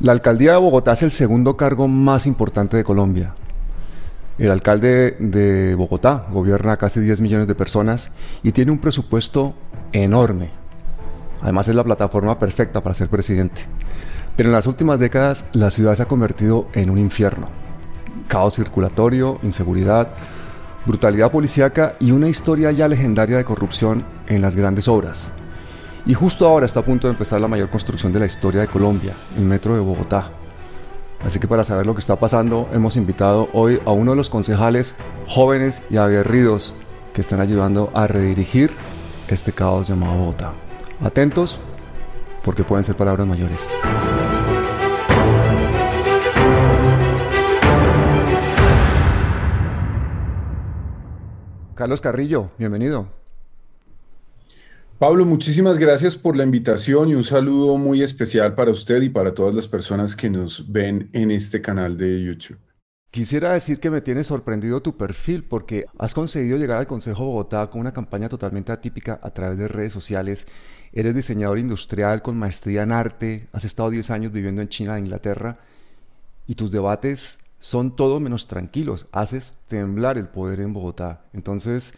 La 0.00 0.12
alcaldía 0.12 0.52
de 0.52 0.58
Bogotá 0.58 0.92
es 0.92 1.02
el 1.02 1.10
segundo 1.10 1.56
cargo 1.56 1.88
más 1.88 2.28
importante 2.28 2.76
de 2.76 2.84
Colombia. 2.84 3.34
El 4.38 4.52
alcalde 4.52 5.16
de 5.18 5.74
Bogotá 5.74 6.24
gobierna 6.30 6.76
casi 6.76 7.00
10 7.00 7.20
millones 7.20 7.48
de 7.48 7.56
personas 7.56 8.12
y 8.44 8.52
tiene 8.52 8.70
un 8.70 8.78
presupuesto 8.78 9.56
enorme. 9.90 10.52
Además 11.42 11.66
es 11.66 11.74
la 11.74 11.82
plataforma 11.82 12.38
perfecta 12.38 12.80
para 12.80 12.94
ser 12.94 13.08
presidente. 13.08 13.62
Pero 14.36 14.50
en 14.50 14.52
las 14.52 14.68
últimas 14.68 15.00
décadas 15.00 15.46
la 15.52 15.72
ciudad 15.72 15.96
se 15.96 16.04
ha 16.04 16.08
convertido 16.08 16.68
en 16.74 16.90
un 16.90 16.98
infierno. 16.98 17.48
Caos 18.28 18.54
circulatorio, 18.54 19.40
inseguridad, 19.42 20.10
brutalidad 20.86 21.32
policíaca 21.32 21.96
y 21.98 22.12
una 22.12 22.28
historia 22.28 22.70
ya 22.70 22.86
legendaria 22.86 23.36
de 23.36 23.44
corrupción 23.44 24.04
en 24.28 24.42
las 24.42 24.54
grandes 24.54 24.86
obras. 24.86 25.32
Y 26.06 26.14
justo 26.14 26.46
ahora 26.46 26.66
está 26.66 26.80
a 26.80 26.84
punto 26.84 27.06
de 27.06 27.12
empezar 27.12 27.40
la 27.40 27.48
mayor 27.48 27.70
construcción 27.70 28.12
de 28.12 28.20
la 28.20 28.26
historia 28.26 28.60
de 28.60 28.68
Colombia, 28.68 29.14
el 29.36 29.44
Metro 29.44 29.74
de 29.74 29.80
Bogotá. 29.80 30.30
Así 31.24 31.38
que 31.38 31.48
para 31.48 31.64
saber 31.64 31.86
lo 31.86 31.94
que 31.94 32.00
está 32.00 32.16
pasando, 32.16 32.68
hemos 32.72 32.96
invitado 32.96 33.48
hoy 33.52 33.80
a 33.84 33.90
uno 33.90 34.12
de 34.12 34.16
los 34.16 34.30
concejales 34.30 34.94
jóvenes 35.26 35.82
y 35.90 35.96
aguerridos 35.96 36.74
que 37.12 37.20
están 37.20 37.40
ayudando 37.40 37.90
a 37.94 38.06
redirigir 38.06 38.70
este 39.28 39.52
caos 39.52 39.88
llamado 39.88 40.16
Bogotá. 40.16 40.54
Atentos, 41.00 41.58
porque 42.44 42.64
pueden 42.64 42.84
ser 42.84 42.96
palabras 42.96 43.26
mayores. 43.26 43.68
Carlos 51.74 52.00
Carrillo, 52.00 52.50
bienvenido. 52.58 53.17
Pablo, 54.98 55.24
muchísimas 55.24 55.78
gracias 55.78 56.16
por 56.16 56.36
la 56.36 56.42
invitación 56.42 57.08
y 57.08 57.14
un 57.14 57.22
saludo 57.22 57.76
muy 57.76 58.02
especial 58.02 58.56
para 58.56 58.72
usted 58.72 59.00
y 59.00 59.08
para 59.08 59.32
todas 59.32 59.54
las 59.54 59.68
personas 59.68 60.16
que 60.16 60.28
nos 60.28 60.72
ven 60.72 61.08
en 61.12 61.30
este 61.30 61.62
canal 61.62 61.96
de 61.96 62.20
YouTube. 62.20 62.58
Quisiera 63.12 63.52
decir 63.52 63.78
que 63.78 63.90
me 63.90 64.00
tiene 64.00 64.24
sorprendido 64.24 64.82
tu 64.82 64.96
perfil 64.96 65.44
porque 65.44 65.86
has 65.98 66.14
conseguido 66.14 66.58
llegar 66.58 66.78
al 66.78 66.88
Consejo 66.88 67.26
Bogotá 67.26 67.70
con 67.70 67.80
una 67.80 67.92
campaña 67.92 68.28
totalmente 68.28 68.72
atípica 68.72 69.20
a 69.22 69.30
través 69.30 69.56
de 69.56 69.68
redes 69.68 69.92
sociales. 69.92 70.48
Eres 70.92 71.14
diseñador 71.14 71.60
industrial 71.60 72.20
con 72.20 72.36
maestría 72.36 72.82
en 72.82 72.90
arte, 72.90 73.46
has 73.52 73.64
estado 73.64 73.90
10 73.90 74.10
años 74.10 74.32
viviendo 74.32 74.62
en 74.62 74.68
China 74.68 74.96
e 74.96 75.00
Inglaterra 75.00 75.60
y 76.48 76.56
tus 76.56 76.72
debates 76.72 77.38
son 77.60 77.94
todo 77.94 78.18
menos 78.18 78.48
tranquilos. 78.48 79.06
Haces 79.12 79.52
temblar 79.68 80.18
el 80.18 80.26
poder 80.26 80.58
en 80.58 80.72
Bogotá. 80.72 81.22
Entonces, 81.32 81.94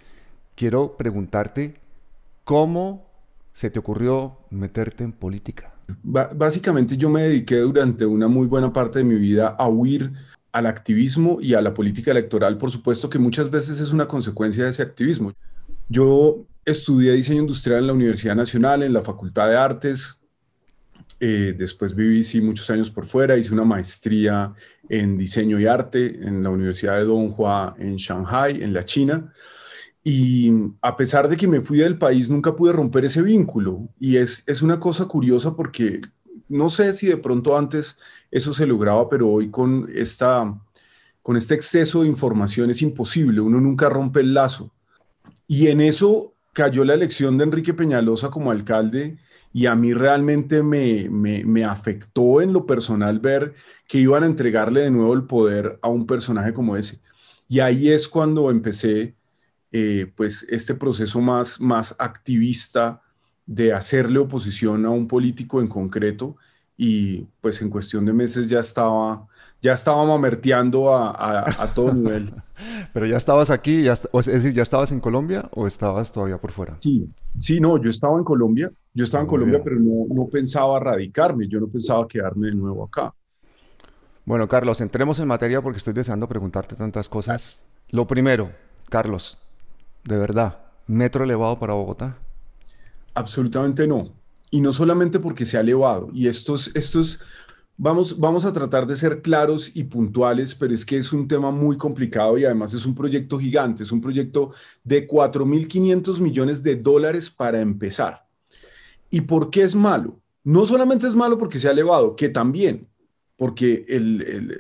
quiero 0.55 0.99
preguntarte 0.99 1.81
¿Cómo 2.45 3.11
se 3.53 3.71
te 3.71 3.79
ocurrió 3.79 4.39
meterte 4.51 5.05
en 5.05 5.13
política? 5.13 5.75
básicamente 6.03 6.97
yo 6.97 7.11
me 7.11 7.23
dediqué 7.23 7.57
durante 7.57 8.07
una 8.07 8.29
muy 8.29 8.47
buena 8.47 8.73
parte 8.73 9.01
de 9.01 9.05
mi 9.05 9.17
vida 9.17 9.49
a 9.49 9.69
huir 9.69 10.13
al 10.53 10.67
activismo 10.67 11.39
y 11.41 11.55
a 11.55 11.61
la 11.61 11.75
política 11.75 12.13
electoral, 12.13 12.59
por 12.59 12.71
supuesto 12.71 13.11
que 13.11 13.19
muchas 13.19 13.51
veces 13.51 13.81
es 13.81 13.91
una 13.91 14.07
consecuencia 14.07 14.65
de 14.65 14.71
ese 14.71 14.83
activismo. 14.83 15.33
Yo 15.89 16.47
estudié 16.65 17.13
diseño 17.13 17.41
industrial 17.41 17.81
en 17.81 17.87
la 17.89 17.93
Universidad 17.93 18.37
Nacional, 18.37 18.85
en 18.85 18.93
la 18.93 19.03
Facultad 19.03 19.49
de 19.49 19.57
Artes, 19.57 20.21
eh, 21.23 21.55
después 21.57 21.95
viví 21.95 22.25
sí, 22.25 22.41
muchos 22.41 22.71
años 22.71 22.91
por 22.91 23.05
fuera, 23.05 23.37
hice 23.37 23.53
una 23.53 23.65
maestría 23.65 24.55
en 24.89 25.19
diseño 25.19 25.61
y 25.61 25.67
arte 25.67 26.07
en 26.27 26.43
la 26.43 26.49
Universidad 26.49 26.97
de 26.97 27.05
Donghua 27.05 27.77
en 27.79 27.97
Shanghai, 27.97 28.63
en 28.63 28.73
la 28.73 28.87
China. 28.87 29.33
Y 30.03 30.51
a 30.81 30.97
pesar 30.97 31.29
de 31.29 31.37
que 31.37 31.47
me 31.47 31.61
fui 31.61 31.79
del 31.79 31.99
país, 31.99 32.31
nunca 32.31 32.57
pude 32.57 32.73
romper 32.73 33.05
ese 33.05 33.23
vínculo. 33.23 33.89
Y 33.99 34.17
es, 34.17 34.45
es 34.47 34.63
una 34.63 34.81
cosa 34.81 35.07
curiosa 35.07 35.55
porque 35.55 36.01
no 36.49 36.69
sé 36.71 36.93
si 36.93 37.07
de 37.07 37.17
pronto 37.17 37.57
antes 37.57 37.99
eso 38.31 38.53
se 38.55 38.67
lograba, 38.67 39.09
pero 39.09 39.29
hoy 39.29 39.51
con, 39.51 39.89
esta, 39.95 40.59
con 41.23 41.37
este 41.37 41.55
exceso 41.55 42.03
de 42.03 42.09
información 42.09 42.71
es 42.71 42.83
imposible. 42.83 43.41
Uno 43.41 43.61
nunca 43.61 43.89
rompe 43.89 44.21
el 44.21 44.35
lazo. 44.35 44.73
Y 45.47 45.69
en 45.69 45.81
eso 45.81 46.35
cayó 46.53 46.85
la 46.85 46.95
elección 46.95 47.39
de 47.39 47.45
Enrique 47.45 47.75
Peñalosa 47.75 48.31
como 48.31 48.51
alcalde 48.51 49.19
y 49.53 49.67
a 49.67 49.75
mí 49.75 49.95
realmente 49.95 50.63
me, 50.63 51.09
me, 51.11 51.45
me, 51.45 51.65
afectó 51.65 52.41
en 52.41 52.53
lo 52.53 52.67
personal 52.67 53.19
ver 53.19 53.55
que 53.89 53.99
iban 53.99 54.23
a 54.23 54.27
entregarle 54.27 54.83
de 54.83 54.91
nuevo 54.91 55.13
el 55.15 55.25
poder 55.25 55.79
a 55.83 55.89
un 55.89 56.07
personaje 56.07 56.53
como 56.53 56.77
ese. 56.77 57.01
Y 57.49 57.61
ahí 57.61 57.91
es 57.91 58.09
cuando 58.09 58.51
empecé 58.51 59.17
eh, 59.73 60.11
pues 60.17 60.47
este 60.49 60.75
proceso 60.75 61.21
más, 61.21 61.61
más 61.61 61.95
activista 61.99 63.03
de 63.47 63.73
hacerle 63.73 64.19
oposición 64.19 64.85
a 64.87 64.91
un 64.91 65.09
político 65.09 65.61
en 65.61 65.69
concreto 65.69 66.37
y 66.77 67.27
pues 67.41 67.61
en 67.63 67.69
cuestión 67.69 68.07
de 68.07 68.13
meses 68.13 68.49
ya 68.49 68.61
estaba, 68.61 69.27
ya 69.61 69.75
estaba 69.75 70.05
mamerteando 70.05 70.95
a, 70.95 71.45
a, 71.47 71.75
todo 71.75 71.93
nivel. 71.95 72.33
Pero 72.93 73.07
ya 73.07 73.17
estabas 73.17 73.51
aquí, 73.51 73.83
ya, 73.83 73.93
es 73.93 74.27
decir, 74.27 74.55
¿ya 74.55 74.63
estabas 74.63 74.91
en 74.93 75.01
Colombia 75.01 75.51
o 75.55 75.67
estabas 75.67 76.11
todavía 76.11 76.39
por 76.39 76.53
fuera? 76.53 76.79
Sí, 76.81 77.09
sí, 77.39 77.61
no, 77.61 77.83
yo 77.83 77.91
estaba 77.91 78.17
en 78.17 78.25
Colombia, 78.25 78.71
yo 78.95 79.05
estaba 79.05 79.23
en 79.23 79.29
Colombia, 79.29 79.61
pero 79.63 79.77
no, 79.79 80.07
no 80.15 80.27
pensaba 80.29 80.81
radicarme, 80.81 81.49
yo 81.49 81.61
no 81.61 81.69
pensaba 81.69 82.09
quedarme 82.09 82.47
de 82.49 82.55
nuevo 82.55 82.85
acá. 82.85 83.13
Bueno, 84.25 84.49
Carlos, 84.49 84.81
entremos 84.81 85.19
en 85.21 85.29
materia 85.29 85.61
porque 85.61 85.79
estoy 85.79 85.93
deseando 85.93 86.29
preguntarte 86.29 86.77
tantas 86.77 87.09
cosas. 87.09 87.67
Lo 87.91 88.07
primero, 88.07 88.53
Carlos, 88.89 89.39
de 90.05 90.19
verdad, 90.19 90.59
metro 90.87 91.25
elevado 91.25 91.59
para 91.59 91.75
Bogotá? 91.75 92.19
Absolutamente 93.15 93.87
no. 93.87 94.13
Y 94.51 94.61
no 94.61 94.73
solamente 94.73 95.21
porque 95.21 95.45
se 95.45 95.57
ha 95.57 95.61
elevado. 95.61 96.11
Y 96.13 96.27
estos, 96.27 96.75
estos, 96.75 97.21
vamos, 97.77 98.19
vamos 98.19 98.45
a 98.45 98.53
tratar 98.53 98.87
de 98.87 98.97
ser 98.97 99.23
claros 99.23 99.71
y 99.75 99.85
puntuales, 99.85 100.55
pero 100.55 100.75
es 100.75 100.85
que 100.85 100.99
es 100.99 101.13
un 101.13 101.29
tema 101.29 101.51
muy 101.51 101.77
complicado 101.77 102.37
y 102.39 102.45
además 102.45 102.75
es 102.75 102.85
un 102.87 102.95
proyecto 102.95 103.39
gigante. 103.39 103.85
Es 103.85 103.93
un 103.93 104.01
proyecto 104.01 104.53
de 104.83 105.07
4.500 105.07 106.21
millones 106.21 106.63
de 106.63 106.77
dólares 106.77 107.31
para 107.31 107.61
empezar. 107.61 108.27
¿Y 109.11 109.23
por 109.23 109.51
qué 109.51 109.63
es 109.63 109.77
malo? 109.77 110.21
No 110.43 110.65
solamente 110.67 111.07
es 111.07 111.15
malo 111.15 111.39
porque 111.39 111.59
se 111.59 111.69
ha 111.69 111.73
elevado, 111.73 112.17
que 112.17 112.29
también, 112.29 112.90
porque 113.41 113.87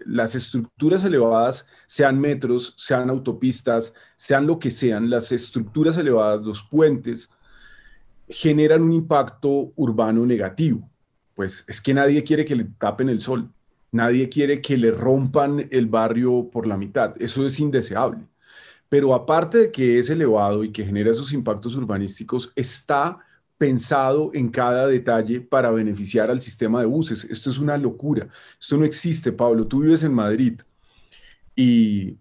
las 0.06 0.34
estructuras 0.34 1.04
elevadas, 1.04 1.66
sean 1.86 2.18
metros, 2.18 2.72
sean 2.78 3.10
autopistas, 3.10 3.92
sean 4.16 4.46
lo 4.46 4.58
que 4.58 4.70
sean, 4.70 5.10
las 5.10 5.32
estructuras 5.32 5.98
elevadas, 5.98 6.40
los 6.40 6.62
puentes, 6.62 7.28
generan 8.26 8.80
un 8.80 8.94
impacto 8.94 9.70
urbano 9.76 10.24
negativo. 10.24 10.88
Pues 11.34 11.62
es 11.68 11.78
que 11.82 11.92
nadie 11.92 12.24
quiere 12.24 12.46
que 12.46 12.56
le 12.56 12.64
tapen 12.78 13.10
el 13.10 13.20
sol, 13.20 13.52
nadie 13.92 14.30
quiere 14.30 14.62
que 14.62 14.78
le 14.78 14.92
rompan 14.92 15.68
el 15.70 15.84
barrio 15.84 16.48
por 16.50 16.66
la 16.66 16.78
mitad, 16.78 17.12
eso 17.20 17.44
es 17.44 17.60
indeseable. 17.60 18.26
Pero 18.88 19.14
aparte 19.14 19.58
de 19.58 19.70
que 19.70 19.98
es 19.98 20.08
elevado 20.08 20.64
y 20.64 20.72
que 20.72 20.86
genera 20.86 21.10
esos 21.10 21.34
impactos 21.34 21.76
urbanísticos, 21.76 22.50
está 22.56 23.18
pensado 23.60 24.30
en 24.32 24.48
cada 24.48 24.86
detalle 24.86 25.42
para 25.42 25.70
beneficiar 25.70 26.30
al 26.30 26.40
sistema 26.40 26.80
de 26.80 26.86
buses. 26.86 27.24
Esto 27.24 27.50
es 27.50 27.58
una 27.58 27.76
locura. 27.76 28.26
Esto 28.58 28.78
no 28.78 28.86
existe, 28.86 29.32
Pablo. 29.32 29.66
Tú 29.66 29.80
vives 29.80 30.02
en 30.02 30.14
Madrid 30.14 30.62
y 31.54 32.16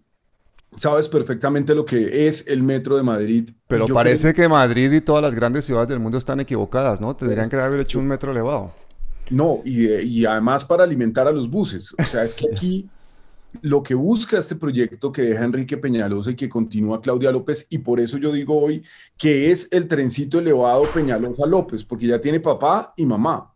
sabes 0.76 1.08
perfectamente 1.08 1.74
lo 1.74 1.86
que 1.86 2.28
es 2.28 2.46
el 2.46 2.62
metro 2.62 2.94
de 2.94 3.04
Madrid. 3.04 3.50
Pero 3.68 3.86
parece 3.86 4.34
que 4.34 4.46
Madrid 4.48 4.92
y 4.92 5.00
todas 5.00 5.22
las 5.22 5.34
grandes 5.34 5.64
ciudades 5.64 5.88
del 5.88 5.98
mundo 5.98 6.18
están 6.18 6.40
equivocadas, 6.40 7.00
¿no? 7.00 7.16
Tendrían 7.16 7.48
que 7.48 7.56
haber 7.56 7.80
hecho 7.80 7.98
un 7.98 8.06
metro 8.06 8.32
elevado. 8.32 8.74
No, 9.30 9.62
y, 9.64 9.86
y 9.94 10.26
además 10.26 10.66
para 10.66 10.84
alimentar 10.84 11.26
a 11.26 11.32
los 11.32 11.48
buses. 11.48 11.94
O 11.98 12.04
sea, 12.04 12.22
es 12.22 12.34
que 12.34 12.48
aquí 12.54 12.86
lo 13.62 13.82
que 13.82 13.94
busca 13.94 14.38
este 14.38 14.56
proyecto 14.56 15.12
que 15.12 15.22
deja 15.22 15.44
Enrique 15.44 15.76
Peñalosa 15.76 16.30
y 16.30 16.36
que 16.36 16.48
continúa 16.48 17.00
Claudia 17.00 17.32
López, 17.32 17.66
y 17.70 17.78
por 17.78 18.00
eso 18.00 18.18
yo 18.18 18.32
digo 18.32 18.60
hoy 18.60 18.84
que 19.16 19.50
es 19.50 19.68
el 19.70 19.88
trencito 19.88 20.38
elevado 20.38 20.84
Peñalosa 20.92 21.46
López, 21.46 21.84
porque 21.84 22.06
ya 22.06 22.20
tiene 22.20 22.40
papá 22.40 22.92
y 22.96 23.06
mamá. 23.06 23.54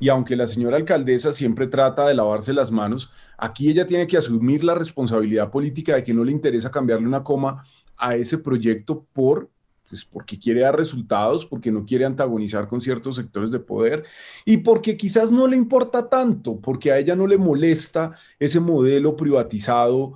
Y 0.00 0.08
aunque 0.08 0.36
la 0.36 0.46
señora 0.46 0.76
alcaldesa 0.76 1.32
siempre 1.32 1.66
trata 1.66 2.06
de 2.06 2.14
lavarse 2.14 2.52
las 2.52 2.70
manos, 2.70 3.10
aquí 3.36 3.70
ella 3.70 3.86
tiene 3.86 4.06
que 4.06 4.16
asumir 4.16 4.64
la 4.64 4.74
responsabilidad 4.74 5.50
política 5.50 5.94
de 5.94 6.04
que 6.04 6.14
no 6.14 6.24
le 6.24 6.32
interesa 6.32 6.70
cambiarle 6.70 7.06
una 7.06 7.22
coma 7.22 7.64
a 7.96 8.16
ese 8.16 8.38
proyecto 8.38 9.06
por 9.12 9.50
pues 9.88 10.04
porque 10.04 10.38
quiere 10.38 10.60
dar 10.60 10.76
resultados, 10.76 11.46
porque 11.46 11.72
no 11.72 11.84
quiere 11.86 12.04
antagonizar 12.04 12.66
con 12.66 12.80
ciertos 12.80 13.16
sectores 13.16 13.50
de 13.50 13.58
poder 13.58 14.04
y 14.44 14.58
porque 14.58 14.96
quizás 14.96 15.32
no 15.32 15.46
le 15.46 15.56
importa 15.56 16.08
tanto, 16.08 16.60
porque 16.60 16.92
a 16.92 16.98
ella 16.98 17.16
no 17.16 17.26
le 17.26 17.38
molesta 17.38 18.12
ese 18.38 18.60
modelo 18.60 19.16
privatizado 19.16 20.14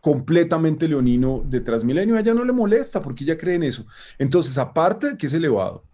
completamente 0.00 0.86
leonino 0.86 1.42
de 1.44 1.60
Transmilenio, 1.60 2.16
a 2.16 2.20
ella 2.20 2.34
no 2.34 2.44
le 2.44 2.52
molesta 2.52 3.02
porque 3.02 3.24
ella 3.24 3.38
cree 3.38 3.56
en 3.56 3.64
eso. 3.64 3.86
Entonces, 4.18 4.56
aparte 4.58 5.10
de 5.10 5.16
que 5.16 5.26
es 5.26 5.32
elevado, 5.32 5.84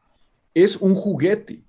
es 0.52 0.76
un 0.76 0.94
juguete. 0.94 1.64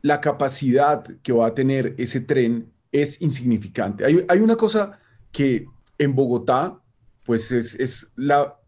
La 0.00 0.20
capacidad 0.20 1.04
que 1.22 1.32
va 1.32 1.46
a 1.46 1.54
tener 1.54 1.94
ese 1.96 2.20
tren 2.20 2.72
es 2.90 3.22
insignificante. 3.22 4.04
Hay, 4.04 4.24
hay 4.28 4.40
una 4.40 4.56
cosa 4.56 4.98
que 5.30 5.66
en 5.96 6.14
Bogotá, 6.14 6.80
pues 7.24 7.52
es, 7.52 7.78
es 7.78 8.12
la 8.16 8.58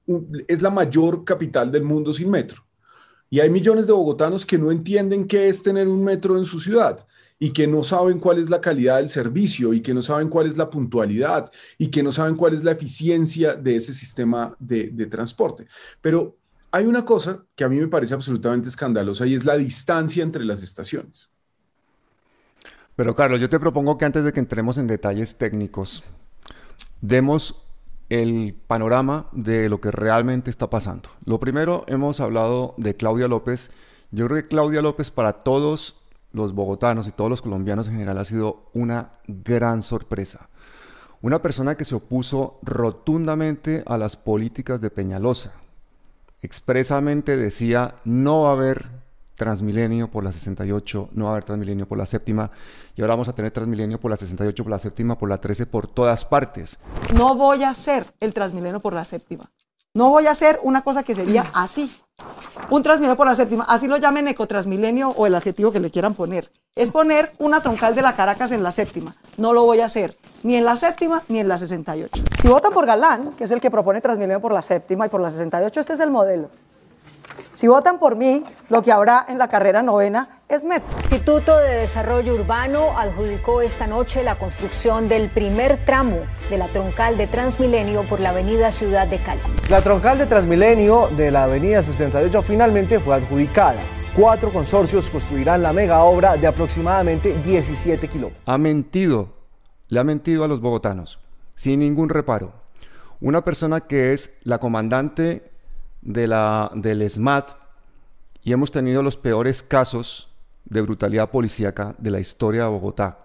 es 0.48 0.62
la 0.62 0.70
mayor 0.70 1.24
capital 1.24 1.70
del 1.70 1.84
mundo 1.84 2.12
sin 2.12 2.30
metro. 2.30 2.64
Y 3.30 3.40
hay 3.40 3.50
millones 3.50 3.86
de 3.86 3.92
bogotanos 3.92 4.46
que 4.46 4.58
no 4.58 4.70
entienden 4.70 5.26
qué 5.26 5.48
es 5.48 5.62
tener 5.62 5.88
un 5.88 6.04
metro 6.04 6.38
en 6.38 6.44
su 6.44 6.60
ciudad. 6.60 7.06
y 7.36 7.50
que 7.50 7.66
no 7.66 7.82
saben 7.82 8.20
cuál 8.20 8.38
es 8.38 8.48
la 8.48 8.60
calidad 8.60 8.98
del 8.98 9.08
servicio 9.08 9.74
y 9.74 9.80
que 9.80 9.92
no 9.92 10.02
saben 10.02 10.28
cuál 10.28 10.46
es 10.46 10.56
la 10.56 10.70
puntualidad 10.70 11.50
y 11.76 11.88
que 11.88 12.00
no 12.00 12.12
saben 12.12 12.36
cuál 12.36 12.54
es 12.54 12.62
la 12.62 12.70
eficiencia 12.70 13.54
de 13.54 13.74
ese 13.74 13.92
sistema 13.92 14.56
de, 14.60 15.06
transporte. 15.10 15.66
Pero 16.00 16.38
hay 16.70 16.86
una 16.86 17.04
cosa 17.04 17.44
que 17.56 17.64
a 17.64 17.68
mí 17.68 17.78
me 17.78 17.88
parece 17.88 18.14
absolutamente 18.14 18.68
escandalosa 18.68 19.26
y 19.26 19.34
es 19.34 19.44
la 19.44 19.56
distancia 19.56 20.22
entre 20.22 20.44
las 20.44 20.62
estaciones. 20.62 21.28
Pero 22.94 23.16
Carlos, 23.16 23.40
yo 23.40 23.50
te 23.50 23.58
propongo 23.58 23.98
que 23.98 24.04
antes 24.04 24.24
de 24.24 24.32
que 24.32 24.40
entremos 24.40 24.78
en 24.78 24.86
detalles 24.86 25.36
técnicos, 25.36 26.04
demos 27.00 27.63
el 28.08 28.54
panorama 28.66 29.28
de 29.32 29.68
lo 29.68 29.80
que 29.80 29.90
realmente 29.90 30.50
está 30.50 30.70
pasando. 30.70 31.08
Lo 31.24 31.40
primero, 31.40 31.84
hemos 31.86 32.20
hablado 32.20 32.74
de 32.76 32.96
Claudia 32.96 33.28
López. 33.28 33.70
Yo 34.10 34.26
creo 34.26 34.42
que 34.42 34.48
Claudia 34.48 34.82
López 34.82 35.10
para 35.10 35.44
todos 35.44 36.02
los 36.32 36.52
bogotanos 36.52 37.06
y 37.08 37.12
todos 37.12 37.30
los 37.30 37.42
colombianos 37.42 37.88
en 37.88 37.94
general 37.94 38.18
ha 38.18 38.24
sido 38.24 38.70
una 38.74 39.12
gran 39.26 39.82
sorpresa. 39.82 40.48
Una 41.22 41.40
persona 41.40 41.76
que 41.76 41.84
se 41.84 41.94
opuso 41.94 42.58
rotundamente 42.62 43.82
a 43.86 43.96
las 43.96 44.16
políticas 44.16 44.80
de 44.80 44.90
Peñalosa. 44.90 45.52
Expresamente 46.42 47.36
decía 47.36 47.96
no 48.04 48.42
va 48.42 48.50
a 48.50 48.52
haber 48.52 49.03
Transmilenio 49.36 50.10
por 50.10 50.24
la 50.24 50.32
68, 50.32 51.10
no 51.12 51.24
va 51.24 51.30
a 51.30 51.32
haber 51.34 51.44
Transmilenio 51.44 51.86
por 51.86 51.98
la 51.98 52.06
séptima, 52.06 52.50
y 52.94 53.00
ahora 53.00 53.14
vamos 53.14 53.28
a 53.28 53.34
tener 53.34 53.50
Transmilenio 53.50 53.98
por 53.98 54.10
la 54.10 54.16
68, 54.16 54.62
por 54.62 54.70
la 54.70 54.78
séptima, 54.78 55.18
por 55.18 55.28
la 55.28 55.40
13, 55.40 55.66
por 55.66 55.86
todas 55.86 56.24
partes. 56.24 56.78
No 57.14 57.34
voy 57.34 57.64
a 57.64 57.70
hacer 57.70 58.14
el 58.20 58.32
Transmilenio 58.32 58.80
por 58.80 58.92
la 58.92 59.04
séptima. 59.04 59.50
No 59.96 60.08
voy 60.08 60.26
a 60.26 60.32
hacer 60.32 60.58
una 60.62 60.82
cosa 60.82 61.04
que 61.04 61.14
sería 61.14 61.50
así. 61.54 61.94
Un 62.70 62.82
Transmilenio 62.82 63.16
por 63.16 63.26
la 63.26 63.34
séptima, 63.34 63.64
así 63.68 63.88
lo 63.88 63.96
llamen 63.96 64.28
ecotransmilenio 64.28 65.10
o 65.10 65.26
el 65.26 65.34
adjetivo 65.34 65.72
que 65.72 65.80
le 65.80 65.90
quieran 65.90 66.14
poner. 66.14 66.50
Es 66.74 66.90
poner 66.90 67.32
una 67.38 67.60
troncal 67.60 67.94
de 67.94 68.02
la 68.02 68.14
Caracas 68.14 68.52
en 68.52 68.62
la 68.62 68.72
séptima. 68.72 69.16
No 69.36 69.52
lo 69.52 69.64
voy 69.64 69.80
a 69.80 69.84
hacer, 69.84 70.16
ni 70.42 70.56
en 70.56 70.64
la 70.64 70.76
séptima 70.76 71.22
ni 71.28 71.40
en 71.40 71.48
la 71.48 71.58
68. 71.58 72.24
Si 72.40 72.48
votan 72.48 72.72
por 72.72 72.86
Galán, 72.86 73.32
que 73.32 73.44
es 73.44 73.50
el 73.50 73.60
que 73.60 73.70
propone 73.70 74.00
Transmilenio 74.00 74.40
por 74.40 74.52
la 74.52 74.62
séptima 74.62 75.06
y 75.06 75.08
por 75.08 75.20
la 75.20 75.30
68, 75.30 75.80
este 75.80 75.92
es 75.92 76.00
el 76.00 76.10
modelo. 76.10 76.50
Si 77.54 77.68
votan 77.68 78.00
por 78.00 78.16
mí, 78.16 78.42
lo 78.68 78.82
que 78.82 78.90
habrá 78.90 79.24
en 79.28 79.38
la 79.38 79.46
carrera 79.46 79.80
novena 79.80 80.40
es 80.48 80.64
metro. 80.64 80.92
El 80.98 81.04
Instituto 81.04 81.56
de 81.56 81.76
Desarrollo 81.76 82.34
Urbano 82.34 82.98
adjudicó 82.98 83.62
esta 83.62 83.86
noche 83.86 84.24
la 84.24 84.40
construcción 84.40 85.08
del 85.08 85.30
primer 85.30 85.84
tramo 85.84 86.18
de 86.50 86.58
la 86.58 86.66
troncal 86.66 87.16
de 87.16 87.28
Transmilenio 87.28 88.02
por 88.08 88.18
la 88.18 88.30
avenida 88.30 88.72
Ciudad 88.72 89.06
de 89.06 89.18
Cali. 89.18 89.40
La 89.68 89.82
troncal 89.82 90.18
de 90.18 90.26
Transmilenio 90.26 91.10
de 91.16 91.30
la 91.30 91.44
avenida 91.44 91.80
68 91.80 92.42
finalmente 92.42 92.98
fue 92.98 93.14
adjudicada. 93.14 93.80
Cuatro 94.16 94.52
consorcios 94.52 95.08
construirán 95.08 95.62
la 95.62 95.72
mega 95.72 96.02
obra 96.02 96.36
de 96.36 96.48
aproximadamente 96.48 97.36
17 97.44 98.08
kilómetros. 98.08 98.42
Ha 98.46 98.58
mentido, 98.58 99.28
le 99.86 100.00
ha 100.00 100.04
mentido 100.04 100.42
a 100.42 100.48
los 100.48 100.60
bogotanos, 100.60 101.20
sin 101.54 101.78
ningún 101.78 102.08
reparo. 102.08 102.52
Una 103.20 103.44
persona 103.44 103.82
que 103.82 104.12
es 104.12 104.34
la 104.42 104.58
comandante 104.58 105.53
de 106.04 106.26
la, 106.26 106.70
del 106.74 107.08
SMAT 107.08 107.50
y 108.42 108.52
hemos 108.52 108.70
tenido 108.70 109.02
los 109.02 109.16
peores 109.16 109.62
casos 109.62 110.28
de 110.66 110.82
brutalidad 110.82 111.30
policíaca 111.30 111.94
de 111.98 112.10
la 112.10 112.20
historia 112.20 112.64
de 112.64 112.68
Bogotá. 112.68 113.18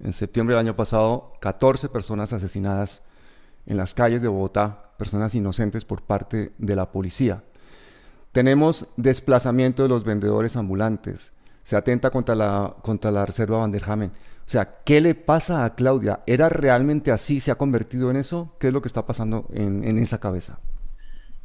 En 0.00 0.12
septiembre 0.12 0.54
del 0.54 0.66
año 0.66 0.76
pasado, 0.76 1.34
14 1.40 1.88
personas 1.88 2.32
asesinadas 2.32 3.02
en 3.66 3.76
las 3.76 3.94
calles 3.94 4.22
de 4.22 4.28
Bogotá, 4.28 4.90
personas 4.98 5.34
inocentes 5.34 5.84
por 5.84 6.02
parte 6.02 6.52
de 6.58 6.76
la 6.76 6.90
policía. 6.92 7.42
Tenemos 8.32 8.88
desplazamiento 8.96 9.82
de 9.82 9.88
los 9.88 10.04
vendedores 10.04 10.56
ambulantes. 10.56 11.32
Se 11.62 11.76
atenta 11.76 12.10
contra 12.10 12.34
la, 12.34 12.74
contra 12.82 13.10
la 13.10 13.24
Reserva 13.24 13.58
Vanderhamen. 13.58 14.10
O 14.10 14.48
sea, 14.48 14.82
¿qué 14.84 15.00
le 15.00 15.14
pasa 15.14 15.64
a 15.64 15.74
Claudia? 15.74 16.20
¿Era 16.26 16.48
realmente 16.48 17.12
así? 17.12 17.40
¿Se 17.40 17.50
ha 17.50 17.54
convertido 17.54 18.10
en 18.10 18.16
eso? 18.16 18.54
¿Qué 18.58 18.66
es 18.66 18.72
lo 18.72 18.82
que 18.82 18.88
está 18.88 19.06
pasando 19.06 19.46
en, 19.54 19.84
en 19.84 19.98
esa 19.98 20.18
cabeza? 20.18 20.58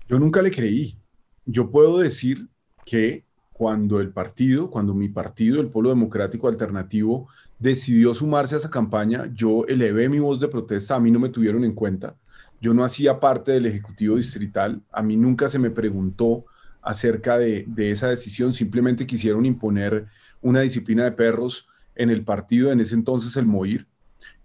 Yo 0.10 0.18
nunca 0.18 0.42
le 0.42 0.50
creí. 0.50 0.98
Yo 1.46 1.70
puedo 1.70 2.00
decir 2.00 2.50
que 2.84 3.26
cuando 3.54 4.00
el 4.00 4.12
partido, 4.12 4.72
cuando 4.72 4.96
mi 4.96 5.08
partido, 5.08 5.62
el 5.62 5.70
Polo 5.70 5.90
Democrático 5.90 6.48
Alternativo, 6.48 7.28
decidió 7.60 8.16
sumarse 8.16 8.56
a 8.56 8.58
esa 8.58 8.72
campaña, 8.72 9.32
yo 9.36 9.66
elevé 9.68 10.10
mi 10.10 10.18
voz 10.18 10.40
de 10.40 10.48
protesta, 10.48 10.96
a 10.96 11.00
mí 11.00 11.12
no 11.12 11.20
me 11.20 11.30
tuvieron 11.30 11.64
en 11.64 11.74
cuenta. 11.74 12.16
Yo 12.60 12.74
no 12.74 12.84
hacía 12.84 13.20
parte 13.20 13.52
del 13.52 13.68
Ejecutivo 13.68 14.16
Distrital, 14.16 14.82
a 14.92 15.04
mí 15.04 15.16
nunca 15.16 15.48
se 15.48 15.60
me 15.60 15.70
preguntó 15.70 16.46
acerca 16.82 17.38
de, 17.38 17.66
de 17.68 17.92
esa 17.92 18.08
decisión, 18.08 18.52
simplemente 18.52 19.06
quisieron 19.06 19.46
imponer 19.46 20.08
una 20.42 20.62
disciplina 20.62 21.04
de 21.04 21.12
perros 21.12 21.68
en 21.94 22.10
el 22.10 22.24
partido, 22.24 22.72
en 22.72 22.80
ese 22.80 22.96
entonces 22.96 23.38
el 23.38 23.46
MOIR, 23.46 23.86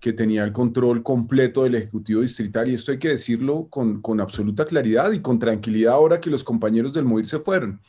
que 0.05 0.13
tenía 0.13 0.45
el 0.45 0.53
control 0.53 1.03
completo 1.03 1.63
del 1.63 1.77
Ejecutivo 1.77 2.21
Distrital, 2.21 2.69
y 2.69 2.75
esto 2.75 2.93
hay 2.93 2.99
que 2.99 3.09
decirlo 3.09 3.69
con, 3.71 4.03
con 4.03 4.21
absoluta 4.21 4.67
claridad 4.67 5.13
y 5.13 5.21
con 5.21 5.39
tranquilidad 5.39 5.95
ahora 5.95 6.21
que 6.21 6.29
los 6.29 6.45
compañeros 6.45 6.93
del 6.93 7.07
MOIR 7.07 7.27
se 7.27 7.39
fueron. 7.39 7.81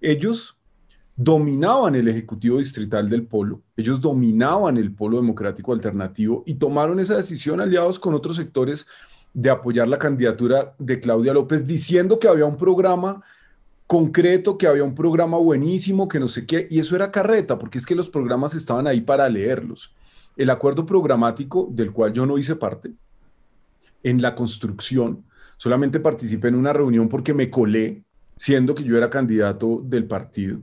Ellos 0.00 0.58
dominaban 1.14 1.94
el 1.94 2.08
Ejecutivo 2.08 2.58
Distrital 2.58 3.08
del 3.08 3.24
Polo, 3.24 3.62
ellos 3.76 4.00
dominaban 4.00 4.78
el 4.78 4.92
Polo 4.92 5.18
Democrático 5.18 5.72
Alternativo 5.72 6.42
y 6.44 6.54
tomaron 6.54 6.98
esa 6.98 7.16
decisión 7.16 7.60
aliados 7.60 8.00
con 8.00 8.14
otros 8.14 8.34
sectores 8.34 8.88
de 9.32 9.50
apoyar 9.50 9.86
la 9.86 9.98
candidatura 9.98 10.74
de 10.76 10.98
Claudia 10.98 11.32
López, 11.32 11.66
diciendo 11.66 12.18
que 12.18 12.26
había 12.26 12.46
un 12.46 12.56
programa 12.56 13.22
concreto, 13.86 14.58
que 14.58 14.66
había 14.66 14.82
un 14.82 14.96
programa 14.96 15.36
buenísimo, 15.36 16.08
que 16.08 16.18
no 16.18 16.26
sé 16.26 16.46
qué, 16.46 16.66
y 16.68 16.80
eso 16.80 16.96
era 16.96 17.12
carreta, 17.12 17.58
porque 17.58 17.78
es 17.78 17.86
que 17.86 17.94
los 17.94 18.08
programas 18.08 18.54
estaban 18.54 18.86
ahí 18.86 19.00
para 19.00 19.28
leerlos 19.28 19.94
el 20.40 20.48
acuerdo 20.48 20.86
programático 20.86 21.68
del 21.70 21.92
cual 21.92 22.14
yo 22.14 22.24
no 22.24 22.38
hice 22.38 22.56
parte, 22.56 22.92
en 24.02 24.22
la 24.22 24.34
construcción, 24.34 25.22
solamente 25.58 26.00
participé 26.00 26.48
en 26.48 26.54
una 26.54 26.72
reunión 26.72 27.10
porque 27.10 27.34
me 27.34 27.50
colé, 27.50 28.04
siendo 28.38 28.74
que 28.74 28.82
yo 28.82 28.96
era 28.96 29.10
candidato 29.10 29.82
del 29.84 30.06
partido. 30.06 30.62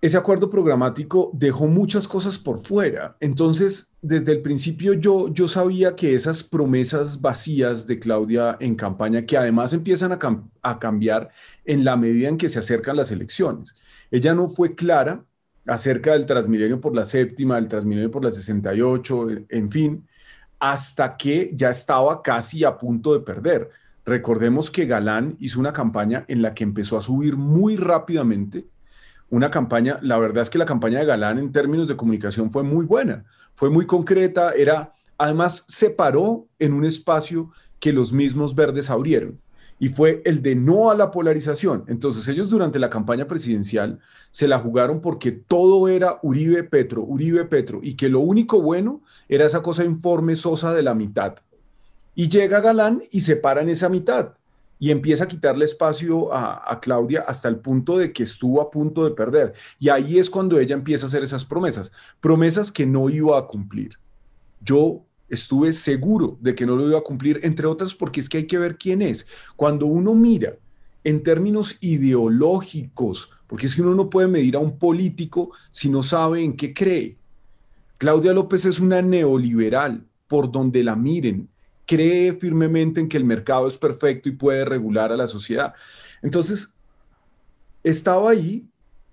Ese 0.00 0.16
acuerdo 0.16 0.48
programático 0.48 1.32
dejó 1.34 1.66
muchas 1.66 2.06
cosas 2.06 2.38
por 2.38 2.60
fuera. 2.60 3.16
Entonces, 3.18 3.96
desde 4.00 4.30
el 4.30 4.42
principio 4.42 4.92
yo, 4.92 5.34
yo 5.34 5.48
sabía 5.48 5.96
que 5.96 6.14
esas 6.14 6.44
promesas 6.44 7.20
vacías 7.20 7.88
de 7.88 7.98
Claudia 7.98 8.56
en 8.60 8.76
campaña, 8.76 9.22
que 9.22 9.36
además 9.36 9.72
empiezan 9.72 10.12
a, 10.12 10.18
a 10.62 10.78
cambiar 10.78 11.30
en 11.64 11.84
la 11.84 11.96
medida 11.96 12.28
en 12.28 12.38
que 12.38 12.48
se 12.48 12.60
acercan 12.60 12.96
las 12.96 13.10
elecciones, 13.10 13.74
ella 14.12 14.32
no 14.32 14.46
fue 14.46 14.76
clara 14.76 15.24
acerca 15.68 16.12
del 16.12 16.26
Transmilenio 16.26 16.80
por 16.80 16.94
la 16.94 17.04
séptima, 17.04 17.56
del 17.56 17.68
Transmilenio 17.68 18.10
por 18.10 18.24
la 18.24 18.30
68, 18.30 19.26
en 19.48 19.70
fin, 19.70 20.06
hasta 20.58 21.16
que 21.16 21.50
ya 21.54 21.70
estaba 21.70 22.22
casi 22.22 22.64
a 22.64 22.76
punto 22.76 23.12
de 23.12 23.20
perder. 23.20 23.70
Recordemos 24.04 24.70
que 24.70 24.86
Galán 24.86 25.36
hizo 25.38 25.60
una 25.60 25.72
campaña 25.72 26.24
en 26.28 26.42
la 26.42 26.54
que 26.54 26.64
empezó 26.64 26.96
a 26.96 27.02
subir 27.02 27.36
muy 27.36 27.76
rápidamente. 27.76 28.66
Una 29.30 29.50
campaña, 29.50 29.98
la 30.02 30.18
verdad 30.18 30.42
es 30.42 30.50
que 30.50 30.58
la 30.58 30.64
campaña 30.64 31.00
de 31.00 31.04
Galán 31.04 31.38
en 31.38 31.52
términos 31.52 31.86
de 31.86 31.96
comunicación 31.96 32.50
fue 32.50 32.62
muy 32.62 32.86
buena, 32.86 33.24
fue 33.54 33.68
muy 33.68 33.86
concreta, 33.86 34.52
era, 34.52 34.94
además 35.18 35.64
se 35.68 35.90
paró 35.90 36.46
en 36.58 36.72
un 36.72 36.84
espacio 36.84 37.50
que 37.78 37.92
los 37.92 38.12
mismos 38.12 38.54
verdes 38.54 38.88
abrieron 38.88 39.38
y 39.78 39.88
fue 39.88 40.22
el 40.24 40.42
de 40.42 40.54
no 40.54 40.90
a 40.90 40.94
la 40.94 41.10
polarización. 41.10 41.84
Entonces 41.86 42.26
ellos 42.28 42.48
durante 42.48 42.78
la 42.78 42.90
campaña 42.90 43.26
presidencial 43.26 43.98
se 44.30 44.48
la 44.48 44.58
jugaron 44.58 45.00
porque 45.00 45.32
todo 45.32 45.88
era 45.88 46.18
Uribe 46.22 46.64
Petro, 46.64 47.02
Uribe 47.02 47.44
Petro, 47.44 47.80
y 47.82 47.94
que 47.94 48.08
lo 48.08 48.20
único 48.20 48.60
bueno 48.60 49.02
era 49.28 49.46
esa 49.46 49.62
cosa 49.62 49.84
informe 49.84 50.36
sosa 50.36 50.74
de 50.74 50.82
la 50.82 50.94
mitad. 50.94 51.36
Y 52.14 52.28
llega 52.28 52.60
Galán 52.60 53.02
y 53.10 53.20
se 53.20 53.36
para 53.36 53.62
en 53.62 53.68
esa 53.68 53.88
mitad 53.88 54.34
y 54.80 54.90
empieza 54.90 55.24
a 55.24 55.28
quitarle 55.28 55.64
espacio 55.64 56.32
a, 56.32 56.72
a, 56.72 56.80
Claudia 56.80 57.24
hasta 57.26 57.48
el 57.48 57.56
punto 57.56 57.98
de 57.98 58.12
que 58.12 58.22
estuvo 58.22 58.60
a 58.60 58.70
punto 58.70 59.04
de 59.04 59.10
perder. 59.10 59.54
Y 59.78 59.88
ahí 59.88 60.18
es 60.18 60.30
cuando 60.30 60.58
ella 60.58 60.74
empieza 60.74 61.06
a 61.06 61.08
hacer 61.08 61.22
esas 61.22 61.44
promesas, 61.44 61.92
promesas 62.20 62.70
que 62.70 62.86
no 62.86 63.08
iba 63.10 63.38
a 63.38 63.46
cumplir. 63.46 63.98
Yo 64.60 65.04
estuve 65.28 65.72
seguro 65.72 66.38
de 66.40 66.54
que 66.54 66.66
no 66.66 66.76
lo 66.76 66.88
iba 66.88 66.98
a 66.98 67.02
cumplir, 67.02 67.40
entre 67.42 67.66
otras 67.66 67.94
porque 67.94 68.20
es 68.20 68.28
que 68.28 68.38
hay 68.38 68.46
que 68.46 68.58
ver 68.58 68.76
quién 68.76 69.02
es. 69.02 69.26
Cuando 69.56 69.86
uno 69.86 70.14
mira 70.14 70.54
en 71.04 71.22
términos 71.22 71.76
ideológicos, 71.80 73.30
porque 73.46 73.66
es 73.66 73.74
que 73.74 73.82
uno 73.82 73.94
no 73.94 74.10
puede 74.10 74.28
medir 74.28 74.56
a 74.56 74.60
un 74.60 74.78
político 74.78 75.52
si 75.70 75.88
no 75.88 76.02
sabe 76.02 76.44
en 76.44 76.56
qué 76.56 76.74
cree. 76.74 77.16
Claudia 77.96 78.32
López 78.32 78.64
es 78.64 78.80
una 78.80 79.02
neoliberal, 79.02 80.06
por 80.26 80.52
donde 80.52 80.84
la 80.84 80.94
miren, 80.94 81.48
cree 81.86 82.34
firmemente 82.34 83.00
en 83.00 83.08
que 83.08 83.16
el 83.16 83.24
mercado 83.24 83.66
es 83.66 83.78
perfecto 83.78 84.28
y 84.28 84.32
puede 84.32 84.64
regular 84.64 85.10
a 85.10 85.16
la 85.16 85.26
sociedad. 85.26 85.74
Entonces, 86.22 86.78
estaba 87.82 88.30
ahí 88.30 88.68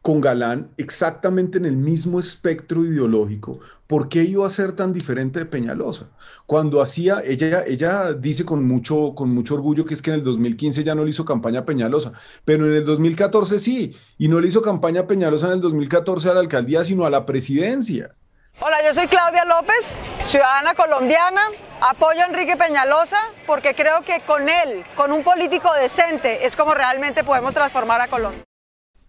con 0.05 0.21
Galán 0.21 0.69
exactamente 0.77 1.57
en 1.57 1.65
el 1.65 1.75
mismo 1.75 2.19
espectro 2.19 2.85
ideológico, 2.85 3.59
¿por 3.87 4.07
qué 4.07 4.21
iba 4.21 4.45
a 4.45 4.51
ser 4.51 4.73
tan 4.73 4.93
diferente 4.93 5.39
de 5.39 5.45
Peñalosa? 5.47 6.09
Cuando 6.45 6.79
hacía, 6.79 7.23
ella, 7.25 7.63
ella 7.65 8.13
dice 8.13 8.45
con 8.45 8.63
mucho, 8.67 9.15
con 9.15 9.31
mucho 9.31 9.55
orgullo 9.55 9.83
que 9.83 9.95
es 9.95 10.03
que 10.03 10.11
en 10.11 10.17
el 10.17 10.23
2015 10.23 10.83
ya 10.83 10.93
no 10.93 11.03
le 11.03 11.09
hizo 11.09 11.25
campaña 11.25 11.61
a 11.61 11.65
Peñalosa, 11.65 12.11
pero 12.45 12.67
en 12.67 12.75
el 12.75 12.85
2014 12.85 13.57
sí, 13.57 13.95
y 14.19 14.27
no 14.27 14.39
le 14.39 14.49
hizo 14.49 14.61
campaña 14.61 15.01
a 15.01 15.07
Peñalosa 15.07 15.47
en 15.47 15.53
el 15.53 15.61
2014 15.61 16.29
a 16.29 16.35
la 16.35 16.41
alcaldía, 16.41 16.83
sino 16.83 17.07
a 17.07 17.09
la 17.09 17.25
presidencia. 17.25 18.13
Hola, 18.59 18.85
yo 18.85 18.93
soy 18.93 19.07
Claudia 19.07 19.43
López, 19.43 19.97
ciudadana 20.21 20.75
colombiana. 20.75 21.41
Apoyo 21.81 22.21
a 22.21 22.25
Enrique 22.25 22.55
Peñalosa 22.55 23.17
porque 23.47 23.73
creo 23.73 24.03
que 24.03 24.19
con 24.19 24.49
él, 24.49 24.83
con 24.95 25.11
un 25.11 25.23
político 25.23 25.73
decente, 25.81 26.45
es 26.45 26.55
como 26.55 26.75
realmente 26.75 27.23
podemos 27.23 27.55
transformar 27.55 28.01
a 28.01 28.07
Colombia. 28.07 28.43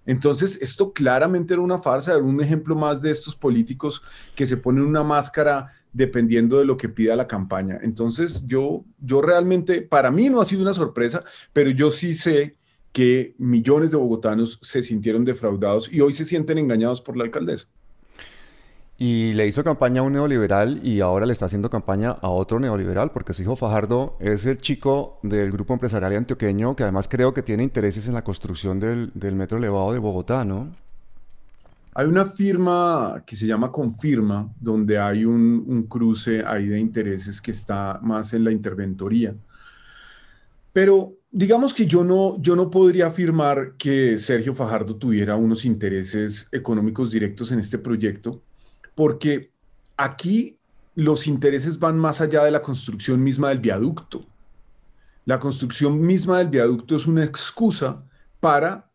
Entonces, 0.06 0.58
esto 0.62 0.92
claramente 0.92 1.52
era 1.52 1.62
una 1.62 1.78
farsa, 1.78 2.12
era 2.12 2.22
un 2.22 2.40
ejemplo 2.40 2.74
más 2.74 3.02
de 3.02 3.10
estos 3.10 3.34
políticos 3.36 4.02
que 4.34 4.46
se 4.46 4.56
ponen 4.56 4.84
una 4.84 5.02
máscara 5.02 5.66
dependiendo 5.92 6.58
de 6.58 6.64
lo 6.64 6.76
que 6.76 6.88
pida 6.88 7.16
la 7.16 7.26
campaña. 7.26 7.78
Entonces, 7.82 8.46
yo, 8.46 8.84
yo 9.00 9.20
realmente, 9.20 9.82
para 9.82 10.10
mí 10.10 10.28
no 10.28 10.40
ha 10.40 10.44
sido 10.44 10.62
una 10.62 10.74
sorpresa, 10.74 11.24
pero 11.52 11.70
yo 11.70 11.90
sí 11.90 12.14
sé 12.14 12.56
que 12.92 13.34
millones 13.38 13.90
de 13.90 13.98
bogotanos 13.98 14.58
se 14.62 14.80
sintieron 14.82 15.24
defraudados 15.24 15.92
y 15.92 16.00
hoy 16.00 16.12
se 16.14 16.24
sienten 16.24 16.56
engañados 16.56 17.00
por 17.00 17.16
la 17.16 17.24
alcaldesa. 17.24 17.68
Y 18.98 19.34
le 19.34 19.46
hizo 19.46 19.62
campaña 19.62 20.00
a 20.00 20.04
un 20.04 20.14
neoliberal 20.14 20.80
y 20.82 21.00
ahora 21.00 21.26
le 21.26 21.32
está 21.34 21.46
haciendo 21.46 21.68
campaña 21.68 22.12
a 22.12 22.30
otro 22.30 22.58
neoliberal, 22.58 23.10
porque 23.10 23.34
su 23.34 23.42
hijo 23.42 23.54
Fajardo 23.54 24.16
es 24.20 24.46
el 24.46 24.56
chico 24.56 25.18
del 25.22 25.52
grupo 25.52 25.74
empresarial 25.74 26.16
antioqueño 26.16 26.74
que 26.74 26.82
además 26.82 27.06
creo 27.06 27.34
que 27.34 27.42
tiene 27.42 27.62
intereses 27.62 28.08
en 28.08 28.14
la 28.14 28.24
construcción 28.24 28.80
del, 28.80 29.12
metro 29.34 29.58
elevado 29.58 29.92
de 29.92 29.98
Bogotá, 29.98 30.46
¿no? 30.46 30.74
Hay 31.92 32.06
una 32.06 32.24
firma 32.26 33.22
que 33.26 33.36
se 33.36 33.46
llama 33.46 33.70
Confirma, 33.70 34.50
donde 34.60 34.98
hay 34.98 35.24
un, 35.24 35.64
un 35.66 35.82
cruce 35.84 36.42
ahí 36.46 36.66
de 36.66 36.78
intereses 36.78 37.40
que 37.40 37.50
está 37.50 37.98
más 38.02 38.32
en 38.32 38.44
la 38.44 38.52
interventoría. 38.52 39.34
Pero 40.72 41.14
digamos 41.30 41.74
que 41.74 41.86
yo 41.86 42.02
no, 42.02 42.40
yo 42.40 42.56
no 42.56 42.70
podría 42.70 43.08
afirmar 43.08 43.74
que 43.76 44.18
Sergio 44.18 44.54
Fajardo 44.54 44.96
tuviera 44.96 45.36
unos 45.36 45.66
intereses 45.66 46.48
económicos 46.50 47.10
directos 47.10 47.52
en 47.52 47.58
este 47.58 47.78
proyecto 47.78 48.42
porque 48.96 49.52
aquí 49.96 50.58
los 50.96 51.28
intereses 51.28 51.78
van 51.78 51.96
más 51.98 52.20
allá 52.20 52.42
de 52.42 52.50
la 52.50 52.62
construcción 52.62 53.22
misma 53.22 53.50
del 53.50 53.60
viaducto. 53.60 54.24
La 55.26 55.38
construcción 55.38 56.00
misma 56.00 56.38
del 56.38 56.48
viaducto 56.48 56.96
es 56.96 57.06
una 57.06 57.22
excusa 57.22 58.02
para 58.40 58.90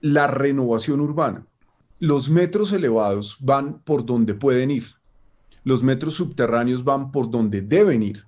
la 0.00 0.26
renovación 0.26 1.00
urbana. 1.00 1.46
Los 1.98 2.28
metros 2.28 2.72
elevados 2.72 3.38
van 3.40 3.80
por 3.80 4.04
donde 4.04 4.34
pueden 4.34 4.70
ir. 4.70 4.84
Los 5.64 5.82
metros 5.82 6.14
subterráneos 6.14 6.84
van 6.84 7.10
por 7.10 7.30
donde 7.30 7.62
deben 7.62 8.02
ir. 8.02 8.26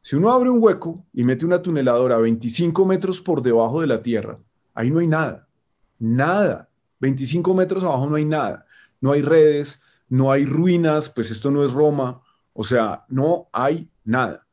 Si 0.00 0.16
uno 0.16 0.32
abre 0.32 0.48
un 0.48 0.62
hueco 0.62 1.04
y 1.12 1.24
mete 1.24 1.44
una 1.44 1.60
tuneladora 1.60 2.16
25 2.16 2.86
metros 2.86 3.20
por 3.20 3.42
debajo 3.42 3.82
de 3.82 3.88
la 3.88 4.02
tierra, 4.02 4.38
ahí 4.72 4.90
no 4.90 5.00
hay 5.00 5.08
nada. 5.08 5.46
Nada. 5.98 6.70
25 7.00 7.52
metros 7.52 7.84
abajo 7.84 8.08
no 8.08 8.16
hay 8.16 8.24
nada. 8.24 8.64
No 9.00 9.12
hay 9.12 9.20
redes, 9.20 9.82
no 10.08 10.30
hay 10.32 10.44
ruinas, 10.44 11.08
pues 11.08 11.30
esto 11.30 11.50
no 11.50 11.64
es 11.64 11.72
Roma, 11.72 12.22
o 12.52 12.64
sea, 12.64 13.04
no 13.08 13.48
hay 13.52 13.90
nada. 14.04 14.46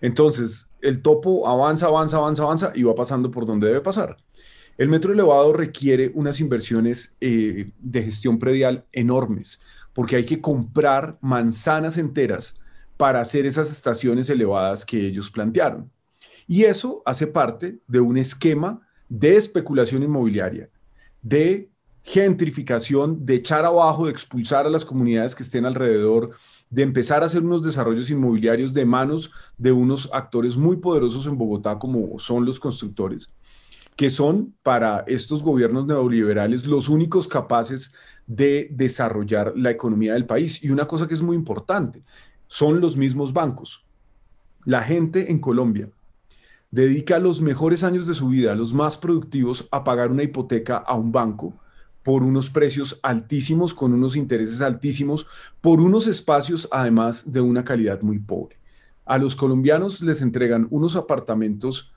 Entonces, 0.00 0.70
el 0.80 1.02
topo 1.02 1.48
avanza, 1.48 1.86
avanza, 1.86 2.16
avanza, 2.16 2.42
avanza 2.42 2.72
y 2.74 2.82
va 2.82 2.94
pasando 2.94 3.30
por 3.30 3.46
donde 3.46 3.68
debe 3.68 3.80
pasar. 3.80 4.16
El 4.78 4.88
metro 4.88 5.12
elevado 5.12 5.52
requiere 5.52 6.10
unas 6.14 6.40
inversiones 6.40 7.16
eh, 7.20 7.70
de 7.78 8.02
gestión 8.02 8.38
predial 8.38 8.86
enormes, 8.92 9.60
porque 9.92 10.16
hay 10.16 10.24
que 10.24 10.40
comprar 10.40 11.18
manzanas 11.20 11.98
enteras 11.98 12.58
para 12.96 13.20
hacer 13.20 13.46
esas 13.46 13.70
estaciones 13.70 14.30
elevadas 14.30 14.84
que 14.84 15.06
ellos 15.06 15.30
plantearon. 15.30 15.90
Y 16.46 16.64
eso 16.64 17.02
hace 17.04 17.26
parte 17.26 17.80
de 17.86 18.00
un 18.00 18.16
esquema 18.16 18.80
de 19.08 19.36
especulación 19.36 20.02
inmobiliaria, 20.02 20.70
de 21.20 21.70
gentrificación, 22.02 23.24
de 23.24 23.36
echar 23.36 23.64
abajo, 23.64 24.06
de 24.06 24.12
expulsar 24.12 24.66
a 24.66 24.70
las 24.70 24.84
comunidades 24.84 25.34
que 25.34 25.42
estén 25.42 25.64
alrededor, 25.64 26.30
de 26.68 26.82
empezar 26.82 27.22
a 27.22 27.26
hacer 27.26 27.42
unos 27.42 27.62
desarrollos 27.62 28.10
inmobiliarios 28.10 28.72
de 28.72 28.84
manos 28.84 29.30
de 29.58 29.72
unos 29.72 30.08
actores 30.12 30.56
muy 30.56 30.78
poderosos 30.78 31.26
en 31.26 31.36
Bogotá 31.36 31.78
como 31.78 32.18
son 32.18 32.44
los 32.44 32.58
constructores, 32.58 33.30
que 33.94 34.10
son 34.10 34.54
para 34.62 35.04
estos 35.06 35.42
gobiernos 35.42 35.86
neoliberales 35.86 36.66
los 36.66 36.88
únicos 36.88 37.28
capaces 37.28 37.94
de 38.26 38.68
desarrollar 38.72 39.52
la 39.54 39.70
economía 39.70 40.14
del 40.14 40.26
país. 40.26 40.64
Y 40.64 40.70
una 40.70 40.86
cosa 40.86 41.06
que 41.06 41.14
es 41.14 41.22
muy 41.22 41.36
importante, 41.36 42.00
son 42.46 42.80
los 42.80 42.96
mismos 42.96 43.32
bancos. 43.32 43.84
La 44.64 44.82
gente 44.82 45.30
en 45.30 45.38
Colombia 45.38 45.90
dedica 46.70 47.18
los 47.18 47.42
mejores 47.42 47.84
años 47.84 48.06
de 48.06 48.14
su 48.14 48.28
vida, 48.28 48.54
los 48.54 48.72
más 48.72 48.96
productivos, 48.96 49.68
a 49.70 49.84
pagar 49.84 50.10
una 50.10 50.22
hipoteca 50.22 50.78
a 50.78 50.94
un 50.94 51.12
banco 51.12 51.54
por 52.02 52.22
unos 52.22 52.50
precios 52.50 52.98
altísimos, 53.02 53.74
con 53.74 53.92
unos 53.92 54.16
intereses 54.16 54.60
altísimos, 54.60 55.26
por 55.60 55.80
unos 55.80 56.06
espacios 56.06 56.68
además 56.70 57.32
de 57.32 57.40
una 57.40 57.64
calidad 57.64 58.02
muy 58.02 58.18
pobre. 58.18 58.56
A 59.04 59.18
los 59.18 59.36
colombianos 59.36 60.00
les 60.02 60.22
entregan 60.22 60.66
unos 60.70 60.96
apartamentos 60.96 61.92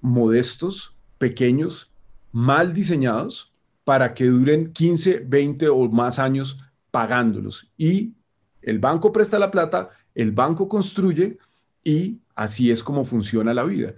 modestos, 0.00 0.94
pequeños, 1.18 1.92
mal 2.32 2.72
diseñados, 2.72 3.52
para 3.84 4.14
que 4.14 4.26
duren 4.26 4.72
15, 4.72 5.24
20 5.26 5.68
o 5.68 5.88
más 5.88 6.18
años 6.18 6.60
pagándolos. 6.90 7.70
Y 7.76 8.14
el 8.62 8.78
banco 8.78 9.12
presta 9.12 9.38
la 9.38 9.50
plata, 9.50 9.90
el 10.14 10.32
banco 10.32 10.68
construye 10.68 11.38
y 11.82 12.18
así 12.34 12.70
es 12.70 12.82
como 12.82 13.04
funciona 13.04 13.54
la 13.54 13.64
vida. 13.64 13.94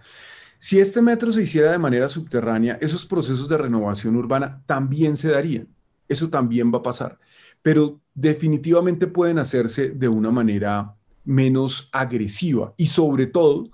Si 0.62 0.78
este 0.78 1.02
metro 1.02 1.32
se 1.32 1.42
hiciera 1.42 1.72
de 1.72 1.78
manera 1.78 2.08
subterránea, 2.08 2.78
esos 2.80 3.04
procesos 3.04 3.48
de 3.48 3.56
renovación 3.56 4.14
urbana 4.14 4.62
también 4.64 5.16
se 5.16 5.28
darían. 5.28 5.66
Eso 6.06 6.30
también 6.30 6.72
va 6.72 6.78
a 6.78 6.84
pasar. 6.84 7.18
Pero 7.62 8.00
definitivamente 8.14 9.08
pueden 9.08 9.40
hacerse 9.40 9.90
de 9.90 10.06
una 10.06 10.30
manera 10.30 10.94
menos 11.24 11.88
agresiva 11.90 12.74
y 12.76 12.86
sobre 12.86 13.26
todo 13.26 13.72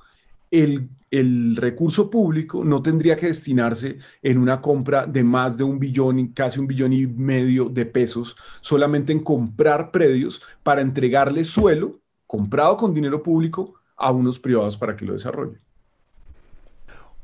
el, 0.50 0.88
el, 1.10 1.56
recurso 1.56 2.10
público 2.10 2.64
no 2.64 2.80
tendría 2.80 3.16
que 3.16 3.26
destinarse 3.26 3.98
en 4.22 4.38
una 4.38 4.62
compra 4.62 5.04
de 5.04 5.22
más 5.22 5.58
de 5.58 5.64
un 5.64 5.78
billón, 5.78 6.28
casi 6.28 6.58
un 6.58 6.68
billón 6.68 6.94
y 6.94 7.06
medio 7.06 7.66
de 7.66 7.84
pesos, 7.84 8.34
solamente 8.62 9.12
en 9.12 9.20
comprar 9.20 9.90
predios 9.90 10.40
para 10.62 10.80
entregarle 10.80 11.44
suelo 11.44 12.00
comprado 12.26 12.78
con 12.78 12.94
dinero 12.94 13.22
público 13.22 13.74
a 13.94 14.10
unos 14.10 14.38
privados 14.38 14.78
para 14.78 14.96
que 14.96 15.04
lo 15.04 15.12
desarrollen. 15.12 15.67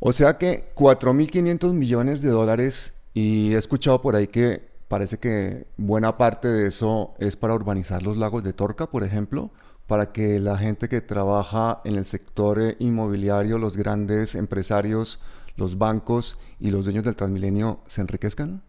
O 0.07 0.13
sea 0.13 0.37
que 0.37 0.71
4.500 0.75 1.73
millones 1.73 2.21
de 2.21 2.29
dólares 2.29 3.01
y 3.15 3.55
he 3.55 3.57
escuchado 3.57 4.03
por 4.03 4.17
ahí 4.17 4.27
que 4.27 4.69
parece 4.87 5.17
que 5.17 5.67
buena 5.79 6.19
parte 6.19 6.47
de 6.47 6.67
eso 6.67 7.13
es 7.19 7.37
para 7.37 7.55
urbanizar 7.55 8.03
los 8.03 8.19
lagos 8.19 8.45
de 8.45 8.53
Torca, 8.53 8.87
por 8.87 9.03
ejemplo, 9.03 9.51
para 9.87 10.13
que 10.13 10.39
la 10.41 10.59
gente 10.59 10.91
que 10.91 11.01
trabaja 11.01 11.81
en 11.85 11.95
el 11.95 12.05
sector 12.05 12.61
eh, 12.61 12.77
inmobiliario, 12.81 13.57
los 13.57 13.79
grandes 13.79 14.35
empresarios, 14.35 15.21
los 15.57 15.79
bancos 15.79 16.37
y 16.61 16.71
los 16.71 16.85
dueños 16.85 17.05
del 17.05 17.17
Transmilenio 17.17 17.81
se 17.87 18.03
enriquezcan. 18.03 18.61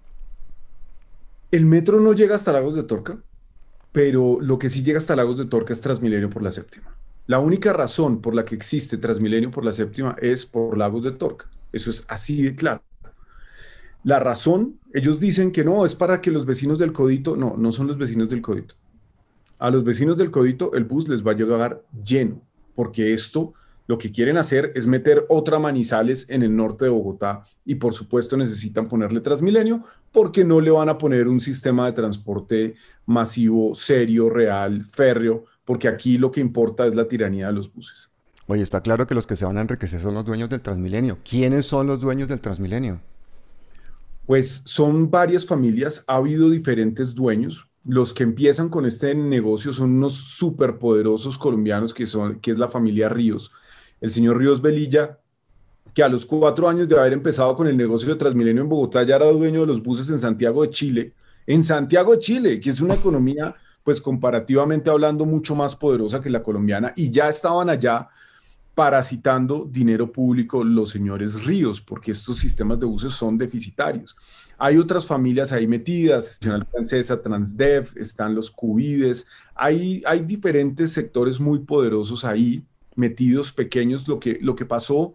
El 1.52 1.66
metro 1.66 2.00
no 2.00 2.14
llega 2.14 2.36
hasta 2.36 2.54
Lagos 2.54 2.78
de 2.78 2.84
Torca, 2.84 3.18
pero 3.92 4.40
lo 4.40 4.58
que 4.58 4.70
sí 4.70 4.84
llega 4.84 5.00
hasta 5.00 5.18
Lagos 5.18 5.38
de 5.38 5.44
Torca 5.44 5.74
es 5.74 5.82
Transmilenio 5.82 6.30
por 6.30 6.44
la 6.44 6.52
séptima. 6.52 6.96
La 7.28 7.40
única 7.40 7.74
razón 7.74 8.22
por 8.22 8.36
la 8.36 8.46
que 8.46 8.56
existe 8.56 8.98
Transmilenio 8.98 9.50
por 9.50 9.66
la 9.66 9.74
séptima 9.74 10.16
es 10.22 10.46
por 10.46 10.78
Lagos 10.78 11.04
de 11.04 11.12
Torca. 11.12 11.50
Eso 11.72 11.90
es 11.90 12.06
así 12.08 12.44
de 12.44 12.56
claro. 12.56 12.84
La 14.04 14.20
razón, 14.20 14.80
ellos 14.94 15.20
dicen 15.20 15.52
que 15.52 15.64
no, 15.64 15.86
es 15.86 15.96
para 15.96 16.22
que 16.22 16.30
los 16.30 16.46
vecinos 16.46 16.78
del 16.78 16.94
Codito, 16.94 17.36
no, 17.36 17.56
no 17.58 17.72
son 17.72 17.88
los 17.88 17.98
vecinos 17.98 18.30
del 18.30 18.44
Codito. 18.44 18.76
A 19.58 19.72
los 19.72 19.84
vecinos 19.84 20.18
del 20.18 20.30
Codito 20.30 20.74
el 20.76 20.84
bus 20.84 21.08
les 21.08 21.26
va 21.26 21.32
a 21.32 21.36
llegar 21.36 21.84
lleno, 22.04 22.42
porque 22.76 23.14
esto 23.14 23.54
lo 23.88 23.98
que 23.98 24.12
quieren 24.12 24.38
hacer 24.38 24.72
es 24.76 24.86
meter 24.88 25.26
otra 25.30 25.60
Manizales 25.60 26.30
en 26.30 26.44
el 26.44 26.56
norte 26.56 26.86
de 26.86 26.92
Bogotá 26.92 27.44
y 27.66 27.76
por 27.76 27.94
supuesto 27.94 28.36
necesitan 28.36 28.88
ponerle 28.88 29.22
Transmilenio 29.22 29.84
porque 30.12 30.44
no 30.44 30.60
le 30.60 30.72
van 30.72 30.90
a 30.90 30.98
poner 30.98 31.28
un 31.28 31.40
sistema 31.40 31.86
de 31.86 31.94
transporte 31.94 32.76
masivo, 33.06 33.74
serio, 33.76 34.30
real, 34.30 34.84
férreo, 34.84 35.46
porque 35.66 35.88
aquí 35.88 36.18
lo 36.18 36.32
que 36.32 36.40
importa 36.40 36.86
es 36.86 36.96
la 36.96 37.08
tiranía 37.08 37.48
de 37.48 37.54
los 37.54 37.74
buses. 37.74 38.10
Oye, 38.48 38.62
está 38.62 38.82
claro 38.82 39.08
que 39.08 39.16
los 39.16 39.26
que 39.26 39.36
se 39.36 39.46
van 39.46 39.58
a 39.58 39.62
enriquecer 39.62 40.00
son 40.00 40.14
los 40.14 40.24
dueños 40.24 40.50
del 40.50 40.62
Transmilenio. 40.62 41.18
¿Quiénes 41.28 41.66
son 41.66 41.88
los 41.88 42.00
dueños 42.00 42.28
del 42.28 42.42
Transmilenio? 42.42 43.02
Pues 44.28 44.62
son 44.66 45.10
varias 45.10 45.46
familias, 45.46 46.04
ha 46.08 46.18
habido 46.18 46.50
diferentes 46.50 47.16
dueños. 47.16 47.68
Los 47.84 48.14
que 48.14 48.24
empiezan 48.24 48.70
con 48.70 48.86
este 48.86 49.14
negocio 49.14 49.74
son 49.74 49.92
unos 49.92 50.14
superpoderosos 50.14 51.38
colombianos 51.38 51.94
que, 51.94 52.06
son, 52.06 52.40
que 52.40 52.52
es 52.52 52.58
la 52.58 52.68
familia 52.68 53.10
Ríos. 53.10 53.52
El 54.02 54.12
señor 54.12 54.38
Ríos 54.38 54.62
Velilla 54.62 55.20
que 55.96 56.04
a 56.04 56.10
los 56.10 56.26
cuatro 56.26 56.68
años 56.68 56.90
de 56.90 57.00
haber 57.00 57.14
empezado 57.14 57.56
con 57.56 57.68
el 57.68 57.78
negocio 57.78 58.10
de 58.10 58.16
Transmilenio 58.16 58.62
en 58.62 58.70
Bogotá 58.70 59.04
ya 59.04 59.16
era 59.16 59.28
dueño 59.28 59.62
de 59.62 59.68
los 59.68 59.82
buses 59.82 60.10
en 60.10 60.20
Santiago 60.20 60.62
de 60.64 60.70
Chile, 60.70 61.14
en 61.48 61.64
Santiago 61.64 62.12
de 62.12 62.20
Chile, 62.20 62.60
que 62.60 62.70
es 62.70 62.82
una 62.82 62.96
economía, 62.96 63.56
pues 63.86 64.02
comparativamente 64.02 64.90
hablando, 64.90 65.26
mucho 65.26 65.56
más 65.56 65.76
poderosa 65.76 66.20
que 66.20 66.32
la 66.32 66.42
colombiana, 66.42 66.92
y 66.96 67.12
ya 67.12 67.30
estaban 67.30 67.70
allá 67.70 68.10
parasitando 68.74 69.70
dinero 69.72 70.12
público 70.12 70.64
los 70.64 70.90
señores 70.90 71.46
Ríos, 71.46 71.80
porque 71.80 72.12
estos 72.12 72.40
sistemas 72.40 72.80
de 72.80 72.88
buses 72.88 73.14
son 73.14 73.38
deficitarios. 73.38 74.18
Hay 74.58 74.78
otras 74.78 75.06
familias 75.06 75.52
ahí 75.52 75.68
metidas, 75.68 76.40
Nacional 76.42 76.68
Francesa, 76.70 77.22
Transdev, 77.22 77.90
están 77.96 78.34
los 78.34 78.50
Cubides, 78.50 79.28
hay, 79.54 80.02
hay 80.08 80.22
diferentes 80.22 80.92
sectores 80.92 81.40
muy 81.40 81.60
poderosos 81.60 82.26
ahí 82.26 82.66
metidos, 82.96 83.52
pequeños. 83.52 84.08
Lo 84.08 84.20
que, 84.20 84.40
lo 84.42 84.56
que 84.56 84.66
pasó 84.66 85.14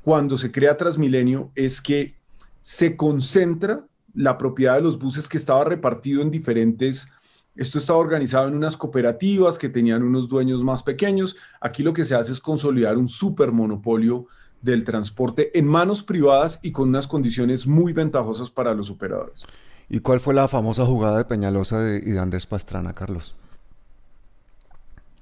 cuando 0.00 0.38
se 0.38 0.50
crea 0.50 0.78
Transmilenio 0.78 1.50
es 1.54 1.82
que 1.82 2.14
se 2.62 2.96
concentra 2.96 3.84
la 4.14 4.38
propiedad 4.38 4.76
de 4.76 4.82
los 4.82 4.98
buses 4.98 5.28
que 5.28 5.36
estaba 5.36 5.64
repartido 5.64 6.22
en 6.22 6.30
diferentes 6.30 7.08
esto 7.56 7.78
estaba 7.78 7.98
organizado 7.98 8.48
en 8.48 8.54
unas 8.54 8.76
cooperativas 8.76 9.58
que 9.58 9.68
tenían 9.68 10.02
unos 10.02 10.28
dueños 10.28 10.62
más 10.62 10.82
pequeños. 10.82 11.36
Aquí 11.60 11.82
lo 11.82 11.92
que 11.92 12.04
se 12.04 12.14
hace 12.14 12.32
es 12.32 12.40
consolidar 12.40 12.98
un 12.98 13.08
supermonopolio 13.08 14.26
del 14.60 14.84
transporte 14.84 15.58
en 15.58 15.66
manos 15.66 16.02
privadas 16.02 16.58
y 16.62 16.72
con 16.72 16.88
unas 16.88 17.06
condiciones 17.06 17.66
muy 17.66 17.92
ventajosas 17.92 18.50
para 18.50 18.74
los 18.74 18.90
operadores. 18.90 19.42
¿Y 19.88 20.00
cuál 20.00 20.20
fue 20.20 20.34
la 20.34 20.48
famosa 20.48 20.84
jugada 20.84 21.18
de 21.18 21.24
Peñalosa 21.24 21.96
y 21.96 22.10
de 22.10 22.18
Andrés 22.18 22.46
Pastrana, 22.46 22.92
Carlos? 22.92 23.34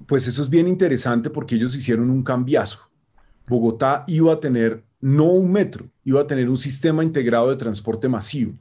Pues 0.06 0.26
eso 0.26 0.42
es 0.42 0.50
bien 0.50 0.66
interesante 0.66 1.30
porque 1.30 1.54
ellos 1.54 1.76
hicieron 1.76 2.10
un 2.10 2.22
cambiazo. 2.22 2.80
Bogotá 3.46 4.04
iba 4.06 4.32
a 4.32 4.40
tener 4.40 4.84
no 5.00 5.24
un 5.26 5.52
metro, 5.52 5.86
iba 6.02 6.22
a 6.22 6.26
tener 6.26 6.48
un 6.48 6.56
sistema 6.56 7.04
integrado 7.04 7.50
de 7.50 7.56
transporte 7.56 8.08
masivo. 8.08 8.54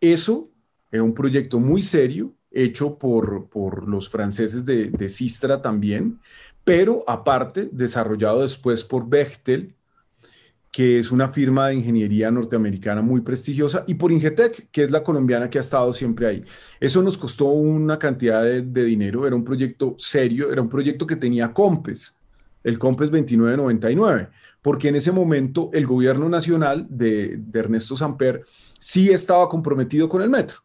Eso 0.00 0.48
era 0.90 1.02
un 1.02 1.12
proyecto 1.12 1.58
muy 1.58 1.82
serio 1.82 2.32
hecho 2.50 2.98
por, 2.98 3.48
por 3.48 3.88
los 3.88 4.08
franceses 4.08 4.64
de, 4.64 4.90
de 4.90 5.08
Sistra 5.08 5.60
también, 5.60 6.20
pero 6.64 7.04
aparte 7.06 7.68
desarrollado 7.72 8.42
después 8.42 8.84
por 8.84 9.08
Bechtel, 9.08 9.74
que 10.70 10.98
es 10.98 11.10
una 11.10 11.28
firma 11.28 11.68
de 11.68 11.74
ingeniería 11.74 12.30
norteamericana 12.30 13.00
muy 13.00 13.22
prestigiosa, 13.22 13.84
y 13.86 13.94
por 13.94 14.12
Ingetec, 14.12 14.68
que 14.70 14.82
es 14.82 14.90
la 14.90 15.02
colombiana 15.02 15.48
que 15.48 15.58
ha 15.58 15.62
estado 15.62 15.92
siempre 15.92 16.26
ahí. 16.26 16.44
Eso 16.78 17.02
nos 17.02 17.16
costó 17.16 17.46
una 17.46 17.98
cantidad 17.98 18.42
de, 18.42 18.62
de 18.62 18.84
dinero, 18.84 19.26
era 19.26 19.34
un 19.34 19.44
proyecto 19.44 19.94
serio, 19.98 20.52
era 20.52 20.60
un 20.60 20.68
proyecto 20.68 21.06
que 21.06 21.16
tenía 21.16 21.52
COMPES, 21.52 22.18
el 22.64 22.78
COMPES 22.78 23.10
2999, 23.10 24.28
porque 24.60 24.88
en 24.88 24.96
ese 24.96 25.10
momento 25.10 25.70
el 25.72 25.86
gobierno 25.86 26.28
nacional 26.28 26.86
de, 26.90 27.38
de 27.38 27.58
Ernesto 27.58 27.96
Samper 27.96 28.44
sí 28.78 29.10
estaba 29.10 29.48
comprometido 29.48 30.08
con 30.08 30.20
el 30.20 30.28
metro. 30.28 30.58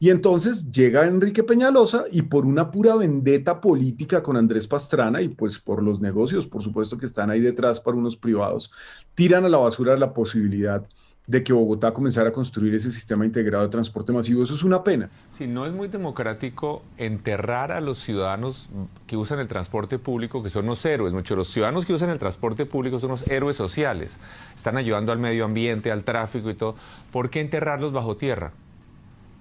Y 0.00 0.10
entonces 0.10 0.70
llega 0.70 1.06
Enrique 1.06 1.42
Peñalosa 1.42 2.04
y 2.12 2.22
por 2.22 2.46
una 2.46 2.70
pura 2.70 2.94
vendetta 2.94 3.60
política 3.60 4.22
con 4.22 4.36
Andrés 4.36 4.68
Pastrana 4.68 5.20
y 5.22 5.28
pues 5.28 5.58
por 5.58 5.82
los 5.82 6.00
negocios, 6.00 6.46
por 6.46 6.62
supuesto 6.62 6.98
que 6.98 7.06
están 7.06 7.30
ahí 7.30 7.40
detrás 7.40 7.80
para 7.80 7.96
unos 7.96 8.16
privados, 8.16 8.70
tiran 9.16 9.44
a 9.44 9.48
la 9.48 9.58
basura 9.58 9.96
la 9.96 10.14
posibilidad 10.14 10.86
de 11.26 11.44
que 11.44 11.52
Bogotá 11.52 11.92
comenzara 11.92 12.30
a 12.30 12.32
construir 12.32 12.74
ese 12.74 12.90
sistema 12.90 13.26
integrado 13.26 13.64
de 13.64 13.70
transporte 13.70 14.12
masivo. 14.12 14.42
Eso 14.42 14.54
es 14.54 14.62
una 14.62 14.82
pena. 14.82 15.10
Si 15.28 15.46
no 15.46 15.66
es 15.66 15.72
muy 15.72 15.88
democrático 15.88 16.82
enterrar 16.96 17.70
a 17.70 17.80
los 17.80 17.98
ciudadanos 17.98 18.70
que 19.06 19.16
usan 19.16 19.40
el 19.40 19.48
transporte 19.48 19.98
público, 19.98 20.42
que 20.42 20.48
son 20.48 20.66
los 20.66 20.82
héroes, 20.86 21.12
muchos 21.12 21.36
los 21.36 21.48
ciudadanos 21.48 21.84
que 21.84 21.92
usan 21.92 22.08
el 22.10 22.18
transporte 22.18 22.64
público 22.66 22.98
son 22.98 23.10
los 23.10 23.28
héroes 23.28 23.56
sociales, 23.56 24.16
están 24.56 24.78
ayudando 24.78 25.12
al 25.12 25.18
medio 25.18 25.44
ambiente, 25.44 25.90
al 25.90 26.04
tráfico 26.04 26.48
y 26.50 26.54
todo, 26.54 26.76
¿por 27.12 27.28
qué 27.28 27.40
enterrarlos 27.40 27.92
bajo 27.92 28.16
tierra? 28.16 28.52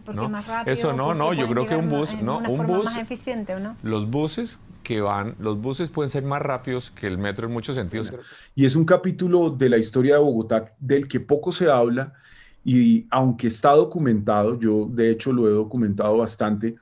Porque 0.08 0.22
¿no? 0.22 0.30
más 0.30 0.48
rápido. 0.48 0.74
Eso 0.74 0.94
no, 0.94 1.14
no, 1.14 1.34
yo 1.34 1.50
creo 1.50 1.68
que 1.68 1.76
un 1.76 1.90
bus, 1.90 2.16
no, 2.22 2.40
un 2.40 2.66
bus 2.66 2.86
más 2.86 2.98
eficiente, 2.98 3.54
¿o 3.56 3.60
no? 3.60 3.76
Los 3.84 4.10
buses 4.10 4.58
que 4.82 5.02
van, 5.02 5.36
los 5.38 5.60
buses 5.60 5.90
pueden 5.90 6.10
ser 6.10 6.24
más 6.24 6.42
rápidos 6.42 6.92
que 6.92 7.08
el 7.08 7.18
metro 7.18 7.46
en 7.46 7.52
muchos 7.52 7.76
sentidos. 7.76 8.14
Y 8.56 8.66
es 8.66 8.78
un 8.78 8.86
capítulo 8.86 9.50
de 9.50 9.68
la 9.68 9.78
historia 9.78 10.14
de 10.14 10.22
Bogotá 10.22 10.74
del 10.80 11.10
que 11.10 11.20
poco 11.20 11.52
se 11.52 11.70
habla 11.70 12.14
y 12.64 13.06
aunque 13.10 13.48
está 13.48 13.72
documentado, 13.72 14.58
yo 14.58 14.88
de 14.90 15.12
hecho 15.12 15.34
lo 15.34 15.46
he 15.46 15.52
documentado 15.52 16.16
bastante, 16.20 16.78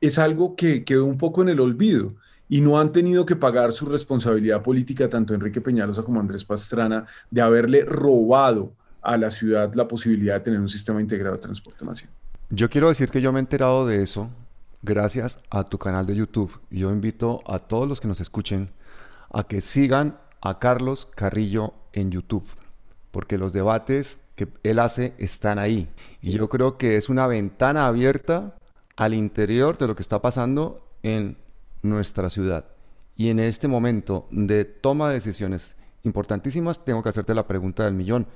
es 0.00 0.20
algo 0.20 0.54
que 0.54 0.84
quedó 0.84 1.04
un 1.04 1.18
poco 1.18 1.42
en 1.42 1.48
el 1.48 1.58
olvido 1.58 2.14
y 2.48 2.60
no 2.60 2.78
han 2.78 2.92
tenido 2.92 3.26
que 3.26 3.34
pagar 3.34 3.72
su 3.72 3.86
responsabilidad 3.86 4.62
política 4.62 5.08
tanto 5.08 5.34
Enrique 5.34 5.60
Peñalosa 5.60 6.04
como 6.04 6.20
Andrés 6.20 6.44
Pastrana 6.44 7.06
de 7.28 7.40
haberle 7.40 7.84
robado 7.84 8.72
a 9.02 9.16
la 9.16 9.32
ciudad 9.32 9.74
la 9.74 9.88
posibilidad 9.88 10.34
de 10.34 10.40
tener 10.40 10.60
un 10.60 10.68
sistema 10.68 11.00
integrado 11.00 11.34
de 11.34 11.42
transporte 11.42 11.84
masivo. 11.84 12.12
Yo 12.50 12.70
quiero 12.70 12.88
decir 12.88 13.10
que 13.10 13.20
yo 13.20 13.30
me 13.30 13.40
he 13.40 13.42
enterado 13.42 13.86
de 13.86 14.02
eso 14.02 14.30
gracias 14.80 15.42
a 15.50 15.64
tu 15.64 15.76
canal 15.76 16.06
de 16.06 16.16
YouTube. 16.16 16.58
Y 16.70 16.80
yo 16.80 16.90
invito 16.90 17.42
a 17.46 17.58
todos 17.58 17.86
los 17.86 18.00
que 18.00 18.08
nos 18.08 18.20
escuchen 18.20 18.70
a 19.30 19.44
que 19.44 19.60
sigan 19.60 20.18
a 20.40 20.58
Carlos 20.58 21.06
Carrillo 21.14 21.74
en 21.92 22.10
YouTube, 22.10 22.46
porque 23.10 23.36
los 23.36 23.52
debates 23.52 24.20
que 24.34 24.48
él 24.62 24.78
hace 24.78 25.12
están 25.18 25.58
ahí. 25.58 25.90
Y 26.22 26.32
yo 26.32 26.48
creo 26.48 26.78
que 26.78 26.96
es 26.96 27.10
una 27.10 27.26
ventana 27.26 27.86
abierta 27.86 28.56
al 28.96 29.12
interior 29.12 29.76
de 29.76 29.86
lo 29.86 29.94
que 29.94 30.02
está 30.02 30.22
pasando 30.22 30.86
en 31.02 31.36
nuestra 31.82 32.30
ciudad. 32.30 32.64
Y 33.14 33.28
en 33.28 33.40
este 33.40 33.68
momento 33.68 34.26
de 34.30 34.64
toma 34.64 35.08
de 35.08 35.16
decisiones 35.16 35.76
importantísimas, 36.02 36.82
tengo 36.82 37.02
que 37.02 37.10
hacerte 37.10 37.34
la 37.34 37.46
pregunta 37.46 37.84
del 37.84 37.92
millón. 37.92 38.26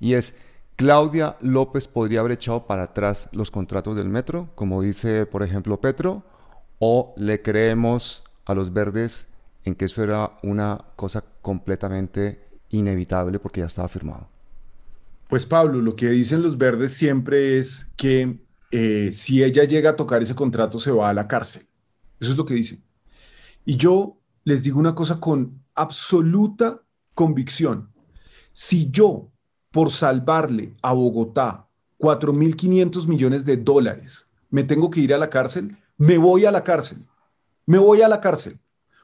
Y 0.00 0.14
es, 0.14 0.36
Claudia 0.78 1.36
López 1.40 1.88
podría 1.88 2.20
haber 2.20 2.30
echado 2.30 2.68
para 2.68 2.84
atrás 2.84 3.28
los 3.32 3.50
contratos 3.50 3.96
del 3.96 4.08
metro, 4.08 4.52
como 4.54 4.80
dice, 4.80 5.26
por 5.26 5.42
ejemplo, 5.42 5.80
Petro, 5.80 6.22
o 6.78 7.14
le 7.16 7.42
creemos 7.42 8.22
a 8.44 8.54
los 8.54 8.72
verdes 8.72 9.26
en 9.64 9.74
que 9.74 9.86
eso 9.86 10.04
era 10.04 10.38
una 10.44 10.78
cosa 10.94 11.24
completamente 11.42 12.48
inevitable 12.68 13.40
porque 13.40 13.58
ya 13.58 13.66
estaba 13.66 13.88
firmado. 13.88 14.28
Pues 15.26 15.46
Pablo, 15.46 15.80
lo 15.80 15.96
que 15.96 16.10
dicen 16.10 16.42
los 16.42 16.56
verdes 16.56 16.92
siempre 16.92 17.58
es 17.58 17.90
que 17.96 18.38
eh, 18.70 19.10
si 19.10 19.42
ella 19.42 19.64
llega 19.64 19.90
a 19.90 19.96
tocar 19.96 20.22
ese 20.22 20.36
contrato 20.36 20.78
se 20.78 20.92
va 20.92 21.10
a 21.10 21.12
la 21.12 21.26
cárcel. 21.26 21.66
Eso 22.20 22.30
es 22.30 22.36
lo 22.36 22.44
que 22.44 22.54
dicen. 22.54 22.84
Y 23.64 23.76
yo 23.78 24.20
les 24.44 24.62
digo 24.62 24.78
una 24.78 24.94
cosa 24.94 25.18
con 25.18 25.60
absoluta 25.74 26.82
convicción. 27.14 27.90
Si 28.52 28.92
yo 28.92 29.32
por 29.78 29.92
salvarle 29.92 30.74
a 30.82 30.92
Bogotá 30.92 31.68
4.500 32.00 33.06
millones 33.06 33.44
de 33.44 33.56
dólares, 33.56 34.26
me 34.50 34.64
tengo 34.64 34.90
que 34.90 34.98
ir 34.98 35.14
a 35.14 35.18
la 35.18 35.30
cárcel, 35.30 35.76
me 35.96 36.18
voy 36.18 36.46
a 36.46 36.50
la 36.50 36.64
cárcel, 36.64 37.06
me 37.64 37.78
voy 37.78 38.02
a 38.02 38.08
la 38.08 38.20
cárcel. 38.20 38.58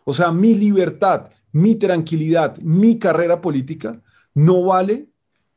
O 0.04 0.12
sea, 0.12 0.32
mi 0.32 0.56
libertad, 0.56 1.30
mi 1.52 1.76
tranquilidad, 1.76 2.58
mi 2.58 2.98
carrera 2.98 3.40
política 3.40 4.02
no 4.34 4.64
vale 4.64 5.06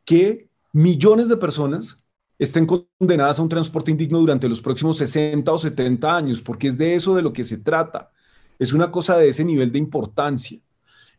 que 0.05 0.51
millones 0.71 1.29
de 1.29 1.37
personas 1.37 2.03
estén 2.37 2.67
condenadas 2.67 3.39
a 3.39 3.41
un 3.41 3.49
transporte 3.49 3.89
indigno 3.89 4.19
durante 4.19 4.47
los 4.47 4.61
próximos 4.61 4.97
60 4.97 5.51
o 5.51 5.57
70 5.57 6.15
años, 6.15 6.41
porque 6.41 6.67
es 6.67 6.77
de 6.77 6.93
eso 6.93 7.15
de 7.15 7.23
lo 7.23 7.33
que 7.33 7.43
se 7.43 7.57
trata. 7.57 8.11
Es 8.59 8.71
una 8.71 8.91
cosa 8.91 9.17
de 9.17 9.29
ese 9.29 9.43
nivel 9.43 9.71
de 9.71 9.79
importancia. 9.79 10.59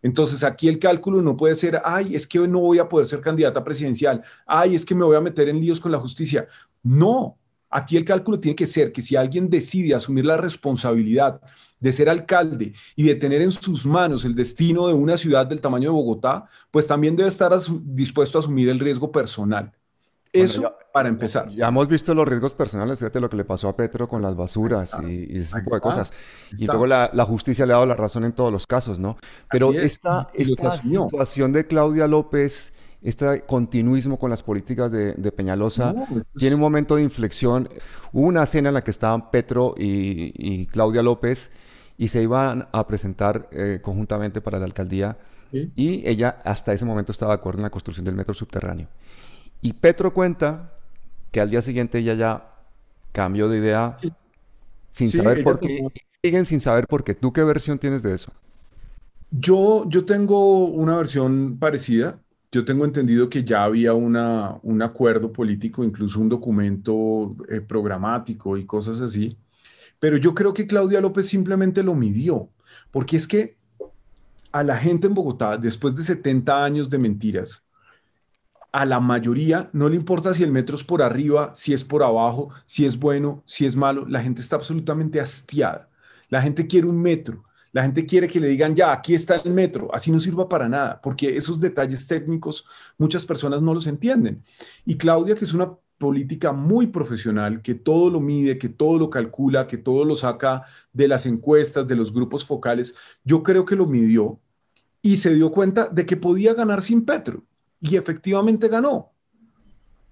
Entonces 0.03 0.45
aquí 0.45 0.69
el 0.69 0.79
cálculo 0.79 1.23
no 1.23 1.37
puede 1.37 1.55
ser, 1.55 1.81
ay, 1.85 2.15
es 2.15 2.27
que 2.27 2.39
no 2.47 2.61
voy 2.61 2.79
a 2.79 2.89
poder 2.89 3.07
ser 3.07 3.21
candidata 3.21 3.63
presidencial, 3.65 4.23
ay, 4.47 4.75
es 4.75 4.85
que 4.85 4.95
me 4.95 5.05
voy 5.05 5.17
a 5.17 5.21
meter 5.21 5.49
en 5.49 5.61
líos 5.61 5.81
con 5.81 5.93
la 5.93 5.99
justicia. 5.99 6.47
No, 6.83 7.39
aquí 7.71 7.97
el 7.97 8.05
cálculo 8.05 8.39
tiene 8.39 8.57
que 8.57 8.67
ser 8.67 8.93
que 8.93 9.03
si 9.03 9.17
alguien 9.17 9.51
decide 9.51 9.95
asumir 9.95 10.25
la 10.25 10.37
responsabilidad 10.37 11.41
de 11.81 11.93
ser 11.93 12.09
alcalde 12.09 12.75
y 12.97 13.05
de 13.05 13.15
tener 13.15 13.43
en 13.43 13.51
sus 13.51 13.87
manos 13.87 14.25
el 14.25 14.35
destino 14.35 14.89
de 14.89 14.95
una 14.95 15.17
ciudad 15.17 15.47
del 15.47 15.61
tamaño 15.61 15.91
de 15.91 15.95
Bogotá, 15.95 16.47
pues 16.71 16.87
también 16.87 17.17
debe 17.17 17.29
estar 17.29 17.53
dispuesto 17.83 18.39
a 18.39 18.41
asumir 18.41 18.69
el 18.69 18.81
riesgo 18.81 19.13
personal. 19.13 19.73
Eso 20.33 20.61
Bueno, 20.63 20.77
ya- 20.81 20.93
para 20.93 21.09
empezar. 21.09 21.49
Ya 21.51 21.69
hemos 21.69 21.87
visto 21.89 22.13
los 22.15 22.27
riesgos 22.27 22.55
personales, 22.55 22.99
fíjate 22.99 23.21
lo 23.21 23.31
que 23.31 23.37
le 23.37 23.45
pasó 23.45 23.69
a 23.69 23.77
Petro 23.77 24.09
con 24.09 24.21
las 24.23 24.35
basuras 24.35 24.83
está. 24.95 25.03
y, 25.09 25.27
y 25.31 25.39
ese 25.39 25.61
tipo 25.61 25.75
de 25.75 25.81
cosas. 25.81 26.13
Y 26.57 26.67
luego 26.67 26.87
la, 26.87 27.11
la 27.13 27.25
justicia 27.25 27.67
le 27.67 27.73
ha 27.73 27.77
dado 27.77 27.87
la 27.87 27.95
razón 27.95 28.25
en 28.25 28.33
todos 28.33 28.51
los 28.53 28.67
casos, 28.67 28.99
¿no? 28.99 29.17
Pero 29.51 29.73
es, 29.73 29.93
esta, 29.95 30.29
situación 30.35 31.53
de 31.53 31.67
Claudia 31.67 32.09
López, 32.09 32.73
este 33.03 33.43
continuismo 33.43 34.19
con 34.19 34.31
las 34.31 34.43
políticas 34.43 34.91
de, 34.91 35.13
de 35.13 35.33
Peñalosa, 35.33 35.93
No, 35.93 36.07
tiene 36.35 36.55
un 36.57 36.61
momento 36.61 36.97
de 36.97 37.03
inflexión. 37.03 37.69
Hubo 38.13 38.27
una 38.27 38.45
cena 38.47 38.69
en 38.71 38.75
la 38.75 38.83
que 38.83 38.91
estaban 38.91 39.31
Petro 39.31 39.75
y, 39.79 40.33
y 40.37 40.67
Claudia 40.67 41.03
López 41.03 41.51
y 41.97 42.09
se 42.09 42.23
iban 42.23 42.69
a 42.73 42.87
presentar 42.87 43.49
eh, 43.53 43.81
conjuntamente 43.83 44.41
para 44.41 44.59
la 44.59 44.65
alcaldía 44.65 45.17
Sí. 45.51 45.73
y 45.77 46.07
ella 46.07 46.43
hasta 46.45 46.75
ese 46.75 46.85
momento 46.85 47.11
estaba 47.11 47.33
de 47.33 47.37
acuerdo 47.39 47.61
en 47.61 47.63
la 47.63 47.71
construcción 47.71 48.05
del 48.05 48.15
metro 48.15 48.35
subterráneo. 48.35 48.87
Y 49.61 49.75
Petro 49.75 50.15
cuenta 50.15 50.73
que 51.33 51.41
al 51.41 51.51
día 51.51 51.63
siguiente 51.63 51.99
ella 51.99 52.15
ya 52.15 52.55
cambió 53.13 53.49
de 53.49 53.59
idea 53.59 54.01
Sí. 54.01 54.13
sin 54.93 55.13
Sí, 55.13 55.19
saber 55.23 55.43
por 55.43 55.61
qué. 55.61 55.85
Siguen 56.25 56.47
sin 56.47 56.61
saber 56.61 56.87
por 56.89 57.05
qué. 57.05 57.15
¿Tú 57.15 57.33
qué 57.33 57.45
versión 57.45 57.79
tienes 57.79 58.03
de 58.03 58.15
eso? 58.15 58.33
Yo, 59.31 59.85
yo 59.89 60.05
tengo 60.07 60.67
una 60.67 60.97
versión 60.97 61.59
parecida. 61.59 62.23
yo 62.51 62.65
tengo 62.65 62.85
entendido 62.87 63.29
que 63.29 63.45
ya 63.45 63.65
había 63.65 63.93
una, 63.95 64.59
un 64.63 64.81
acuerdo 64.83 65.33
político, 65.33 65.85
incluso 65.85 66.19
un 66.21 66.31
documento 66.31 67.37
eh, 67.49 67.61
programático 67.61 68.57
y 68.57 68.65
cosas 68.67 69.01
así. 69.03 69.39
Pero 70.01 70.17
yo 70.19 70.35
creo 70.35 70.53
que 70.55 70.67
Claudia 70.67 71.01
López 71.03 71.29
simplemente 71.29 71.83
lo 71.85 71.95
midió, 71.95 72.51
porque 72.93 73.17
es 73.19 73.29
que 73.29 73.59
a 74.53 74.63
la 74.65 74.77
gente 74.77 75.07
en 75.09 75.15
Bogotá, 75.15 75.57
después 75.59 75.95
de 75.97 76.03
70 76.05 76.65
años 76.65 76.91
de 76.91 76.99
mentiras, 76.99 77.65
a 78.73 78.85
la 78.85 79.01
mayoría 79.01 79.71
no 79.73 79.89
le 79.89 79.97
importa 79.97 80.35
si 80.35 80.43
el 80.43 80.53
metro 80.53 80.77
es 80.77 80.85
por 80.85 81.03
arriba, 81.03 81.53
si 81.55 81.73
es 81.73 81.85
por 81.85 82.03
abajo, 82.03 82.51
si 82.67 82.85
es 82.85 82.99
bueno, 82.99 83.43
si 83.47 83.67
es 83.67 83.77
malo. 83.77 84.07
La 84.07 84.23
gente 84.23 84.41
está 84.41 84.57
absolutamente 84.57 85.21
hastiada. 85.21 85.89
La 86.29 86.43
gente 86.43 86.67
quiere 86.67 86.87
un 86.87 87.01
metro. 87.01 87.45
La 87.73 87.83
gente 87.83 88.07
quiere 88.07 88.29
que 88.29 88.41
le 88.41 88.49
digan, 88.49 88.75
ya, 88.75 88.93
aquí 88.93 89.15
está 89.15 89.37
el 89.37 89.53
metro. 89.53 89.89
Así 89.95 90.11
no 90.11 90.21
sirva 90.21 90.49
para 90.49 90.69
nada, 90.69 91.01
porque 91.03 91.37
esos 91.37 91.61
detalles 91.61 92.07
técnicos 92.07 92.65
muchas 92.97 93.25
personas 93.25 93.63
no 93.63 93.75
los 93.75 93.87
entienden. 93.87 94.43
Y 94.85 94.97
Claudia, 94.97 95.35
que 95.35 95.45
es 95.45 95.53
una 95.53 95.73
política 95.99 96.53
muy 96.53 96.87
profesional, 96.87 97.61
que 97.61 97.75
todo 97.75 98.11
lo 98.11 98.21
mide, 98.21 98.59
que 98.59 98.69
todo 98.69 98.99
lo 98.99 99.11
calcula, 99.11 99.67
que 99.67 99.79
todo 99.79 100.05
lo 100.05 100.15
saca 100.15 100.63
de 100.93 101.09
las 101.09 101.27
encuestas, 101.27 101.87
de 101.87 101.97
los 101.97 102.13
grupos 102.13 102.45
focales, 102.45 102.95
yo 103.25 103.43
creo 103.43 103.65
que 103.65 103.77
lo 103.77 103.87
midió 103.87 104.41
y 105.03 105.17
se 105.17 105.35
dio 105.35 105.51
cuenta 105.51 105.89
de 105.89 106.07
que 106.07 106.17
podía 106.17 106.55
ganar 106.55 106.83
sin 106.83 107.05
Petro. 107.05 107.45
Y 107.81 107.97
efectivamente 107.97 108.69
ganó. 108.69 109.13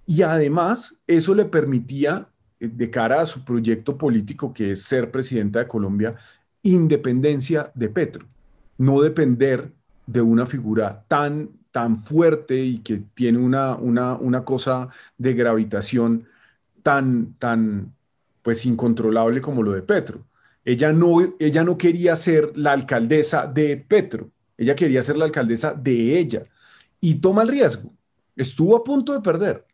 Y 0.05 0.21
además, 0.21 1.01
eso 1.05 1.35
le 1.35 1.45
permitía, 1.45 2.29
eh, 2.59 2.67
de 2.67 2.89
cara 2.89 3.21
a 3.21 3.25
su 3.25 3.43
proyecto 3.43 3.97
político, 3.97 4.53
que 4.53 4.71
es 4.71 4.83
ser 4.83 5.11
presidenta 5.11 5.59
de 5.59 5.67
Colombia, 5.67 6.15
independencia 6.63 7.71
de 7.75 7.89
Petro, 7.89 8.25
no 8.77 9.01
depender 9.01 9.71
de 10.05 10.21
una 10.21 10.45
figura 10.45 11.03
tan 11.07 11.49
tan 11.77 11.99
fuerte 11.99 12.57
y 12.57 12.79
que 12.79 13.03
tiene 13.13 13.37
una, 13.37 13.75
una, 13.75 14.15
una 14.15 14.43
cosa 14.43 14.89
de 15.15 15.35
gravitación 15.35 16.27
tan, 16.81 17.35
tan, 17.37 17.93
pues 18.41 18.65
incontrolable 18.65 19.41
como 19.41 19.61
lo 19.61 19.73
de 19.73 19.83
Petro. 19.83 20.25
Ella 20.65 20.91
no, 20.91 21.35
ella 21.39 21.63
no 21.63 21.77
quería 21.77 22.15
ser 22.15 22.51
la 22.55 22.71
alcaldesa 22.71 23.45
de 23.45 23.77
Petro, 23.77 24.31
ella 24.57 24.75
quería 24.75 25.03
ser 25.03 25.17
la 25.17 25.25
alcaldesa 25.25 25.71
de 25.71 26.17
ella 26.17 26.45
y 26.99 27.15
toma 27.15 27.43
el 27.43 27.49
riesgo. 27.49 27.93
Estuvo 28.35 28.75
a 28.75 28.83
punto 28.83 29.13
de 29.13 29.21
perder, 29.21 29.65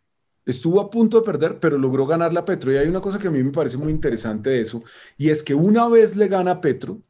estuvo 0.46 0.80
a 0.80 0.90
punto 0.90 1.20
de 1.20 1.26
perder, 1.26 1.60
pero 1.60 1.78
logró 1.78 2.06
ganar 2.06 2.34
la 2.34 2.46
Petro. 2.46 2.72
Y 2.72 2.78
hay 2.78 2.88
una 2.88 3.02
cosa 3.02 3.20
que 3.20 3.28
a 3.28 3.32
mí 3.32 3.44
me 3.44 3.52
parece 3.52 3.78
muy 3.78 3.92
interesante 3.92 4.50
de 4.52 4.62
eso, 4.62 4.84
y 5.18 5.30
es 5.30 5.44
que 5.44 5.54
una 5.54 5.88
vez 5.88 6.16
le 6.16 6.28
gana 6.28 6.52
a 6.52 6.62
Petro, 6.62 7.02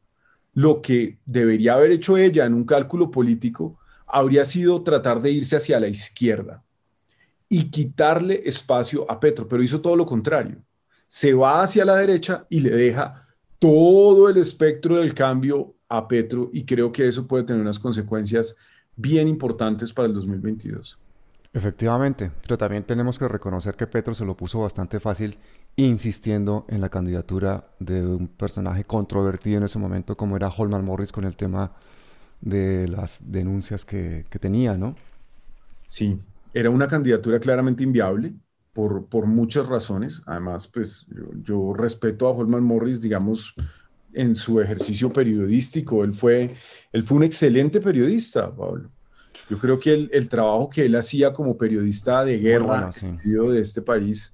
lo 0.53 0.81
que 0.81 1.19
debería 1.25 1.73
haber 1.73 1.91
hecho 1.91 2.17
ella 2.17 2.45
en 2.45 2.53
un 2.53 2.63
cálculo 2.63 3.09
político 3.09 3.79
habría 4.07 4.45
sido 4.45 4.83
tratar 4.83 5.21
de 5.21 5.31
irse 5.31 5.55
hacia 5.55 5.79
la 5.79 5.87
izquierda 5.87 6.63
y 7.49 7.71
quitarle 7.71 8.43
espacio 8.45 9.09
a 9.09 9.19
Petro, 9.19 9.47
pero 9.47 9.63
hizo 9.63 9.81
todo 9.81 9.95
lo 9.95 10.05
contrario. 10.05 10.57
Se 11.07 11.33
va 11.33 11.63
hacia 11.63 11.85
la 11.85 11.95
derecha 11.95 12.45
y 12.49 12.59
le 12.59 12.69
deja 12.69 13.25
todo 13.59 14.29
el 14.29 14.37
espectro 14.37 14.97
del 14.97 15.13
cambio 15.13 15.75
a 15.87 16.07
Petro 16.07 16.49
y 16.53 16.65
creo 16.65 16.91
que 16.91 17.07
eso 17.07 17.27
puede 17.27 17.43
tener 17.43 17.61
unas 17.61 17.79
consecuencias 17.79 18.55
bien 18.95 19.27
importantes 19.27 19.93
para 19.93 20.07
el 20.07 20.13
2022. 20.13 20.97
Efectivamente, 21.55 22.31
pero 22.41 22.57
también 22.57 22.83
tenemos 22.83 23.19
que 23.19 23.27
reconocer 23.27 23.75
que 23.75 23.85
Petro 23.85 24.15
se 24.15 24.25
lo 24.25 24.35
puso 24.35 24.61
bastante 24.61 24.99
fácil 24.99 25.37
insistiendo 25.75 26.65
en 26.67 26.81
la 26.81 26.89
candidatura 26.89 27.67
de 27.79 28.05
un 28.05 28.27
personaje 28.27 28.83
controvertido 28.85 29.59
en 29.59 29.63
ese 29.63 29.77
momento 29.77 30.17
como 30.17 30.35
era 30.35 30.49
Holman 30.49 30.83
Morris 30.83 31.11
con 31.11 31.25
el 31.25 31.35
tema 31.35 31.71
de 32.41 32.87
las 32.87 33.19
denuncias 33.23 33.85
que, 33.85 34.25
tenía, 34.41 34.77
¿no? 34.77 34.95
Sí, 35.85 36.19
era 36.55 36.71
una 36.71 36.87
candidatura 36.87 37.39
claramente 37.39 37.83
inviable 37.83 38.33
por, 38.73 39.05
por 39.05 39.27
muchas 39.27 39.67
razones. 39.67 40.23
Además, 40.25 40.67
pues 40.67 41.05
yo, 41.43 41.73
respeto 41.73 42.27
a 42.27 42.31
Holman 42.31 42.63
Morris, 42.63 42.99
digamos, 42.99 43.53
en 44.13 44.35
su 44.35 44.61
ejercicio 44.61 45.11
periodístico. 45.11 46.03
Él 46.03 46.13
fue, 46.13 46.55
él 46.91 47.03
fue 47.03 47.17
un 47.17 47.23
excelente 47.23 47.81
periodista, 47.81 48.53
Pablo. 48.53 48.89
Yo 49.49 49.57
creo 49.57 49.77
que 49.77 49.93
el, 49.93 50.09
el 50.13 50.29
trabajo 50.29 50.69
que 50.69 50.85
él 50.85 50.95
hacía 50.95 51.33
como 51.33 51.57
periodista 51.57 52.23
de 52.23 52.37
guerra 52.37 52.91
de 53.23 53.59
este 53.59 53.81
país 53.81 54.33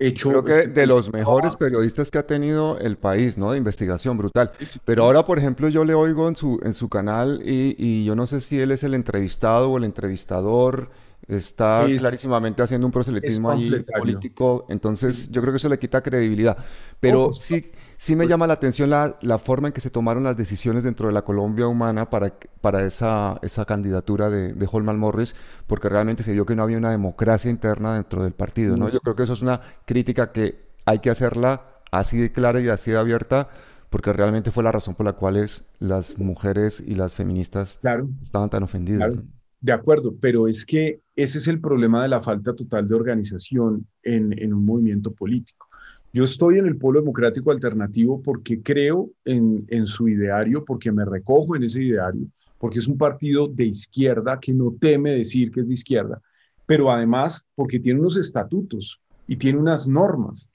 Creo 0.00 0.42
que 0.42 0.66
de 0.66 0.86
los 0.86 1.12
mejores 1.12 1.56
periodistas 1.56 2.10
que 2.10 2.16
ha 2.16 2.26
tenido 2.26 2.78
el 2.78 2.96
país, 2.96 3.36
¿no? 3.36 3.52
De 3.52 3.58
investigación 3.58 4.16
brutal. 4.16 4.50
Pero 4.86 5.04
ahora, 5.04 5.26
por 5.26 5.38
ejemplo, 5.38 5.68
yo 5.68 5.84
le 5.84 5.92
oigo 5.92 6.26
en 6.26 6.36
su, 6.36 6.58
en 6.64 6.72
su 6.72 6.88
canal 6.88 7.42
y, 7.44 7.76
y 7.78 8.06
yo 8.06 8.16
no 8.16 8.26
sé 8.26 8.40
si 8.40 8.58
él 8.58 8.70
es 8.70 8.82
el 8.82 8.94
entrevistado 8.94 9.70
o 9.70 9.76
el 9.76 9.84
entrevistador. 9.84 10.88
Está 11.28 11.86
clarísimamente 11.98 12.62
haciendo 12.62 12.86
un 12.86 12.92
proselitismo 12.92 13.50
ahí 13.50 13.84
político. 13.98 14.66
Entonces, 14.68 15.30
yo 15.30 15.40
creo 15.40 15.52
que 15.52 15.58
eso 15.58 15.68
le 15.68 15.78
quita 15.78 16.02
credibilidad. 16.02 16.56
Pero 16.98 17.26
pues, 17.26 17.38
sí 17.38 17.70
sí 18.00 18.16
me 18.16 18.20
pues 18.20 18.30
llama 18.30 18.46
la 18.46 18.54
atención 18.54 18.88
la, 18.88 19.18
la, 19.20 19.38
forma 19.38 19.68
en 19.68 19.74
que 19.74 19.82
se 19.82 19.90
tomaron 19.90 20.24
las 20.24 20.34
decisiones 20.34 20.84
dentro 20.84 21.08
de 21.08 21.12
la 21.12 21.20
Colombia 21.20 21.66
humana 21.66 22.08
para, 22.08 22.32
para 22.62 22.82
esa, 22.86 23.38
esa 23.42 23.66
candidatura 23.66 24.30
de, 24.30 24.54
de, 24.54 24.68
Holman 24.72 24.98
Morris, 24.98 25.36
porque 25.66 25.90
realmente 25.90 26.22
se 26.22 26.32
vio 26.32 26.46
que 26.46 26.56
no 26.56 26.62
había 26.62 26.78
una 26.78 26.90
democracia 26.90 27.50
interna 27.50 27.96
dentro 27.96 28.24
del 28.24 28.32
partido. 28.32 28.74
¿no? 28.78 28.88
Yo 28.88 29.00
creo 29.00 29.14
que 29.16 29.24
eso 29.24 29.34
es 29.34 29.42
una 29.42 29.60
crítica 29.84 30.32
que 30.32 30.70
hay 30.86 31.00
que 31.00 31.10
hacerla 31.10 31.62
así 31.90 32.16
de 32.16 32.32
clara 32.32 32.58
y 32.62 32.70
así 32.70 32.90
de 32.90 32.96
abierta, 32.96 33.50
porque 33.90 34.14
realmente 34.14 34.50
fue 34.50 34.64
la 34.64 34.72
razón 34.72 34.94
por 34.94 35.04
la 35.04 35.12
cual 35.12 35.46
las 35.78 36.16
mujeres 36.16 36.80
y 36.80 36.94
las 36.94 37.12
feministas 37.12 37.80
estaban 38.22 38.48
tan 38.48 38.62
ofendidas. 38.62 39.14
De 39.60 39.72
acuerdo, 39.72 40.14
pero 40.18 40.48
es 40.48 40.64
que 40.64 41.00
ese 41.16 41.38
es 41.38 41.48
el 41.48 41.60
problema 41.60 42.02
de 42.02 42.08
la 42.08 42.20
falta 42.20 42.54
total 42.54 42.88
de 42.88 42.94
organización 42.94 43.86
en, 44.02 44.32
en 44.38 44.54
un 44.54 44.64
movimiento 44.64 45.12
político. 45.12 45.70
Yo 46.12 46.24
estoy 46.24 46.58
en 46.58 46.66
el 46.66 46.76
Polo 46.76 47.00
Democrático 47.00 47.52
Alternativo 47.52 48.20
porque 48.20 48.60
creo 48.62 49.10
en, 49.24 49.86
su 49.86 50.08
ideario, 50.08 50.64
porque 50.64 50.90
me 50.90 51.04
recojo 51.04 51.54
en 51.54 51.62
ese 51.62 51.84
ideario, 51.84 52.26
porque 52.58 52.80
es 52.80 52.88
un 52.88 52.98
partido 52.98 53.46
de 53.46 53.66
izquierda 53.66 54.40
que 54.40 54.52
no 54.52 54.74
teme 54.80 55.12
decir 55.12 55.52
que 55.52 55.60
es 55.60 55.68
de 55.68 55.74
izquierda, 55.74 56.20
pero 56.66 56.90
además 56.90 57.46
porque 57.54 57.78
tiene 57.78 58.00
unos 58.00 58.16
estatutos 58.16 59.00
y 59.28 59.36
tiene 59.36 59.60
unas 59.60 59.86
normas. 59.86 60.48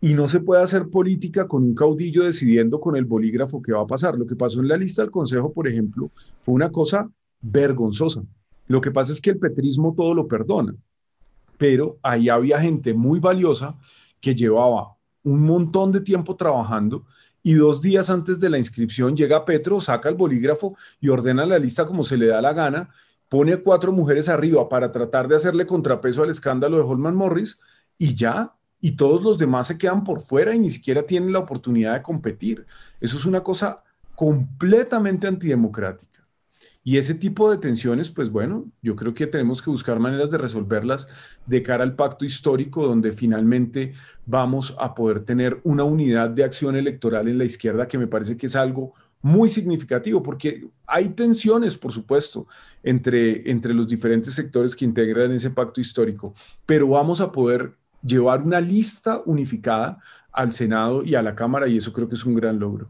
Y 0.00 0.14
no 0.14 0.28
se 0.28 0.38
puede 0.38 0.62
hacer 0.62 0.88
política 0.88 1.48
con 1.48 1.64
un 1.64 1.74
caudillo 1.74 2.22
decidiendo 2.22 2.78
con 2.78 2.96
el 2.96 3.06
bolígrafo 3.06 3.60
qué 3.62 3.72
va 3.72 3.82
a 3.82 3.86
pasar. 3.86 4.16
Lo 4.16 4.26
que 4.26 4.36
pasó 4.36 4.60
en 4.60 4.68
la 4.68 4.76
lista 4.76 5.02
del 5.02 5.10
Consejo, 5.10 5.52
por 5.52 5.66
ejemplo, 5.66 6.12
fue 6.42 6.54
una 6.54 6.70
cosa 6.70 7.10
vergonzosa. 7.50 8.22
Lo 8.66 8.80
que 8.80 8.90
pasa 8.90 9.12
es 9.12 9.20
que 9.20 9.30
el 9.30 9.38
petrismo 9.38 9.94
todo 9.96 10.14
lo 10.14 10.26
perdona, 10.26 10.74
pero 11.56 11.98
ahí 12.02 12.28
había 12.28 12.60
gente 12.60 12.94
muy 12.94 13.20
valiosa 13.20 13.76
que 14.20 14.34
llevaba 14.34 14.96
un 15.22 15.42
montón 15.44 15.92
de 15.92 16.00
tiempo 16.00 16.36
trabajando 16.36 17.04
y 17.42 17.54
dos 17.54 17.80
días 17.80 18.10
antes 18.10 18.40
de 18.40 18.50
la 18.50 18.58
inscripción 18.58 19.16
llega 19.16 19.44
Petro, 19.44 19.80
saca 19.80 20.08
el 20.08 20.16
bolígrafo 20.16 20.76
y 21.00 21.08
ordena 21.08 21.46
la 21.46 21.58
lista 21.58 21.86
como 21.86 22.02
se 22.02 22.16
le 22.16 22.26
da 22.26 22.40
la 22.40 22.52
gana, 22.52 22.90
pone 23.28 23.56
cuatro 23.58 23.92
mujeres 23.92 24.28
arriba 24.28 24.68
para 24.68 24.90
tratar 24.90 25.28
de 25.28 25.36
hacerle 25.36 25.66
contrapeso 25.66 26.22
al 26.22 26.30
escándalo 26.30 26.76
de 26.76 26.82
Holman 26.82 27.14
Morris 27.14 27.60
y 27.98 28.14
ya, 28.14 28.54
y 28.80 28.92
todos 28.92 29.22
los 29.22 29.38
demás 29.38 29.68
se 29.68 29.78
quedan 29.78 30.04
por 30.04 30.20
fuera 30.20 30.54
y 30.54 30.58
ni 30.58 30.70
siquiera 30.70 31.04
tienen 31.04 31.32
la 31.32 31.38
oportunidad 31.38 31.94
de 31.94 32.02
competir. 32.02 32.66
Eso 33.00 33.16
es 33.16 33.24
una 33.24 33.42
cosa 33.42 33.82
completamente 34.14 35.26
antidemocrática. 35.26 36.15
Y 36.88 36.98
ese 36.98 37.16
tipo 37.16 37.50
de 37.50 37.58
tensiones, 37.58 38.10
pues 38.10 38.30
bueno, 38.30 38.70
yo 38.80 38.94
creo 38.94 39.12
que 39.12 39.26
tenemos 39.26 39.60
que 39.60 39.70
buscar 39.70 39.98
maneras 39.98 40.30
de 40.30 40.38
resolverlas 40.38 41.08
de 41.44 41.60
cara 41.60 41.82
al 41.82 41.96
pacto 41.96 42.24
histórico, 42.24 42.86
donde 42.86 43.10
finalmente 43.10 43.92
vamos 44.24 44.76
a 44.78 44.94
poder 44.94 45.24
tener 45.24 45.60
una 45.64 45.82
unidad 45.82 46.30
de 46.30 46.44
acción 46.44 46.76
electoral 46.76 47.26
en 47.26 47.38
la 47.38 47.44
izquierda, 47.44 47.88
que 47.88 47.98
me 47.98 48.06
parece 48.06 48.36
que 48.36 48.46
es 48.46 48.54
algo 48.54 48.94
muy 49.20 49.48
significativo, 49.48 50.22
porque 50.22 50.68
hay 50.86 51.08
tensiones, 51.08 51.76
por 51.76 51.90
supuesto, 51.90 52.46
entre, 52.84 53.50
entre 53.50 53.74
los 53.74 53.88
diferentes 53.88 54.32
sectores 54.32 54.76
que 54.76 54.84
integran 54.84 55.32
ese 55.32 55.50
pacto 55.50 55.80
histórico, 55.80 56.34
pero 56.66 56.86
vamos 56.86 57.20
a 57.20 57.32
poder 57.32 57.74
llevar 58.00 58.42
una 58.42 58.60
lista 58.60 59.22
unificada 59.26 59.98
al 60.30 60.52
Senado 60.52 61.02
y 61.02 61.16
a 61.16 61.22
la 61.22 61.34
Cámara, 61.34 61.66
y 61.66 61.78
eso 61.78 61.92
creo 61.92 62.08
que 62.08 62.14
es 62.14 62.24
un 62.24 62.36
gran 62.36 62.60
logro. 62.60 62.88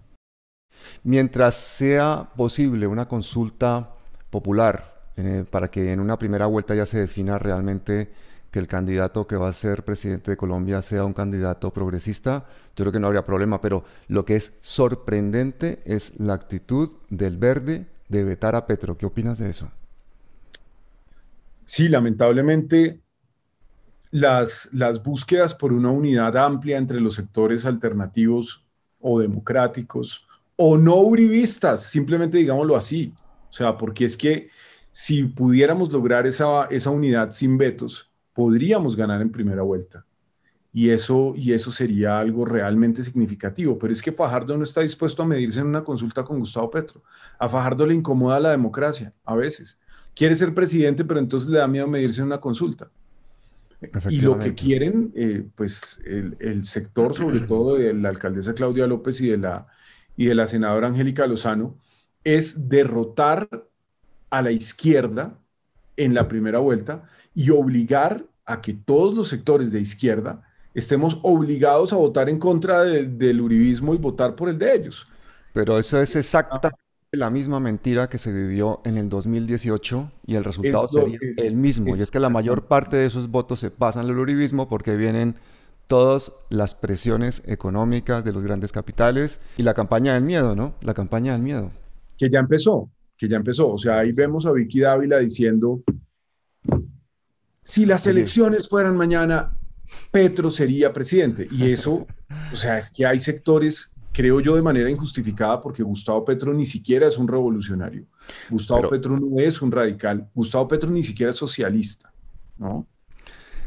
Mientras 1.05 1.55
sea 1.55 2.29
posible 2.37 2.87
una 2.87 3.07
consulta 3.07 3.91
popular 4.31 4.97
eh, 5.17 5.45
para 5.51 5.69
que 5.69 5.93
en 5.93 6.01
una 6.01 6.19
primera 6.19 6.47
vuelta 6.47 6.75
ya 6.75 6.85
se 6.85 6.99
defina 6.99 7.39
realmente 7.39 8.11
que 8.51 8.59
el 8.59 8.67
candidato 8.67 9.27
que 9.27 9.37
va 9.37 9.49
a 9.49 9.53
ser 9.53 9.85
presidente 9.85 10.31
de 10.31 10.37
Colombia 10.37 10.83
sea 10.83 11.05
un 11.05 11.13
candidato 11.13 11.73
progresista, 11.73 12.47
yo 12.77 12.85
creo 12.85 12.93
que 12.93 13.01
no 13.01 13.07
habría 13.07 13.25
problema, 13.25 13.61
pero 13.61 13.85
lo 14.09 14.25
que 14.25 14.37
es 14.37 14.55
sorprendente 14.61 15.81
es 15.85 16.19
la 16.21 16.35
actitud 16.35 16.91
del 17.09 17.37
verde 17.37 17.87
de 18.09 18.25
vetar 18.25 18.55
a 18.55 18.67
Petro. 18.67 18.97
¿Qué 18.97 19.07
opinas 19.07 19.39
de 19.39 19.51
eso? 19.51 19.71
Sí, 21.65 21.89
lamentablemente 21.89 23.01
las, 24.11 24.69
las 24.73 25.03
búsquedas 25.03 25.55
por 25.55 25.73
una 25.73 25.91
unidad 25.91 26.37
amplia 26.37 26.79
entre 26.79 27.01
los 27.01 27.15
sectores 27.15 27.65
alternativos 27.65 28.65
o 29.01 29.21
democráticos 29.21 30.26
o 30.57 30.79
no 30.79 30.97
uribistas, 30.97 31.85
simplemente 31.85 32.39
digámoslo 32.39 32.77
así. 32.77 33.15
O 33.51 33.53
sea, 33.53 33.77
porque 33.77 34.07
es 34.07 34.17
que 34.17 34.51
si 34.91 35.25
pudiéramos 35.25 35.93
lograr 35.93 36.27
esa, 36.27 36.65
esa 36.67 36.91
unidad 36.91 37.31
sin 37.33 37.59
vetos, 37.59 38.11
podríamos 38.33 38.97
ganar 38.97 39.21
en 39.21 39.31
primera 39.31 39.63
vuelta. 39.63 40.05
Y 40.73 40.91
eso, 40.91 41.33
y 41.37 41.53
eso 41.53 41.71
sería 41.71 42.19
algo 42.19 42.45
realmente 42.45 43.03
significativo. 43.03 43.79
Pero 43.79 43.93
es 43.93 44.03
que 44.03 44.13
Fajardo 44.13 44.57
no 44.59 44.65
está 44.65 44.83
dispuesto 44.83 45.23
a 45.23 45.27
medirse 45.27 45.61
en 45.61 45.67
una 45.67 45.85
consulta 45.85 46.23
con 46.23 46.39
Gustavo 46.39 46.71
Petro. 46.71 47.03
A 47.39 47.49
Fajardo 47.49 47.87
le 47.87 47.95
incomoda 47.95 48.39
la 48.41 48.51
democracia, 48.51 49.15
a 49.25 49.35
veces. 49.35 49.79
Quiere 50.15 50.35
ser 50.35 50.55
presidente, 50.55 51.05
pero 51.05 51.21
entonces 51.21 51.49
le 51.49 51.59
da 51.59 51.67
miedo 51.67 51.87
medirse 51.87 52.21
en 52.21 52.27
una 52.27 52.41
consulta. 52.41 52.91
Y 54.11 54.21
lo 54.21 54.39
que 54.39 54.55
quieren, 54.55 55.13
eh, 55.15 55.47
pues 55.55 56.01
el, 56.05 56.37
el, 56.41 56.65
sector, 56.65 57.15
sobre 57.15 57.41
todo 57.41 57.77
de 57.77 57.93
la 57.93 58.09
alcaldesa 58.09 58.55
Claudia 58.55 58.87
López 58.87 59.21
y 59.21 59.29
de 59.29 59.37
la, 59.37 59.67
y 60.17 60.27
de 60.27 60.35
la 60.35 60.47
senadora 60.47 60.89
Angélica 60.89 61.27
Lozano, 61.27 61.79
es 62.25 62.69
derrotar 62.69 63.49
a 64.31 64.43
la 64.43 64.51
izquierda 64.51 65.39
en 65.97 66.15
la 66.15 66.29
primera 66.29 66.59
vuelta 66.59 67.05
y 67.35 67.51
obligar 67.51 68.25
a 68.45 68.61
que 68.61 68.75
todos 68.75 69.15
los 69.15 69.29
sectores 69.29 69.73
de 69.73 69.81
izquierda 69.81 70.43
estemos 70.75 71.21
obligados 71.23 71.93
a 71.93 71.97
votar 71.97 72.29
en 72.29 72.39
contra 72.39 72.83
del 72.83 73.41
uribismo 73.41 73.95
y 73.95 73.99
votar 73.99 74.35
por 74.37 74.49
el 74.49 74.59
de 74.59 74.75
ellos. 74.75 75.09
Pero 75.53 75.79
eso 75.79 76.01
es 76.01 76.17
exactamente 76.17 76.77
la 77.13 77.31
misma 77.31 77.61
mentira 77.61 78.09
que 78.09 78.19
se 78.19 78.31
vivió 78.31 78.83
en 78.85 78.99
el 78.99 79.09
2018 79.09 80.13
y 80.27 80.35
el 80.35 80.45
resultado 80.45 80.87
sería 80.89 81.19
el 81.39 81.57
mismo. 81.57 81.97
y 81.97 82.01
es 82.01 82.11
que 82.11 82.21
la 82.21 82.29
mayor 82.29 82.67
parte 82.67 82.97
de 82.97 83.07
esos 83.07 83.31
votos 83.31 83.61
se 83.61 83.71
pasan 83.71 84.07
al 84.07 84.19
uribismo 84.19 84.69
porque 84.69 84.97
vienen 84.97 85.37
todas 85.87 86.33
las 86.51 86.75
presiones 86.75 87.43
económicas 87.47 88.25
de 88.25 88.33
los 88.33 88.43
grandes 88.43 88.73
capitales 88.73 89.41
y 89.57 89.63
la 89.63 89.75
campaña 89.75 90.15
del 90.15 90.25
miedo, 90.25 90.57
¿no? 90.57 90.75
La 90.81 90.95
campaña 90.95 91.33
del 91.33 91.43
miedo. 91.43 91.71
Que 92.19 92.29
ya 92.29 92.41
empezó, 92.41 92.91
que 93.17 93.29
ya 93.29 93.37
empezó. 93.37 93.71
O 93.71 93.79
sea, 93.79 94.01
ahí 94.01 94.13
vemos 94.13 94.47
a 94.47 94.53
Vicky 94.53 94.81
Dávila 94.81 95.19
diciendo, 95.19 95.83
si 97.63 97.87
las 97.87 98.07
elecciones 98.07 98.69
fueran 98.69 98.97
mañana, 98.97 99.57
Petro 100.11 100.51
sería 100.51 100.93
presidente. 100.93 101.47
Y 101.51 101.71
eso, 101.71 102.07
o 102.53 102.57
sea, 102.57 102.79
es 102.79 102.91
que 102.91 103.07
hay 103.07 103.19
sectores, 103.19 103.95
creo 104.13 104.41
yo, 104.41 104.57
de 104.57 104.63
manera 104.63 104.91
injustificada, 104.91 105.61
porque 105.61 105.83
Gustavo 105.83 106.25
Petro 106.25 106.53
ni 106.53 106.67
siquiera 106.67 107.07
es 107.07 107.17
un 107.17 107.29
revolucionario. 107.29 108.07
Gustavo 108.51 108.89
Petro 108.89 109.19
no 109.19 109.39
es 109.39 109.63
un 109.63 109.71
radical. 109.71 110.29
Gustavo 110.35 110.67
Petro 110.67 110.91
ni 110.91 111.03
siquiera 111.03 111.31
es 111.31 111.37
socialista, 111.37 112.13
¿no? 112.59 112.87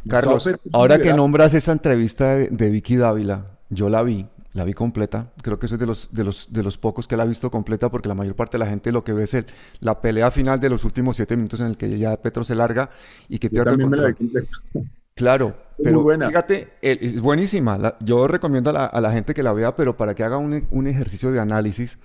Carlos, 0.08 0.50
ahora 0.74 1.00
que 1.00 1.14
nombras 1.14 1.54
esa 1.54 1.72
entrevista 1.72 2.36
de, 2.36 2.70
Vicky 2.70 2.96
Dávila, 2.96 3.58
yo 3.70 3.90
la 3.90 4.04
vi, 4.04 4.28
la 4.54 4.64
vi 4.64 4.74
completa. 4.74 5.32
Creo 5.42 5.60
que 5.60 5.68
soy 5.68 5.78
de 5.78 5.86
los, 5.86 6.14
de 6.14 6.24
los, 6.24 6.52
de 6.52 6.64
los 6.64 6.78
pocos 6.78 7.08
que 7.08 7.18
la 7.18 7.24
ha 7.24 7.26
visto 7.26 7.52
completa 7.52 7.90
porque 7.90 8.08
la 8.08 8.16
mayor 8.16 8.36
parte 8.36 8.58
de 8.58 8.64
la 8.64 8.70
gente 8.70 8.92
lo 8.92 9.04
que 9.04 9.14
ve 9.14 9.24
es 9.24 9.34
el, 9.34 9.46
la 9.80 10.02
pelea 10.02 10.32
final 10.32 10.60
de 10.60 10.70
los 10.70 10.84
últimos 10.84 11.16
siete 11.16 11.36
minutos 11.36 11.60
en 11.62 11.68
el 11.68 11.78
que 11.78 11.98
ya 11.98 12.16
Petro 12.18 12.44
se 12.44 12.56
larga 12.56 12.90
y 13.28 13.40
que 13.40 13.50
pierde 13.50 13.72
el 13.74 13.82
control. 13.82 14.16
Claro, 15.20 15.54
pero 15.84 16.06
fíjate, 16.28 16.70
es 16.82 17.20
buenísima. 17.20 17.98
yo 18.00 18.26
recomiendo 18.30 18.70
a 18.70 19.02
la, 19.02 19.12
gente 19.12 19.34
que 19.34 19.44
la 19.44 19.52
vea, 19.52 19.76
pero 19.76 19.98
para 19.98 20.16
que 20.16 20.24
haga 20.24 20.38
un, 20.38 20.88
ejercicio 20.88 21.34
de 21.34 21.42
análisis, 21.42 22.00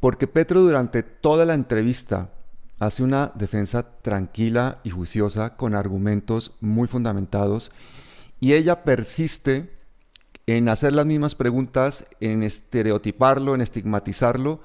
porque 0.00 0.26
Petro 0.26 0.60
durante 0.60 1.04
toda 1.04 1.44
la 1.44 1.54
entrevista 1.54 2.30
hace 2.78 3.02
una 3.02 3.32
defensa 3.34 3.98
tranquila 4.02 4.80
y 4.84 4.90
juiciosa 4.90 5.56
con 5.56 5.74
argumentos 5.74 6.52
muy 6.60 6.88
fundamentados 6.88 7.70
y 8.40 8.54
ella 8.54 8.82
persiste 8.82 9.70
en 10.46 10.68
hacer 10.68 10.92
las 10.92 11.06
mismas 11.06 11.36
preguntas, 11.36 12.06
en 12.20 12.42
estereotiparlo, 12.42 13.54
en 13.54 13.60
estigmatizarlo 13.60 14.60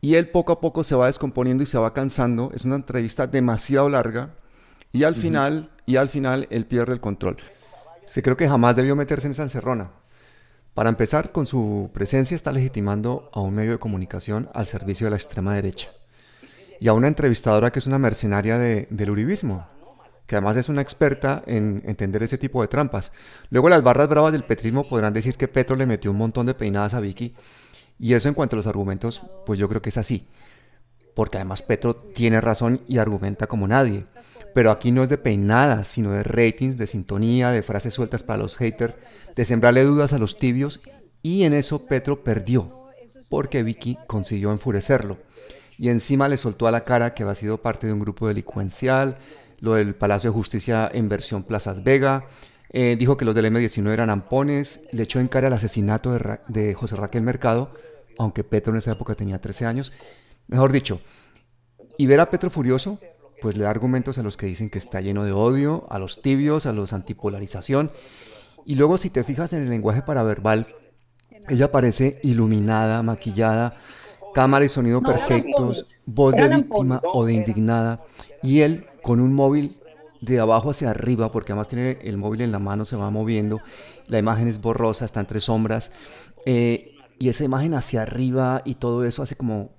y 0.00 0.14
él 0.14 0.30
poco 0.30 0.52
a 0.52 0.60
poco 0.60 0.82
se 0.84 0.96
va 0.96 1.06
descomponiendo 1.06 1.62
y 1.62 1.66
se 1.66 1.78
va 1.78 1.94
cansando. 1.94 2.50
Es 2.54 2.64
una 2.64 2.76
entrevista 2.76 3.26
demasiado 3.26 3.88
larga 3.88 4.34
y 4.92 5.04
al 5.04 5.14
final 5.14 5.70
y 5.86 5.96
al 5.96 6.08
final 6.08 6.46
él 6.50 6.66
pierde 6.66 6.92
el 6.92 7.00
control. 7.00 7.36
Se 8.06 8.22
creo 8.22 8.36
que 8.36 8.48
jamás 8.48 8.74
debió 8.74 8.96
meterse 8.96 9.26
en 9.26 9.32
esa 9.32 9.42
encerrona. 9.42 9.90
Para 10.74 10.88
empezar, 10.88 11.32
con 11.32 11.46
su 11.46 11.90
presencia 11.92 12.34
está 12.34 12.52
legitimando 12.52 13.30
a 13.32 13.40
un 13.40 13.54
medio 13.54 13.72
de 13.72 13.78
comunicación 13.78 14.48
al 14.54 14.66
servicio 14.66 15.06
de 15.06 15.10
la 15.10 15.16
extrema 15.16 15.54
derecha 15.54 15.88
y 16.80 16.88
a 16.88 16.92
una 16.92 17.08
entrevistadora 17.08 17.70
que 17.70 17.78
es 17.78 17.86
una 17.86 17.98
mercenaria 17.98 18.58
del 18.58 19.10
uribismo, 19.10 19.66
que 20.26 20.36
además 20.36 20.56
es 20.56 20.68
una 20.68 20.82
experta 20.82 21.42
en 21.46 21.82
entender 21.86 22.22
ese 22.22 22.38
tipo 22.38 22.62
de 22.62 22.68
trampas. 22.68 23.12
Luego 23.50 23.68
las 23.68 23.82
barras 23.82 24.08
bravas 24.08 24.32
del 24.32 24.44
petrismo 24.44 24.88
podrán 24.88 25.14
decir 25.14 25.36
que 25.36 25.48
Petro 25.48 25.76
le 25.76 25.86
metió 25.86 26.10
un 26.10 26.18
montón 26.18 26.46
de 26.46 26.54
peinadas 26.54 26.94
a 26.94 27.00
Vicky, 27.00 27.34
y 27.98 28.14
eso 28.14 28.28
en 28.28 28.34
cuanto 28.34 28.54
a 28.54 28.58
los 28.58 28.66
argumentos, 28.66 29.22
pues 29.44 29.58
yo 29.58 29.68
creo 29.68 29.82
que 29.82 29.88
es 29.88 29.96
así, 29.96 30.28
porque 31.14 31.38
además 31.38 31.62
Petro 31.62 31.96
tiene 31.96 32.40
razón 32.40 32.82
y 32.86 32.98
argumenta 32.98 33.46
como 33.48 33.66
nadie. 33.66 34.04
Pero 34.54 34.70
aquí 34.70 34.92
no 34.92 35.02
es 35.02 35.08
de 35.08 35.18
peinadas, 35.18 35.88
sino 35.88 36.12
de 36.12 36.22
ratings, 36.22 36.78
de 36.78 36.86
sintonía, 36.86 37.50
de 37.50 37.62
frases 37.62 37.94
sueltas 37.94 38.22
para 38.22 38.42
los 38.42 38.56
haters, 38.56 38.94
de 39.36 39.44
sembrarle 39.44 39.84
dudas 39.84 40.12
a 40.12 40.18
los 40.18 40.38
tibios. 40.38 40.80
Y 41.22 41.42
en 41.42 41.52
eso 41.52 41.86
Petro 41.86 42.22
perdió, 42.24 42.86
porque 43.28 43.62
Vicky 43.62 43.98
consiguió 44.06 44.52
enfurecerlo. 44.52 45.18
Y 45.78 45.88
encima 45.88 46.28
le 46.28 46.36
soltó 46.36 46.66
a 46.66 46.70
la 46.70 46.84
cara 46.84 47.14
que 47.14 47.22
había 47.22 47.34
sido 47.34 47.62
parte 47.62 47.86
de 47.86 47.92
un 47.92 48.00
grupo 48.00 48.28
delincuencial, 48.28 49.18
lo 49.60 49.74
del 49.74 49.94
Palacio 49.94 50.30
de 50.30 50.34
Justicia 50.34 50.90
en 50.92 51.08
versión 51.08 51.44
Plazas 51.44 51.82
Vega, 51.82 52.26
eh, 52.70 52.96
dijo 52.98 53.16
que 53.16 53.24
los 53.24 53.34
del 53.34 53.46
M19 53.46 53.90
eran 53.90 54.10
ampones, 54.10 54.82
le 54.92 55.04
echó 55.04 55.20
en 55.20 55.28
cara 55.28 55.46
el 55.46 55.52
asesinato 55.52 56.12
de, 56.12 56.40
de 56.48 56.74
José 56.74 56.96
Raquel 56.96 57.22
Mercado, 57.22 57.72
aunque 58.18 58.44
Petro 58.44 58.72
en 58.72 58.78
esa 58.78 58.92
época 58.92 59.14
tenía 59.14 59.40
13 59.40 59.66
años. 59.66 59.92
Mejor 60.48 60.72
dicho, 60.72 61.00
y 61.96 62.06
ver 62.06 62.20
a 62.20 62.30
Petro 62.30 62.50
furioso 62.50 62.98
pues 63.40 63.56
le 63.56 63.64
da 63.64 63.70
argumentos 63.70 64.18
a 64.18 64.22
los 64.22 64.36
que 64.36 64.46
dicen 64.46 64.70
que 64.70 64.78
está 64.78 65.00
lleno 65.00 65.24
de 65.24 65.32
odio, 65.32 65.86
a 65.90 65.98
los 65.98 66.22
tibios, 66.22 66.66
a 66.66 66.72
los 66.72 66.92
antipolarización. 66.92 67.90
Y 68.64 68.74
luego 68.74 68.98
si 68.98 69.10
te 69.10 69.24
fijas 69.24 69.52
en 69.52 69.62
el 69.62 69.70
lenguaje 69.70 70.02
paraverbal, 70.02 70.66
ella 71.48 71.70
parece 71.70 72.18
iluminada, 72.22 73.02
maquillada, 73.02 73.76
cámara 74.38 74.64
y 74.64 74.68
sonido 74.68 75.02
perfectos, 75.02 76.00
voz 76.06 76.32
de 76.32 76.48
víctima 76.48 77.00
o 77.12 77.24
de 77.24 77.32
indignada, 77.32 78.04
y 78.40 78.60
él 78.60 78.86
con 79.02 79.18
un 79.18 79.34
móvil 79.34 79.80
de 80.20 80.38
abajo 80.38 80.70
hacia 80.70 80.90
arriba, 80.90 81.32
porque 81.32 81.50
además 81.50 81.66
tiene 81.66 81.98
el 82.02 82.18
móvil 82.18 82.42
en 82.42 82.52
la 82.52 82.60
mano, 82.60 82.84
se 82.84 82.94
va 82.94 83.10
moviendo, 83.10 83.60
la 84.06 84.16
imagen 84.16 84.46
es 84.46 84.60
borrosa, 84.60 85.04
está 85.04 85.18
entre 85.18 85.40
sombras, 85.40 85.90
eh, 86.46 86.94
y 87.18 87.30
esa 87.30 87.42
imagen 87.42 87.74
hacia 87.74 88.02
arriba 88.02 88.62
y 88.64 88.76
todo 88.76 89.04
eso 89.04 89.24
hace 89.24 89.34
como 89.34 89.72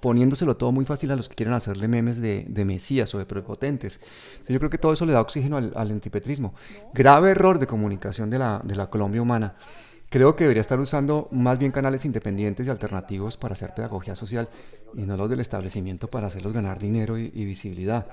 poniéndoselo 0.00 0.56
todo 0.56 0.72
muy 0.72 0.86
fácil 0.86 1.10
a 1.10 1.16
los 1.16 1.28
que 1.28 1.34
quieren 1.34 1.52
hacerle 1.52 1.86
memes 1.86 2.18
de, 2.18 2.64
mesías 2.64 3.14
o 3.14 3.18
de 3.18 3.26
prepotentes. 3.26 4.00
Yo 4.48 4.58
creo 4.58 4.70
que 4.70 4.78
todo 4.78 4.94
eso 4.94 5.04
le 5.04 5.12
da 5.12 5.20
oxígeno 5.20 5.58
al, 5.58 5.74
antipetrismo. 5.76 6.54
Grave 6.94 7.32
error 7.32 7.58
de 7.58 7.66
comunicación 7.66 8.30
de 8.30 8.38
la, 8.38 8.62
de 8.64 8.74
la 8.74 8.88
Colombia 8.88 9.20
humana. 9.20 9.54
Creo 10.12 10.36
que 10.36 10.44
debería 10.44 10.60
estar 10.60 10.78
usando 10.78 11.26
más 11.30 11.58
bien 11.58 11.72
canales 11.72 12.04
independientes 12.04 12.66
y 12.66 12.70
alternativos 12.70 13.38
para 13.38 13.54
hacer 13.54 13.72
pedagogía 13.72 14.14
social 14.14 14.50
y 14.92 15.04
no 15.04 15.16
los 15.16 15.30
del 15.30 15.40
establecimiento 15.40 16.08
para 16.08 16.26
hacerlos 16.26 16.52
ganar 16.52 16.78
dinero 16.78 17.16
y, 17.16 17.30
visibilidad. 17.30 18.08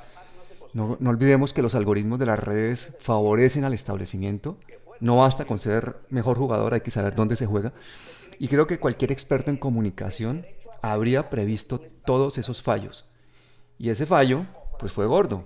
No, 0.71 0.95
no, 1.01 1.09
olvidemos 1.09 1.51
que 1.51 1.62
los 1.62 1.75
algoritmos 1.75 2.17
de 2.17 2.27
las 2.27 2.39
redes 2.39 2.95
favorecen 3.01 3.65
al 3.65 3.73
establecimiento. 3.73 4.57
No 5.01 5.17
basta 5.17 5.43
con 5.43 5.59
ser 5.59 5.97
mejor 6.09 6.38
jugador, 6.38 6.73
hay 6.73 6.79
que 6.79 6.89
saber 6.89 7.15
dónde 7.15 7.35
se 7.35 7.47
juega. 7.47 7.73
Y 8.39 8.47
creo 8.47 8.65
que 8.65 8.79
cualquier 8.79 9.12
experto 9.12 9.51
en 9.51 9.57
comunicación 9.57 10.45
habría 10.81 11.29
previsto 11.29 11.81
todos 12.05 12.38
esos 12.38 12.62
fallos. 12.62 13.09
Y 13.77 13.89
ese 13.89 14.05
fallo, 14.05 14.45
pues 14.79 14.93
fue 14.93 15.05
gordo, 15.05 15.43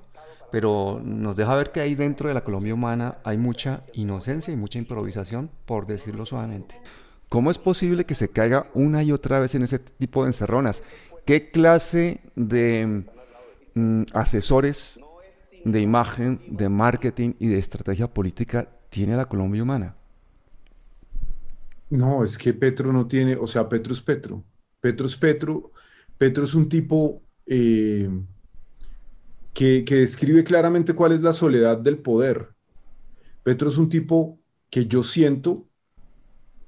pero 0.53 1.01
nos 1.03 1.35
deja 1.35 1.55
ver 1.55 1.71
que 1.71 1.79
ahí 1.79 1.95
dentro 1.95 2.27
de 2.27 2.35
la 2.35 2.43
Colombia 2.43 2.75
humana 2.75 3.17
hay 3.23 3.37
mucha 3.37 3.87
inocencia 3.93 4.53
y 4.53 4.55
mucha 4.55 4.77
improvisación, 4.77 5.49
por 5.65 5.87
decirlo 5.87 6.27
suavemente. 6.27 6.79
¿Cómo 7.27 7.49
es 7.49 7.57
posible 7.57 8.05
que 8.05 8.13
se 8.13 8.29
caiga 8.29 8.67
una 8.75 9.01
y 9.01 9.11
otra 9.11 9.39
vez 9.39 9.55
en 9.55 9.63
ese 9.63 9.79
tipo 9.79 10.21
de 10.21 10.29
encerronas? 10.29 10.83
¿Qué 11.25 11.49
clase 11.49 12.21
de 12.35 13.03
mm, 13.73 14.03
asesores 14.13 14.99
de 15.65 15.81
imagen, 15.81 16.39
de 16.47 16.69
marketing 16.69 17.33
y 17.39 17.47
de 17.47 17.57
estrategia 17.57 18.13
política 18.13 18.69
tiene 18.91 19.17
la 19.17 19.25
Colombia 19.25 19.63
humana? 19.63 19.95
No, 21.89 22.23
es 22.23 22.37
que 22.37 22.53
Petro 22.53 22.93
no 22.93 23.07
tiene, 23.07 23.35
o 23.37 23.47
sea, 23.47 23.67
Petro 23.67 23.91
es 23.91 24.03
Petro. 24.03 24.43
Petro 24.79 25.07
es 25.07 25.17
Petro. 25.17 25.71
Petro 26.15 26.43
es 26.43 26.53
un 26.53 26.69
tipo 26.69 27.23
eh, 27.47 28.07
que, 29.53 29.83
describe 29.87 30.43
claramente 30.43 30.93
cuál 30.93 31.11
es 31.11 31.21
la 31.21 31.33
soledad 31.33 31.77
del 31.77 31.97
poder. 31.97 32.49
Petro 33.43 33.69
es 33.69 33.77
un 33.77 33.89
tipo 33.89 34.39
que 34.69 34.87
yo 34.87 35.03
siento 35.03 35.67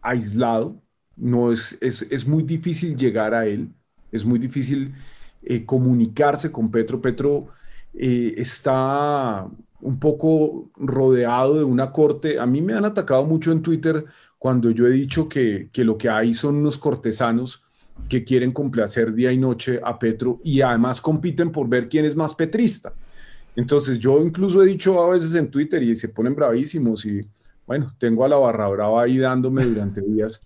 aislado, 0.02 0.82
no 1.16 1.52
es, 1.52 1.78
es, 1.82 2.28
muy 2.28 2.44
difícil 2.44 2.96
llegar 2.96 3.34
a 3.34 3.48
él, 3.48 3.74
es 4.12 4.24
muy 4.24 4.38
difícil 4.38 4.94
eh, 5.42 5.66
comunicarse 5.66 6.52
con 6.52 6.70
Petro. 6.70 7.02
Petro 7.02 7.48
eh, 7.94 8.34
está 8.38 9.48
un 9.82 10.00
poco 10.00 10.70
rodeado 10.76 11.58
de 11.58 11.64
una 11.64 11.92
corte. 11.92 12.40
A 12.40 12.46
mí 12.46 12.62
me 12.62 12.74
han 12.74 12.86
atacado 12.86 13.26
mucho 13.26 13.52
en 13.52 13.62
Twitter 13.62 14.06
cuando 14.38 14.70
yo 14.70 14.86
he 14.86 14.92
dicho 14.92 15.28
que, 15.28 15.70
que 15.72 15.84
lo 15.84 15.98
que 15.98 16.10
hay 16.10 16.34
son 16.34 16.56
unos 16.56 16.78
cortesanos 16.78 17.65
que 18.10 18.24
quieren 18.24 18.52
complacer 18.52 19.14
día 19.14 19.32
y 19.32 19.38
noche 19.38 19.80
a 19.84 19.98
Petro 19.98 20.40
y 20.44 20.62
además 20.62 21.02
compiten 21.02 21.52
por 21.52 21.68
ver 21.68 21.90
quién 21.90 22.06
es 22.06 22.16
más 22.16 22.34
petrista. 22.34 22.94
Entonces 23.56 24.00
yo 24.00 24.22
incluso 24.22 24.62
he 24.62 24.68
dicho 24.68 25.02
a 25.02 25.10
veces 25.10 25.34
en 25.34 25.50
Twitter 25.50 25.82
y 25.82 25.96
se 25.96 26.10
ponen 26.10 26.36
bravísimos 26.36 27.06
y 27.06 27.26
bueno, 27.66 27.94
tengo 27.98 28.26
a 28.26 28.30
la 28.30 28.36
barra 28.36 28.68
brava 28.68 29.04
ahí 29.04 29.18
dándome 29.18 29.66
durante 29.66 30.02
días. 30.08 30.46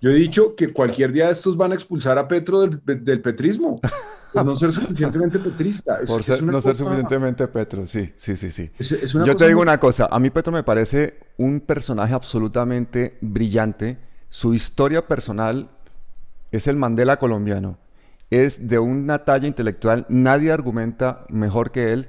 Yo 0.00 0.10
he 0.10 0.14
dicho 0.14 0.54
que 0.54 0.72
cualquier 0.72 1.12
día 1.12 1.26
de 1.26 1.32
estos 1.32 1.56
van 1.56 1.72
a 1.72 1.74
expulsar 1.74 2.18
a 2.18 2.28
Petro 2.28 2.60
del, 2.60 3.20
petrismo, 3.20 3.80
por 4.32 4.44
no 4.44 4.56
ser 4.56 4.70
suficientemente 4.70 5.40
petrista. 5.40 5.98
por 6.06 6.18
no 6.42 6.60
ser 6.60 6.76
suficientemente 6.76 7.48
Petro, 7.48 7.84
sí, 7.84 8.12
sí, 8.16 8.36
sí, 8.36 8.52
sí. 8.52 8.70
Yo 9.24 9.34
te 9.34 9.48
digo 9.48 9.60
una 9.60 9.80
cosa, 9.80 10.08
a 10.08 10.20
mí 10.20 10.30
Petro 10.30 10.52
me 10.52 10.62
parece 10.62 11.18
un 11.36 11.60
personaje 11.60 12.14
absolutamente 12.14 13.18
brillante. 13.20 13.98
Su 14.28 14.54
historia 14.54 15.06
personal 15.08 15.70
es 16.52 16.66
el 16.66 16.76
Mandela 16.76 17.18
colombiano. 17.18 17.78
Es 18.30 18.68
de 18.68 18.78
una 18.78 19.24
talla 19.24 19.46
intelectual, 19.46 20.06
nadie 20.08 20.52
argumenta 20.52 21.24
mejor 21.30 21.70
que 21.70 21.92
él. 21.92 22.08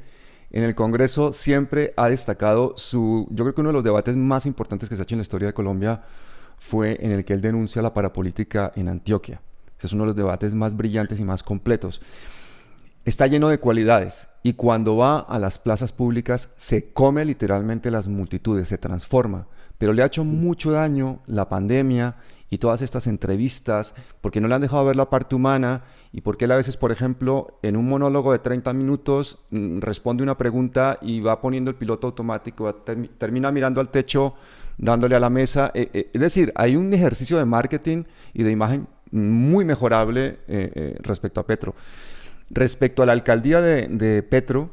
En 0.52 0.64
el 0.64 0.76
Congreso 0.76 1.32
siempre 1.32 1.94
ha 1.96 2.10
destacado 2.10 2.74
su, 2.76 3.28
yo 3.32 3.44
creo 3.44 3.56
que 3.56 3.62
uno 3.62 3.70
de 3.70 3.74
los 3.74 3.84
debates 3.84 4.16
más 4.16 4.46
importantes 4.46 4.90
que 4.90 4.96
se 4.96 5.02
ha 5.02 5.04
hecho 5.04 5.16
en 5.16 5.20
la 5.20 5.24
historia 5.24 5.48
de 5.48 5.54
Colombia 5.54 6.02
fue 6.58 6.98
en 7.00 7.12
el 7.12 7.24
que 7.24 7.34
él 7.34 7.42
denuncia 7.42 7.82
la 7.82 7.94
parapolítica 7.94 8.72
en 8.76 8.90
Antioquia. 8.90 9.42
Es 9.80 9.94
uno 9.94 10.04
de 10.04 10.08
los 10.08 10.16
debates 10.16 10.54
más 10.54 10.76
brillantes 10.76 11.20
y 11.20 11.24
más 11.24 11.44
completos. 11.44 12.02
Está 13.06 13.28
lleno 13.28 13.48
de 13.48 13.60
cualidades 13.60 14.28
y 14.44 14.54
cuando 14.54 14.98
va 14.98 15.20
a 15.20 15.40
las 15.40 15.58
plazas 15.58 15.94
públicas 15.94 16.50
se 16.58 16.92
come 16.92 17.24
literalmente 17.24 17.92
las 17.92 18.08
multitudes, 18.08 18.68
se 18.68 18.78
transforma, 18.78 19.48
pero 19.78 19.94
le 19.94 20.04
ha 20.04 20.08
hecho 20.08 20.26
mucho 20.26 20.72
daño 20.72 21.22
la 21.26 21.48
pandemia 21.48 22.18
y 22.50 22.58
todas 22.58 22.82
estas 22.82 23.08
entrevistas, 23.08 23.94
porque 24.22 24.42
no 24.42 24.48
le 24.48 24.56
han 24.56 24.62
dejado 24.62 24.86
ver 24.86 24.96
la 24.96 25.10
parte 25.10 25.36
humana 25.36 25.84
y 26.12 26.22
porque 26.22 26.46
él 26.46 26.52
a 26.52 26.56
veces, 26.56 26.78
por 26.78 26.92
ejemplo, 26.92 27.60
en 27.62 27.78
un 27.78 27.88
monólogo 27.88 28.32
de 28.32 28.40
30 28.40 28.74
minutos 28.74 29.40
mm, 29.52 29.80
responde 29.80 30.24
una 30.24 30.38
pregunta 30.38 30.98
y 31.02 31.20
va 31.20 31.42
poniendo 31.42 31.70
el 31.70 31.78
piloto 31.78 32.08
automático, 32.08 32.74
termina 32.76 33.52
mirando 33.52 33.82
al 33.82 33.90
techo, 33.90 34.34
dándole 34.78 35.16
a 35.16 35.20
la 35.20 35.30
mesa. 35.30 35.72
Eh, 35.74 35.90
eh, 35.94 36.10
es 36.14 36.22
decir, 36.22 36.52
hay 36.56 36.76
un 36.76 36.94
ejercicio 36.94 37.38
de 37.38 37.46
marketing 37.46 38.04
y 38.34 38.44
de 38.44 38.52
imagen 38.52 38.88
muy 39.12 39.66
mejorable 39.66 40.40
eh, 40.48 40.98
respecto 41.02 41.40
a 41.40 41.46
Petro. 41.46 41.76
Respecto 42.50 43.04
a 43.04 43.06
la 43.06 43.12
alcaldía 43.12 43.62
de, 43.62 43.88
de 43.88 44.24
Petro, 44.24 44.72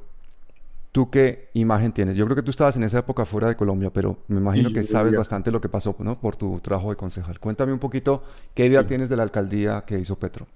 ¿Tú 0.97 1.11
qué 1.11 1.51
imagen 1.53 1.93
tienes? 1.93 2.17
Yo 2.17 2.25
creo 2.25 2.37
que 2.37 2.43
tú 2.43 2.51
estabas 2.51 2.75
en 2.79 2.83
esa 2.83 3.01
época 3.01 3.27
fuera 3.27 3.49
de 3.49 3.55
Colombia, 3.55 3.93
pero 3.93 4.17
me 4.29 4.39
imagino 4.39 4.73
que 4.73 4.83
sabes 4.83 5.15
bastante 5.15 5.51
lo 5.51 5.61
que 5.61 5.69
pasó 5.69 5.95
¿no? 5.99 6.19
por 6.19 6.37
tu 6.37 6.59
trabajo 6.61 6.89
de 6.89 6.97
concejal. 6.97 7.39
Cuéntame 7.39 7.75
un 7.75 7.79
poquito 7.79 8.25
qué 8.55 8.65
idea 8.65 8.87
tienes 8.87 9.11
de 9.11 9.17
la 9.17 9.23
alcaldía 9.25 9.85
que 9.87 9.99
hizo 9.99 10.19
Petro. 10.19 10.47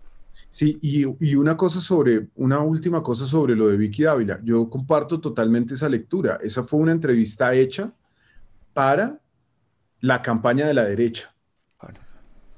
Sí, 0.49 0.79
y, 0.81 1.05
y, 1.23 1.35
una 1.35 1.59
cosa 1.59 1.79
sobre, 1.79 2.29
una 2.37 2.61
última 2.61 3.03
cosa 3.03 3.27
sobre 3.27 3.55
lo 3.55 3.69
de 3.69 3.77
Vicky 3.77 4.05
Dávila. 4.05 4.41
Yo 4.43 4.71
comparto 4.71 5.21
totalmente 5.21 5.75
esa 5.75 5.91
lectura. 5.91 6.39
Esa 6.43 6.63
fue 6.63 6.81
una 6.81 6.93
entrevista 6.93 7.53
hecha 7.53 7.93
para 8.73 9.21
la 10.01 10.23
campaña 10.23 10.67
de 10.67 10.73
la 10.73 10.85
derecha. 10.85 11.35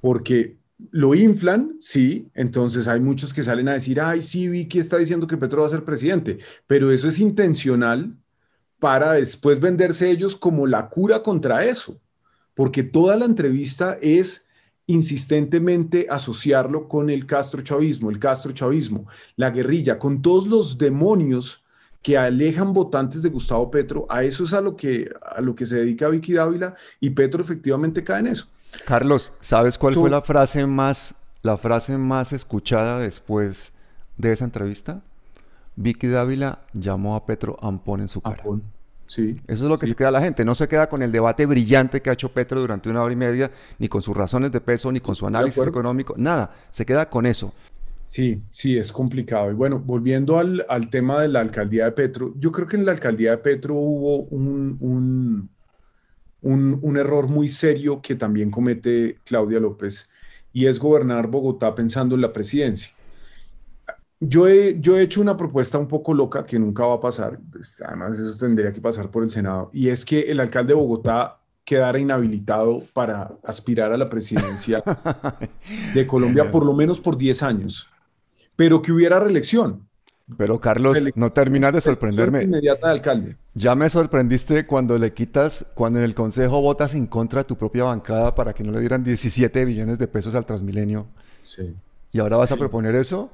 Porque 0.01 0.57
lo 0.93 1.15
inflan, 1.15 1.75
sí, 1.81 2.29
entonces 2.35 2.87
hay 2.87 3.01
muchos 3.01 3.33
que 3.33 3.43
salen 3.43 3.67
a 3.71 3.73
decir, 3.73 3.99
ay, 3.99 4.21
sí, 4.21 4.47
Vicky 4.47 4.79
está 4.79 4.99
diciendo 4.99 5.27
que 5.27 5.39
Petro 5.39 5.63
va 5.63 5.67
a 5.67 5.71
ser 5.71 5.85
presidente, 5.85 6.39
pero 6.67 6.93
eso 6.93 7.09
es 7.09 7.19
intencional 7.19 8.15
para 8.79 9.15
después 9.15 9.59
venderse 9.59 10.11
ellos 10.11 10.37
como 10.37 10.67
la 10.67 10.91
cura 10.91 11.23
contra 11.23 11.65
eso, 11.65 11.99
porque 12.55 12.83
toda 12.83 13.17
la 13.17 13.25
entrevista 13.25 13.97
es 14.03 14.49
insistentemente 14.87 16.09
asociarlo 16.11 16.89
con 16.89 17.09
el 17.09 17.25
Castro 17.25 17.63
chavismo, 17.63 18.11
el 18.11 18.19
Castro 18.19 18.53
chavismo, 18.53 19.09
la 19.37 19.49
guerrilla, 19.49 19.99
con 19.99 20.21
todos 20.21 20.47
los 20.47 20.77
demonios 20.77 21.65
que 22.03 22.19
alejan 22.19 22.75
votantes 22.75 23.23
de 23.23 23.31
Gustavo 23.31 23.71
Petro, 23.71 24.05
a 24.11 24.25
eso 24.25 24.45
es 24.45 24.53
a 24.53 24.61
lo 24.61 24.77
que, 24.77 25.11
a 25.23 25.41
lo 25.41 25.55
que 25.55 25.65
se 25.65 25.77
dedica 25.77 26.09
Vicky 26.09 26.35
Dávila 26.35 26.75
y 27.01 27.09
Petro 27.11 27.41
efectivamente 27.41 28.05
cae 28.05 28.21
en 28.21 28.27
eso. 28.27 28.52
Carlos, 28.87 29.33
¿sabes 29.41 29.79
cuál 29.79 29.95
fue 29.95 30.11
la 30.11 30.23
frase 30.23 30.67
más 30.67 31.17
la 31.43 31.59
frase 31.59 31.99
más 31.99 32.33
escuchada 32.33 32.99
después 32.99 33.73
de 34.17 34.33
esa 34.33 34.45
entrevista? 34.45 35.03
Vicky 35.77 36.07
Dávila 36.07 36.61
llamó 36.73 37.17
a 37.17 37.27
Petro 37.27 37.57
Ampón 37.61 38.01
en 38.01 38.09
su 38.09 38.21
cara. 38.21 38.43
Sí. 39.07 39.37
Eso 39.47 39.65
es 39.65 39.69
lo 39.71 39.79
que 39.79 39.87
se 39.87 39.95
queda 39.95 40.11
la 40.11 40.23
gente. 40.23 40.45
No 40.45 40.55
se 40.55 40.69
queda 40.69 40.89
con 40.89 41.03
el 41.03 41.13
debate 41.13 41.45
brillante 41.47 42.01
que 42.01 42.11
ha 42.11 42.13
hecho 42.15 42.33
Petro 42.33 42.61
durante 42.61 42.89
una 42.89 43.03
hora 43.03 43.13
y 43.13 43.17
media, 43.17 43.51
ni 43.79 43.89
con 43.89 44.01
sus 44.01 44.17
razones 44.17 44.53
de 44.53 44.61
peso, 44.61 44.91
ni 44.93 45.01
con 45.01 45.17
su 45.17 45.27
análisis 45.27 45.67
económico, 45.67 46.15
nada. 46.17 46.55
Se 46.71 46.87
queda 46.87 47.09
con 47.11 47.27
eso. 47.27 47.53
Sí, 48.07 48.43
sí, 48.51 48.77
es 48.77 48.93
complicado. 48.93 49.51
Y 49.51 49.55
bueno, 49.55 49.79
volviendo 49.79 50.39
al, 50.39 50.65
tema 50.91 51.21
de 51.21 51.29
la 51.29 51.41
alcaldía 51.41 51.87
de 51.87 51.93
Petro, 51.93 52.35
yo 52.37 52.53
creo 52.53 52.67
que 52.67 52.77
en 52.77 52.85
la 52.85 52.93
alcaldía 52.93 53.33
de 53.33 53.39
Petro 53.39 53.75
hubo 53.75 54.25
un 54.25 54.77
un, 54.81 55.49
error 56.97 57.29
muy 57.29 57.49
serio 57.49 58.01
que 58.03 58.15
también 58.15 58.51
comete 58.51 59.19
Claudia 59.25 59.61
López 59.61 60.09
y 60.53 60.67
es 60.67 60.79
gobernar 60.79 61.29
Bogotá 61.29 61.75
pensando 61.75 62.15
en 62.15 62.21
la 62.21 62.33
presidencia. 62.33 62.93
Yo 64.21 64.47
he, 64.47 64.79
yo 64.81 64.97
he 64.97 65.03
hecho 65.03 65.21
una 65.21 65.37
propuesta 65.37 65.79
un 65.79 65.89
poco 65.89 66.15
loca 66.15 66.47
que 66.47 66.59
nunca 66.59 66.87
va 66.87 66.95
a 66.95 67.01
pasar, 67.01 67.41
pues, 67.51 67.83
además 67.85 68.19
eso 68.19 68.37
tendría 68.39 68.73
que 68.73 68.81
pasar 68.81 69.11
por 69.11 69.25
el 69.25 69.31
Senado, 69.31 69.71
y 69.73 69.89
es 69.89 70.05
que 70.05 70.21
el 70.31 70.39
alcalde 70.39 70.75
de 70.75 70.81
Bogotá 70.81 71.41
quedara 71.65 71.99
inhabilitado 71.99 72.83
para 72.93 73.37
aspirar 73.45 73.93
a 73.93 73.97
la 73.97 74.09
presidencia 74.09 74.83
de 75.95 76.07
Colombia 76.07 76.51
por 76.51 76.65
lo 76.65 76.73
menos 76.73 77.01
por 77.01 77.17
10 77.17 77.43
años, 77.43 77.89
pero 78.55 78.83
que 78.83 78.93
hubiera 78.93 79.19
reelección. 79.19 79.89
Pero 80.37 80.61
Carlos, 80.61 80.99
no 81.15 81.33
terminas 81.33 81.73
de 81.73 81.81
sorprenderme. 81.81 82.43
Inmediata 82.45 82.89
de 82.89 82.93
alcalde. 82.93 83.37
Ya 83.55 83.75
me 83.75 83.89
sorprendiste 83.91 84.67
cuando 84.67 84.99
le 84.99 85.13
quitas, 85.13 85.67
cuando 85.75 85.99
en 85.99 86.05
el 86.05 86.15
Consejo 86.15 86.61
votas 86.61 86.95
en 86.95 87.07
contra 87.07 87.41
de 87.41 87.45
tu 87.45 87.57
propia 87.57 87.85
bancada 87.85 88.35
para 88.35 88.53
que 88.53 88.65
no 88.65 88.73
le 88.73 88.81
dieran 88.81 89.05
17 89.05 89.65
billones 89.65 89.99
de 89.99 90.09
pesos 90.09 90.35
al 90.35 90.47
Transmilenio. 90.47 91.07
Sí. 91.43 91.75
¿Y 92.13 92.19
ahora 92.19 92.37
vas 92.37 92.53
a 92.53 92.57
proponer 92.57 92.95
eso? 92.95 93.31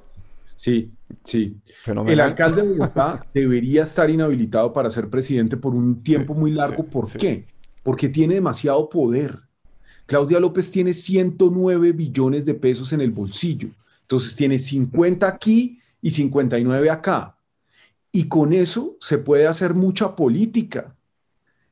Sí, 0.58 0.90
sí. 1.22 1.56
El 1.86 2.18
alcalde 2.18 2.62
de 2.62 2.68
Bogotá 2.68 3.24
debería 3.34 3.82
estar 3.84 4.10
inhabilitado 4.10 4.72
para 4.72 4.90
ser 4.90 5.08
presidente 5.08 5.56
por 5.56 5.74
un 5.74 6.02
tiempo 6.02 6.34
muy 6.34 6.50
largo. 6.50 6.84
¿Por 6.84 7.10
qué? 7.12 7.46
Porque 7.84 8.08
tiene 8.08 8.34
demasiado 8.34 8.88
poder. 8.88 9.38
Claudia 10.06 10.40
López 10.40 10.70
tiene 10.70 10.94
109 10.94 11.92
billones 11.92 12.44
de 12.44 12.54
pesos 12.54 12.92
en 12.92 13.00
el 13.00 13.12
bolsillo. 13.12 13.68
Entonces 14.02 14.34
tiene 14.34 14.58
50 14.58 15.28
aquí 15.28 15.78
y 16.00 16.10
59 16.10 16.90
acá. 16.90 17.38
Y 18.12 18.28
con 18.28 18.52
eso 18.52 18.96
se 19.00 19.18
puede 19.18 19.46
hacer 19.46 19.74
mucha 19.74 20.16
política. 20.16 20.96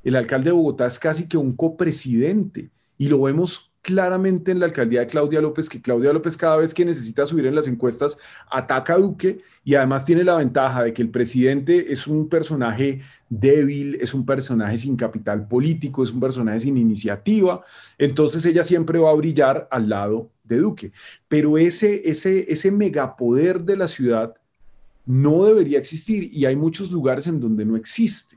El 0.03 0.17
alcalde 0.17 0.47
de 0.47 0.53
Bogotá 0.53 0.87
es 0.87 0.99
casi 0.99 1.29
que 1.29 1.37
un 1.37 1.57
copresidente 1.57 2.71
y 2.99 3.09
lo 3.09 3.23
vemos 3.23 3.73
claramente 3.87 4.51
en 4.51 4.59
la 4.59 4.67
alcaldía 4.67 4.99
de 4.99 5.07
Claudia 5.07 5.41
López, 5.41 5.69
que 5.69 5.81
Claudia 5.81 6.13
López 6.13 6.37
cada 6.37 6.57
vez 6.57 6.75
que 6.75 6.85
necesita 6.85 7.25
subir 7.25 7.47
en 7.47 7.55
las 7.55 7.69
encuestas 7.69 8.19
ataca 8.51 8.95
a 8.95 8.99
Duque 8.99 9.43
y 9.63 9.77
además 9.77 10.05
tiene 10.05 10.25
la 10.25 10.35
ventaja 10.35 10.83
de 10.83 10.93
que 10.93 11.03
el 11.03 11.11
presidente 11.11 11.93
es 11.93 12.09
un 12.09 12.29
personaje 12.29 13.01
débil, 13.29 13.95
es 14.01 14.13
un 14.13 14.27
personaje 14.27 14.77
sin 14.77 14.97
capital 14.97 15.47
político, 15.47 16.03
es 16.03 16.11
un 16.11 16.19
personaje 16.19 16.59
sin 16.59 16.77
iniciativa, 16.77 17.61
entonces 17.97 18.45
ella 18.45 18.65
siempre 18.65 18.99
va 18.99 19.11
a 19.11 19.15
brillar 19.15 19.69
al 19.71 19.89
lado 19.89 20.33
de 20.43 20.57
Duque. 20.57 20.91
Pero 21.29 21.57
ese, 21.57 22.11
ese, 22.11 22.45
ese 22.53 22.73
megapoder 22.73 23.63
de 23.63 23.77
la 23.77 23.87
ciudad 23.87 24.35
no 25.05 25.45
debería 25.45 25.79
existir 25.79 26.29
y 26.33 26.45
hay 26.45 26.57
muchos 26.57 26.91
lugares 26.91 27.29
en 27.29 27.39
donde 27.39 27.65
no 27.65 27.77
existe. 27.77 28.37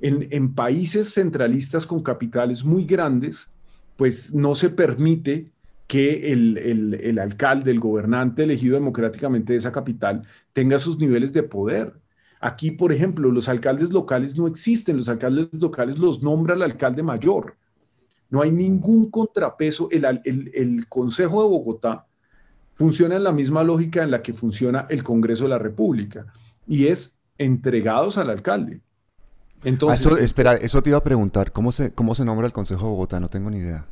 En, 0.00 0.26
en 0.32 0.52
países 0.52 1.14
centralistas 1.14 1.86
con 1.86 2.02
capitales 2.02 2.64
muy 2.64 2.84
grandes, 2.84 3.48
pues 3.96 4.34
no 4.34 4.54
se 4.54 4.70
permite 4.70 5.52
que 5.86 6.32
el, 6.32 6.56
el, 6.56 7.18
alcalde, 7.18 7.70
el 7.70 7.78
gobernante 7.78 8.44
elegido 8.44 8.74
democráticamente 8.74 9.52
de 9.52 9.58
esa 9.58 9.72
capital 9.72 10.22
tenga 10.52 10.78
sus 10.78 10.98
niveles 10.98 11.32
de 11.34 11.42
poder. 11.42 11.92
Aquí, 12.40 12.70
por 12.70 12.92
ejemplo, 12.92 13.30
los 13.30 13.48
alcaldes 13.48 13.90
locales 13.90 14.36
no 14.36 14.46
existen, 14.46 14.96
los 14.96 15.10
alcaldes 15.10 15.50
locales 15.52 15.98
los 15.98 16.22
nombra 16.22 16.54
el 16.54 16.62
alcalde 16.62 17.02
mayor. 17.02 17.56
No 18.30 18.40
hay 18.40 18.50
ningún 18.50 19.10
contrapeso. 19.10 19.90
El, 19.90 20.22
el, 20.24 20.88
Consejo 20.88 21.42
de 21.42 21.48
Bogotá 21.50 22.06
funciona 22.72 23.16
en 23.16 23.24
la 23.24 23.32
misma 23.32 23.62
lógica 23.62 24.02
en 24.02 24.10
la 24.10 24.22
que 24.22 24.32
funciona 24.32 24.86
el 24.88 25.04
Congreso 25.04 25.44
de 25.44 25.50
la 25.50 25.58
República 25.58 26.24
y 26.66 26.86
es 26.86 27.20
entregados 27.36 28.16
al 28.16 28.30
alcalde. 28.30 28.80
Entonces, 29.64 30.06
eso, 30.06 30.16
espera, 30.16 30.54
eso 30.56 30.82
te 30.82 30.90
iba 30.90 30.98
a 30.98 31.04
preguntar, 31.04 31.52
¿cómo 31.52 31.72
se, 31.72 31.92
¿cómo 31.92 32.14
se 32.14 32.24
nombra 32.24 32.46
el 32.46 32.52
Consejo 32.52 32.86
de 32.86 32.90
Bogotá? 32.90 33.20
No 33.20 33.28
tengo 33.28 33.50
ni 33.50 33.58
idea. 33.58 33.86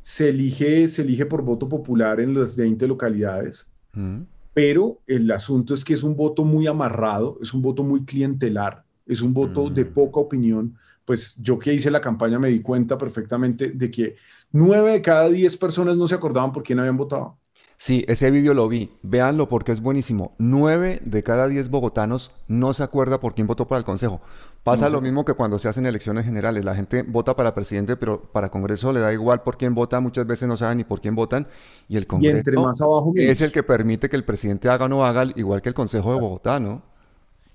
Se 0.00 0.30
elige, 0.30 0.88
se 0.88 1.02
elige 1.02 1.26
por 1.26 1.42
voto 1.42 1.68
popular 1.68 2.20
en 2.20 2.38
las 2.38 2.56
20 2.56 2.86
localidades, 2.86 3.68
mm. 3.92 4.20
pero 4.54 5.00
el 5.06 5.30
asunto 5.30 5.74
es 5.74 5.84
que 5.84 5.92
es 5.92 6.02
un 6.02 6.16
voto 6.16 6.44
muy 6.44 6.66
amarrado, 6.66 7.38
es 7.42 7.52
un 7.52 7.60
voto 7.60 7.82
muy 7.82 8.04
clientelar, 8.04 8.82
es 9.06 9.20
un 9.20 9.34
voto 9.34 9.68
de 9.68 9.84
mm. 9.84 9.92
poca 9.92 10.20
opinión, 10.20 10.74
pues 11.04 11.36
yo 11.42 11.58
que 11.58 11.74
hice 11.74 11.90
la 11.90 12.00
campaña 12.00 12.38
me 12.38 12.48
di 12.48 12.60
cuenta 12.60 12.96
perfectamente 12.96 13.70
de 13.70 13.90
que 13.90 14.16
nueve 14.52 14.92
de 14.92 15.02
cada 15.02 15.28
diez 15.28 15.56
personas 15.56 15.96
no 15.96 16.08
se 16.08 16.14
acordaban 16.14 16.52
por 16.52 16.62
quién 16.62 16.78
habían 16.78 16.96
votado. 16.96 17.36
Sí, 17.82 18.04
ese 18.08 18.30
vídeo 18.30 18.52
lo 18.52 18.68
vi. 18.68 18.90
Véanlo 19.02 19.48
porque 19.48 19.72
es 19.72 19.80
buenísimo. 19.80 20.34
Nueve 20.38 21.00
de 21.02 21.22
cada 21.22 21.48
diez 21.48 21.70
bogotanos 21.70 22.30
no 22.46 22.74
se 22.74 22.82
acuerda 22.82 23.20
por 23.20 23.34
quién 23.34 23.46
votó 23.46 23.66
para 23.66 23.78
el 23.78 23.86
Consejo. 23.86 24.20
Pasa 24.62 24.90
lo 24.90 25.00
mismo 25.00 25.24
que 25.24 25.32
cuando 25.32 25.58
se 25.58 25.66
hacen 25.66 25.86
elecciones 25.86 26.26
generales. 26.26 26.62
La 26.62 26.74
gente 26.74 27.02
vota 27.02 27.34
para 27.34 27.54
presidente, 27.54 27.96
pero 27.96 28.20
para 28.20 28.50
Congreso 28.50 28.92
le 28.92 29.00
da 29.00 29.14
igual 29.14 29.42
por 29.44 29.56
quién 29.56 29.74
vota. 29.74 29.98
Muchas 30.00 30.26
veces 30.26 30.46
no 30.46 30.58
saben 30.58 30.76
ni 30.76 30.84
por 30.84 31.00
quién 31.00 31.14
votan. 31.14 31.46
Y 31.88 31.96
el 31.96 32.06
Congreso 32.06 32.62
más 32.62 32.82
abajo, 32.82 33.14
es 33.16 33.40
el 33.40 33.50
que 33.50 33.62
permite 33.62 34.10
que 34.10 34.16
el 34.16 34.24
presidente 34.24 34.68
haga 34.68 34.84
o 34.84 34.88
no 34.90 35.06
haga, 35.06 35.24
igual 35.34 35.62
que 35.62 35.70
el 35.70 35.74
Consejo 35.74 36.12
de 36.12 36.20
Bogotá, 36.20 36.60
¿no? 36.60 36.82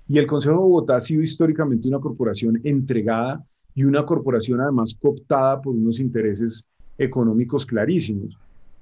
Y 0.08 0.18
el 0.18 0.26
Consejo 0.26 0.56
de 0.56 0.60
Bogotá 0.60 0.96
ha 0.96 1.00
sido 1.00 1.22
históricamente 1.22 1.86
una 1.86 2.00
corporación 2.00 2.60
entregada 2.64 3.46
y 3.76 3.84
una 3.84 4.04
corporación 4.04 4.60
además 4.60 4.96
cooptada 5.00 5.62
por 5.62 5.72
unos 5.72 6.00
intereses 6.00 6.66
económicos 6.98 7.64
clarísimos. 7.64 8.36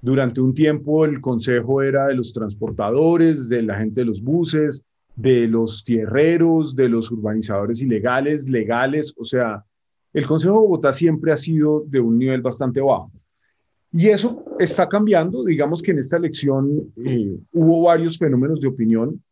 Durante 0.05 0.43
un 0.43 0.53
tiempo 0.53 1.07
el 1.07 1.23
consejo 1.23 1.81
era 1.81 2.09
de 2.09 2.15
los 2.15 2.31
transportadores, 2.35 3.49
de 3.49 3.63
la 3.63 3.79
gente 3.79 4.03
de 4.03 4.05
los 4.05 4.21
buses, 4.21 4.85
de 5.17 5.49
los 5.49 5.83
tierreros, 5.83 6.77
de 6.77 6.91
los 6.91 7.11
urbanizadores 7.11 7.81
ilegales, 7.81 8.51
legales, 8.51 9.15
o 9.17 9.25
sea, 9.25 9.65
el 10.13 10.27
Consejo 10.27 10.53
de 10.53 10.59
Bogotá 10.59 10.93
siempre 10.93 11.33
ha 11.33 11.39
sido 11.39 11.85
de 11.87 12.01
un 12.01 12.19
nivel 12.19 12.43
bastante 12.43 12.83
bajo. 12.83 13.11
Y 13.93 14.09
eso 14.09 14.45
está 14.59 14.91
cambiando, 14.91 15.43
digamos 15.43 15.81
que 15.81 15.93
en 15.93 16.01
esta 16.01 16.19
elección 16.19 16.93
eh, 17.03 17.39
hubo 17.53 17.85
varios 17.85 18.19
fenómenos 18.19 18.61
de 18.61 18.69
opinión 18.69 19.23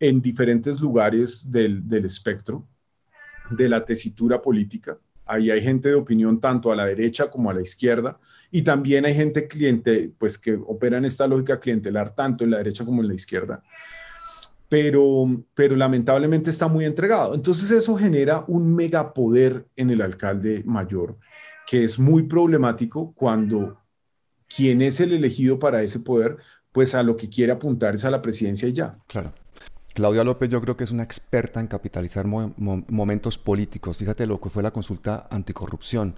en 0.00 0.22
diferentes 0.22 0.80
lugares 0.80 1.50
del, 1.50 1.86
del 1.86 2.06
espectro 2.06 2.66
de 3.50 3.68
la 3.68 3.84
tesitura 3.84 4.40
política. 4.40 4.98
Ahí 5.28 5.50
hay 5.50 5.60
gente 5.60 5.90
de 5.90 5.94
opinión 5.94 6.40
tanto 6.40 6.72
a 6.72 6.76
la 6.76 6.86
derecha 6.86 7.30
como 7.30 7.50
a 7.50 7.54
la 7.54 7.60
izquierda 7.60 8.18
y 8.50 8.62
también 8.62 9.04
hay 9.04 9.14
gente 9.14 9.46
cliente, 9.46 10.10
pues 10.18 10.38
que 10.38 10.54
opera 10.54 10.96
en 10.96 11.04
esta 11.04 11.26
lógica 11.26 11.60
clientelar 11.60 12.14
tanto 12.14 12.44
en 12.44 12.50
la 12.50 12.56
derecha 12.58 12.84
como 12.84 13.02
en 13.02 13.08
la 13.08 13.14
izquierda. 13.14 13.62
Pero, 14.68 15.44
pero 15.54 15.76
lamentablemente 15.76 16.50
está 16.50 16.66
muy 16.66 16.84
entregado. 16.84 17.34
Entonces 17.34 17.70
eso 17.70 17.96
genera 17.96 18.44
un 18.48 18.74
megapoder 18.74 19.66
en 19.76 19.90
el 19.90 20.02
alcalde 20.02 20.62
mayor, 20.64 21.16
que 21.66 21.84
es 21.84 21.98
muy 21.98 22.24
problemático 22.24 23.12
cuando 23.14 23.78
quien 24.48 24.80
es 24.82 25.00
el 25.00 25.12
elegido 25.12 25.58
para 25.58 25.82
ese 25.82 26.00
poder, 26.00 26.38
pues 26.72 26.94
a 26.94 27.02
lo 27.02 27.16
que 27.16 27.28
quiere 27.28 27.52
apuntar 27.52 27.94
es 27.94 28.04
a 28.04 28.10
la 28.10 28.22
presidencia 28.22 28.68
y 28.68 28.72
ya. 28.72 28.96
Claro. 29.06 29.32
Claudia 29.98 30.22
López 30.22 30.48
yo 30.48 30.60
creo 30.60 30.76
que 30.76 30.84
es 30.84 30.92
una 30.92 31.02
experta 31.02 31.58
en 31.58 31.66
capitalizar 31.66 32.24
momentos 32.24 33.36
políticos. 33.36 33.96
Fíjate 33.96 34.28
lo 34.28 34.40
que 34.40 34.48
fue 34.48 34.62
la 34.62 34.70
consulta 34.70 35.26
anticorrupción, 35.28 36.14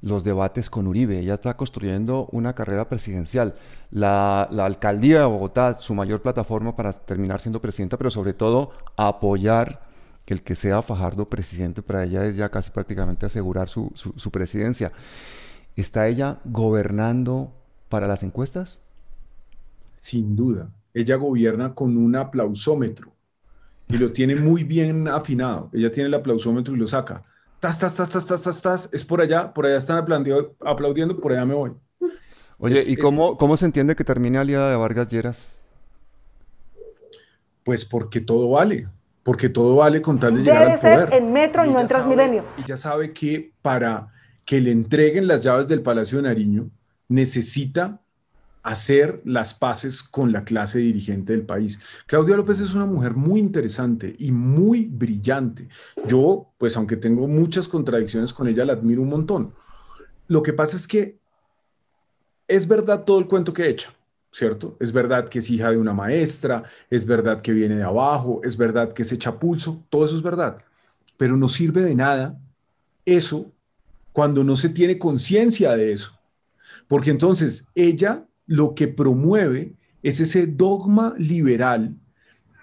los 0.00 0.22
debates 0.22 0.70
con 0.70 0.86
Uribe. 0.86 1.18
Ella 1.18 1.34
está 1.34 1.56
construyendo 1.56 2.28
una 2.30 2.54
carrera 2.54 2.88
presidencial. 2.88 3.56
La, 3.90 4.42
alcaldía 4.42 5.18
de 5.18 5.26
Bogotá, 5.26 5.76
su 5.80 5.92
mayor 5.92 6.22
plataforma 6.22 6.76
para 6.76 6.92
terminar 6.92 7.40
siendo 7.40 7.60
presidenta, 7.60 7.96
pero 7.98 8.10
sobre 8.10 8.32
todo 8.32 8.70
apoyar 8.96 9.82
que 10.24 10.32
el 10.32 10.42
que 10.42 10.54
sea 10.54 10.80
Fajardo 10.82 11.28
presidente 11.28 11.82
para 11.82 12.04
ella 12.04 12.24
es 12.26 12.36
ya 12.36 12.48
casi 12.48 12.70
prácticamente 12.70 13.26
asegurar 13.26 13.68
su, 13.68 13.90
su 13.96 14.30
presidencia. 14.30 14.92
¿Está 15.74 16.06
ella 16.06 16.38
gobernando 16.44 17.52
para 17.88 18.06
las 18.06 18.22
encuestas? 18.22 18.80
Sin 19.96 20.36
duda. 20.36 20.70
Ella 20.94 21.16
gobierna 21.16 21.74
con 21.74 21.96
un 21.96 22.14
aplausómetro 22.14 23.15
y 23.88 23.98
lo 23.98 24.12
tiene 24.12 24.34
muy 24.34 24.64
bien 24.64 25.08
afinado. 25.08 25.70
Ella 25.72 25.90
tiene 25.92 26.08
el 26.08 26.14
aplausómetro 26.14 26.74
y 26.74 26.78
lo 26.78 26.86
saca. 26.86 27.22
Tas, 27.60 27.78
tas, 27.78 27.94
tas, 27.94 28.10
tas, 28.10 28.26
tas, 28.26 28.42
tas, 28.42 28.62
tas. 28.62 28.88
Es 28.92 29.04
por 29.04 29.20
allá, 29.20 29.52
por 29.52 29.66
allá 29.66 29.76
están 29.76 29.98
aplaudiendo, 29.98 31.20
por 31.20 31.32
allá 31.32 31.44
me 31.44 31.54
voy. 31.54 31.72
Oye, 32.58 32.82
¿y 32.86 32.96
cómo, 32.96 33.36
cómo 33.36 33.56
se 33.56 33.66
entiende 33.66 33.94
que 33.94 34.04
termine 34.04 34.38
aliada 34.38 34.70
de 34.70 34.76
Vargas 34.76 35.08
Lleras? 35.08 35.62
Pues 37.64 37.84
porque 37.84 38.20
todo 38.20 38.50
vale, 38.50 38.88
porque 39.22 39.48
todo 39.48 39.76
vale 39.76 40.00
con 40.00 40.18
tal 40.18 40.36
de 40.36 40.42
llegar 40.42 40.70
al 40.70 40.78
poder. 40.78 41.08
ser 41.10 41.18
en 41.18 41.32
Metro 41.32 41.64
y, 41.66 41.70
no 41.70 41.80
en 41.80 41.86
Transmilenio. 41.86 42.44
Y 42.56 42.64
ya 42.64 42.76
sabe 42.76 43.12
que 43.12 43.52
para 43.60 44.12
que 44.44 44.60
le 44.60 44.70
entreguen 44.70 45.26
las 45.26 45.42
llaves 45.42 45.66
del 45.66 45.82
Palacio 45.82 46.18
de 46.18 46.28
Nariño 46.28 46.70
necesita 47.08 48.00
hacer 48.66 49.22
las 49.24 49.54
paces 49.54 50.02
con 50.02 50.32
la 50.32 50.42
clase 50.42 50.80
dirigente 50.80 51.32
del 51.32 51.46
país. 51.46 51.80
Claudia 52.06 52.36
López 52.36 52.58
es 52.58 52.74
una 52.74 52.84
mujer 52.84 53.14
muy 53.14 53.38
interesante 53.38 54.16
y 54.18 54.32
muy 54.32 54.86
brillante. 54.86 55.68
Yo, 56.08 56.48
pues 56.58 56.76
aunque 56.76 56.96
tengo 56.96 57.28
muchas 57.28 57.68
contradicciones 57.68 58.34
con 58.34 58.48
ella, 58.48 58.64
la 58.64 58.72
admiro 58.72 59.02
un 59.02 59.10
montón. 59.10 59.54
Lo 60.26 60.42
que 60.42 60.52
pasa 60.52 60.76
es 60.76 60.88
que 60.88 61.20
es 62.48 62.66
verdad 62.66 63.04
todo 63.04 63.20
el 63.20 63.28
cuento 63.28 63.52
que 63.52 63.62
he 63.62 63.68
hecho, 63.68 63.90
¿cierto? 64.32 64.76
Es 64.80 64.90
verdad 64.90 65.28
que 65.28 65.38
es 65.38 65.48
hija 65.48 65.70
de 65.70 65.76
una 65.76 65.94
maestra, 65.94 66.64
es 66.90 67.06
verdad 67.06 67.40
que 67.40 67.52
viene 67.52 67.76
de 67.76 67.84
abajo, 67.84 68.40
es 68.42 68.56
verdad 68.56 68.92
que 68.92 69.04
se 69.04 69.14
echa 69.14 69.38
pulso, 69.38 69.84
todo 69.90 70.06
eso 70.06 70.16
es 70.16 70.22
verdad, 70.22 70.58
pero 71.16 71.36
no 71.36 71.46
sirve 71.46 71.82
de 71.82 71.94
nada 71.94 72.36
eso 73.04 73.52
cuando 74.12 74.42
no 74.42 74.56
se 74.56 74.70
tiene 74.70 74.98
conciencia 74.98 75.76
de 75.76 75.92
eso. 75.92 76.18
Porque 76.88 77.10
entonces 77.10 77.68
ella 77.76 78.25
lo 78.46 78.74
que 78.74 78.88
promueve 78.88 79.74
es 80.02 80.20
ese 80.20 80.46
dogma 80.46 81.14
liberal 81.18 81.96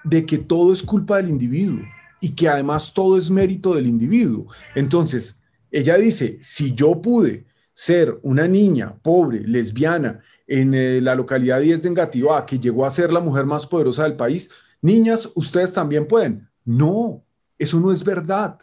de 0.03 0.25
que 0.25 0.37
todo 0.37 0.73
es 0.73 0.83
culpa 0.83 1.17
del 1.17 1.29
individuo 1.29 1.83
y 2.21 2.29
que 2.29 2.47
además 2.47 2.93
todo 2.93 3.17
es 3.17 3.29
mérito 3.29 3.75
del 3.75 3.87
individuo. 3.87 4.47
Entonces, 4.75 5.41
ella 5.71 5.97
dice, 5.97 6.39
si 6.41 6.73
yo 6.73 7.01
pude 7.01 7.45
ser 7.73 8.19
una 8.21 8.47
niña 8.47 8.95
pobre, 9.01 9.39
lesbiana, 9.39 10.21
en 10.47 10.73
eh, 10.73 11.01
la 11.01 11.15
localidad 11.15 11.59
10 11.59 11.81
de 11.81 11.89
Engativá, 11.89 12.45
que 12.45 12.59
llegó 12.59 12.85
a 12.85 12.91
ser 12.91 13.11
la 13.11 13.19
mujer 13.19 13.45
más 13.45 13.65
poderosa 13.65 14.03
del 14.03 14.15
país, 14.15 14.51
niñas, 14.81 15.29
ustedes 15.35 15.73
también 15.73 16.07
pueden. 16.07 16.47
No, 16.63 17.23
eso 17.57 17.79
no 17.79 17.91
es 17.91 18.03
verdad. 18.03 18.59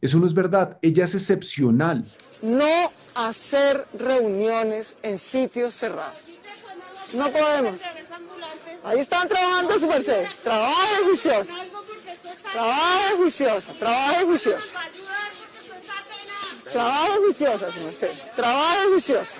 Eso 0.00 0.18
no 0.18 0.26
es 0.26 0.34
verdad. 0.34 0.78
Ella 0.82 1.04
es 1.04 1.14
excepcional. 1.14 2.10
No 2.42 2.92
hacer 3.14 3.84
reuniones 3.98 4.96
en 5.02 5.18
sitios 5.18 5.74
cerrados. 5.74 6.40
No 7.12 7.30
podemos. 7.30 7.80
Ahí 8.84 9.00
están 9.00 9.28
trabajando 9.28 9.78
su 9.78 9.86
merced. 9.86 10.26
Trabaja 10.42 11.04
juiciosa. 11.04 11.54
Trabaja 12.52 13.16
juiciosa. 13.16 13.72
Trabaja 13.74 14.24
juiciosa. 14.24 14.74
Trabaja 16.72 17.16
juiciosa, 17.16 17.72
su 17.72 17.80
merced. 17.80 18.10
Trabaja 18.34 18.84
juiciosa. 18.90 19.38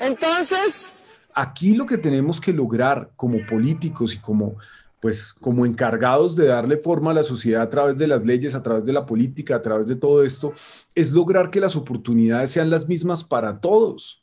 Entonces... 0.00 0.92
Aquí 1.34 1.74
lo 1.74 1.86
que 1.86 1.96
tenemos 1.96 2.40
que 2.40 2.52
lograr 2.52 3.10
como 3.16 3.46
políticos 3.46 4.14
y 4.14 4.18
como 4.18 4.56
pues 5.02 5.32
como 5.32 5.66
encargados 5.66 6.36
de 6.36 6.46
darle 6.46 6.76
forma 6.76 7.10
a 7.10 7.14
la 7.14 7.24
sociedad 7.24 7.62
a 7.62 7.68
través 7.68 7.98
de 7.98 8.06
las 8.06 8.24
leyes, 8.24 8.54
a 8.54 8.62
través 8.62 8.84
de 8.84 8.92
la 8.92 9.04
política, 9.04 9.56
a 9.56 9.62
través 9.62 9.88
de 9.88 9.96
todo 9.96 10.22
esto, 10.22 10.54
es 10.94 11.10
lograr 11.10 11.50
que 11.50 11.58
las 11.58 11.74
oportunidades 11.74 12.52
sean 12.52 12.70
las 12.70 12.86
mismas 12.86 13.24
para 13.24 13.60
todos. 13.60 14.21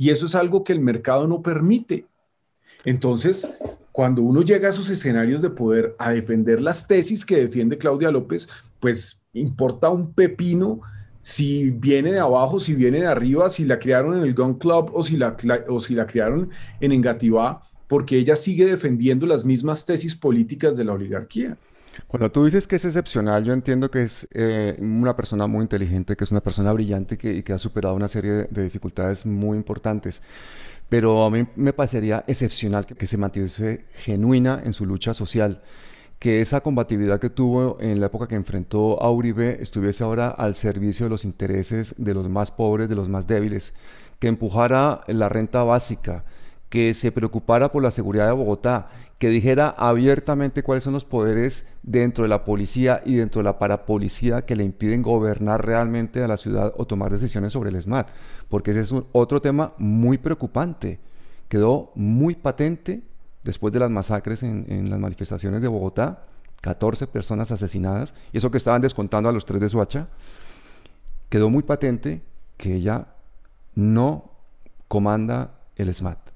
Y 0.00 0.08
eso 0.08 0.24
es 0.24 0.34
algo 0.34 0.64
que 0.64 0.72
el 0.72 0.80
mercado 0.80 1.26
no 1.26 1.42
permite. 1.42 2.06
Entonces, 2.86 3.46
cuando 3.92 4.22
uno 4.22 4.40
llega 4.40 4.66
a 4.66 4.70
esos 4.70 4.88
escenarios 4.88 5.42
de 5.42 5.50
poder 5.50 5.94
a 5.98 6.10
defender 6.10 6.62
las 6.62 6.88
tesis 6.88 7.22
que 7.26 7.36
defiende 7.36 7.76
Claudia 7.76 8.10
López, 8.10 8.48
pues 8.80 9.20
importa 9.34 9.90
un 9.90 10.14
pepino 10.14 10.80
si 11.20 11.68
viene 11.68 12.12
de 12.12 12.18
abajo, 12.18 12.60
si 12.60 12.74
viene 12.74 13.00
de 13.00 13.08
arriba, 13.08 13.50
si 13.50 13.66
la 13.66 13.78
crearon 13.78 14.16
en 14.16 14.22
el 14.22 14.32
Gun 14.32 14.54
Club 14.54 14.90
o 14.94 15.02
si 15.02 15.18
la, 15.18 15.36
o 15.68 15.80
si 15.80 15.94
la 15.94 16.06
crearon 16.06 16.48
en 16.80 16.92
Engativá, 16.92 17.60
porque 17.86 18.16
ella 18.16 18.36
sigue 18.36 18.64
defendiendo 18.64 19.26
las 19.26 19.44
mismas 19.44 19.84
tesis 19.84 20.14
políticas 20.14 20.78
de 20.78 20.84
la 20.84 20.94
oligarquía. 20.94 21.58
Cuando 22.06 22.30
tú 22.30 22.44
dices 22.44 22.66
que 22.66 22.76
es 22.76 22.84
excepcional, 22.84 23.44
yo 23.44 23.52
entiendo 23.52 23.90
que 23.90 24.02
es 24.02 24.28
eh, 24.32 24.76
una 24.80 25.16
persona 25.16 25.46
muy 25.46 25.62
inteligente, 25.62 26.16
que 26.16 26.24
es 26.24 26.30
una 26.30 26.40
persona 26.40 26.72
brillante 26.72 27.16
que, 27.16 27.34
y 27.34 27.42
que 27.42 27.52
ha 27.52 27.58
superado 27.58 27.94
una 27.94 28.08
serie 28.08 28.48
de, 28.50 28.62
dificultades 28.62 29.26
muy 29.26 29.56
importantes. 29.56 30.22
Pero 30.88 31.24
a 31.24 31.30
mí 31.30 31.46
me 31.56 31.72
parecería 31.72 32.24
excepcional 32.26 32.86
que, 32.86 33.06
se 33.06 33.16
mantuviese 33.16 33.84
genuina 33.94 34.60
en 34.64 34.72
su 34.72 34.86
lucha 34.86 35.14
social 35.14 35.62
que 36.18 36.42
esa 36.42 36.60
combatividad 36.60 37.18
que 37.18 37.30
tuvo 37.30 37.78
en 37.80 37.98
la 37.98 38.06
época 38.06 38.28
que 38.28 38.34
enfrentó 38.34 39.02
a 39.02 39.10
Uribe 39.10 39.56
estuviese 39.62 40.04
ahora 40.04 40.28
al 40.28 40.54
servicio 40.54 41.06
de 41.06 41.10
los 41.10 41.24
intereses 41.24 41.94
de 41.96 42.12
los 42.12 42.28
más 42.28 42.50
pobres, 42.50 42.90
de 42.90 42.94
los 42.94 43.08
más 43.08 43.26
débiles, 43.26 43.72
que 44.18 44.28
empujara 44.28 45.02
la 45.06 45.30
renta 45.30 45.62
básica, 45.64 46.24
que 46.68 46.92
se 46.92 47.10
preocupara 47.10 47.72
por 47.72 47.82
la 47.82 47.90
seguridad 47.90 48.26
de 48.26 48.32
Bogotá, 48.32 48.90
que 49.20 49.28
dijera 49.28 49.68
abiertamente 49.68 50.62
cuáles 50.62 50.82
son 50.82 50.94
los 50.94 51.04
poderes 51.04 51.66
dentro 51.82 52.22
de 52.22 52.28
la 52.28 52.42
policía 52.46 53.02
y 53.04 53.16
dentro 53.16 53.40
de 53.40 53.44
la 53.44 53.58
parapolicía 53.58 54.46
que 54.46 54.56
le 54.56 54.64
impiden 54.64 55.02
gobernar 55.02 55.62
realmente 55.62 56.24
a 56.24 56.26
la 56.26 56.38
ciudad 56.38 56.72
o 56.78 56.86
tomar 56.86 57.12
decisiones 57.12 57.52
sobre 57.52 57.68
el 57.68 57.82
SMAT, 57.82 58.08
porque 58.48 58.70
ese 58.70 58.80
es 58.80 58.94
otro 59.12 59.42
tema 59.42 59.74
muy 59.76 60.16
preocupante. 60.16 61.00
Quedó 61.50 61.92
muy 61.96 62.34
patente 62.34 63.02
después 63.44 63.74
de 63.74 63.80
las 63.80 63.90
masacres 63.90 64.42
en, 64.42 64.64
en 64.70 64.88
las 64.88 64.98
manifestaciones 64.98 65.60
de 65.60 65.68
Bogotá, 65.68 66.24
14 66.62 67.06
personas 67.06 67.50
asesinadas, 67.50 68.14
y 68.32 68.38
eso 68.38 68.50
que 68.50 68.56
estaban 68.56 68.80
descontando 68.80 69.28
a 69.28 69.32
los 69.32 69.44
tres 69.44 69.60
de 69.60 69.68
Suacha, 69.68 70.08
quedó 71.28 71.50
muy 71.50 71.62
patente 71.62 72.22
que 72.56 72.74
ella 72.74 73.08
no 73.74 74.30
comanda 74.88 75.60
el 75.76 75.92
SMAT 75.92 76.29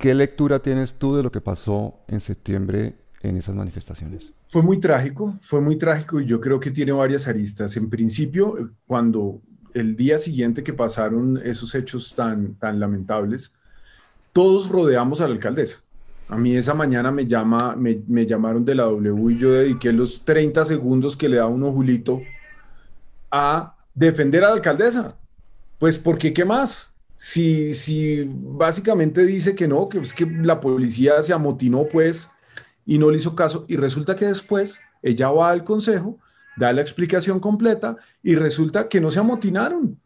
¿Qué 0.00 0.14
lectura 0.14 0.60
tienes 0.60 0.94
tú 0.94 1.14
de 1.14 1.22
lo 1.22 1.30
que 1.30 1.42
pasó 1.42 2.00
en 2.08 2.20
septiembre 2.20 2.94
en 3.20 3.36
esas 3.36 3.54
manifestaciones? 3.54 4.32
Fue 4.46 4.62
muy 4.62 4.80
trágico, 4.80 5.36
fue 5.42 5.60
muy 5.60 5.76
trágico 5.76 6.18
y 6.22 6.24
yo 6.24 6.40
creo 6.40 6.58
que 6.58 6.70
tiene 6.70 6.92
varias 6.92 7.28
aristas. 7.28 7.76
En 7.76 7.90
principio, 7.90 8.70
cuando 8.86 9.42
el 9.74 9.96
día 9.96 10.16
siguiente 10.16 10.62
que 10.62 10.72
pasaron 10.72 11.38
esos 11.44 11.74
hechos 11.74 12.14
tan, 12.14 12.54
tan 12.54 12.80
lamentables, 12.80 13.52
todos 14.32 14.70
rodeamos 14.70 15.20
a 15.20 15.28
la 15.28 15.34
alcaldesa. 15.34 15.80
A 16.28 16.38
mí 16.38 16.56
esa 16.56 16.72
mañana 16.72 17.10
me, 17.10 17.26
llama, 17.26 17.76
me, 17.76 18.26
llamaron 18.26 18.64
de 18.64 18.76
la 18.76 18.84
W 18.84 19.34
y 19.34 19.38
yo 19.38 19.52
dediqué 19.52 19.92
los 19.92 20.24
30 20.24 20.64
segundos 20.64 21.14
que 21.14 21.28
le 21.28 21.36
da 21.36 21.46
uno 21.46 21.72
Julito 21.72 22.22
a 23.30 23.76
defender 23.94 24.44
a 24.44 24.48
la 24.48 24.54
alcaldesa. 24.54 25.18
Pues 25.78 25.98
porque, 25.98 26.32
¿qué 26.32 26.46
más? 26.46 26.89
Si, 27.22 27.74
si 27.74 28.24
básicamente 28.26 29.26
dice 29.26 29.54
que 29.54 29.68
no, 29.68 29.90
que 29.90 29.98
es 29.98 30.14
que 30.14 30.24
la 30.24 30.58
policía 30.58 31.20
se 31.20 31.34
amotinó 31.34 31.86
pues 31.86 32.30
y 32.86 32.96
no 32.96 33.10
le 33.10 33.18
hizo 33.18 33.36
caso 33.36 33.66
y 33.68 33.76
resulta 33.76 34.16
que 34.16 34.24
después 34.24 34.80
ella 35.02 35.28
va 35.28 35.50
al 35.50 35.62
consejo, 35.62 36.18
da 36.56 36.72
la 36.72 36.80
explicación 36.80 37.38
completa 37.38 37.98
y 38.22 38.36
resulta 38.36 38.88
que 38.88 39.02
no 39.02 39.10
se 39.10 39.18
amotinaron. 39.18 40.00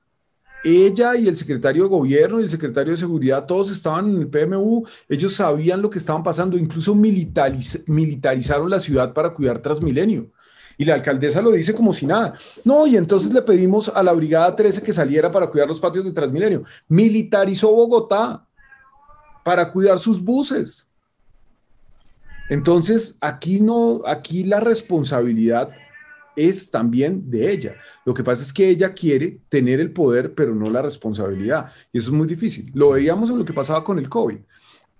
Ella 0.64 1.14
y 1.14 1.28
el 1.28 1.36
secretario 1.36 1.84
de 1.84 1.90
gobierno 1.90 2.40
y 2.40 2.44
el 2.44 2.50
secretario 2.50 2.90
de 2.90 2.96
seguridad, 2.96 3.46
todos 3.46 3.70
estaban 3.70 4.10
en 4.10 4.22
el 4.22 4.26
PMU, 4.26 4.84
ellos 5.08 5.34
sabían 5.34 5.82
lo 5.82 5.90
que 5.90 5.98
estaban 5.98 6.24
pasando, 6.24 6.58
incluso 6.58 6.96
militarizaron 6.96 8.68
la 8.68 8.80
ciudad 8.80 9.12
para 9.14 9.32
cuidar 9.32 9.60
Transmilenio. 9.60 10.32
Y 10.76 10.84
la 10.84 10.94
alcaldesa 10.94 11.40
lo 11.40 11.52
dice 11.52 11.74
como 11.74 11.92
si 11.92 12.06
nada. 12.06 12.34
No, 12.64 12.86
y 12.86 12.96
entonces 12.96 13.32
le 13.32 13.42
pedimos 13.42 13.88
a 13.88 14.02
la 14.02 14.12
Brigada 14.12 14.54
13 14.54 14.82
que 14.82 14.92
saliera 14.92 15.30
para 15.30 15.48
cuidar 15.48 15.68
los 15.68 15.80
patios 15.80 16.04
de 16.04 16.12
Transmilenio. 16.12 16.64
Militarizó 16.88 17.72
Bogotá 17.72 18.44
para 19.44 19.70
cuidar 19.70 19.98
sus 19.98 20.22
buses. 20.22 20.88
Entonces, 22.50 23.16
aquí 23.20 23.60
no, 23.60 24.02
aquí 24.06 24.44
la 24.44 24.60
responsabilidad 24.60 25.70
es 26.36 26.70
también 26.70 27.30
de 27.30 27.52
ella. 27.52 27.76
Lo 28.04 28.12
que 28.12 28.24
pasa 28.24 28.42
es 28.42 28.52
que 28.52 28.68
ella 28.68 28.92
quiere 28.92 29.38
tener 29.48 29.80
el 29.80 29.92
poder, 29.92 30.34
pero 30.34 30.54
no 30.54 30.70
la 30.70 30.82
responsabilidad. 30.82 31.70
Y 31.92 31.98
eso 31.98 32.08
es 32.08 32.14
muy 32.14 32.26
difícil. 32.26 32.70
Lo 32.74 32.90
veíamos 32.90 33.30
en 33.30 33.38
lo 33.38 33.44
que 33.44 33.52
pasaba 33.52 33.84
con 33.84 33.98
el 33.98 34.08
COVID. 34.08 34.38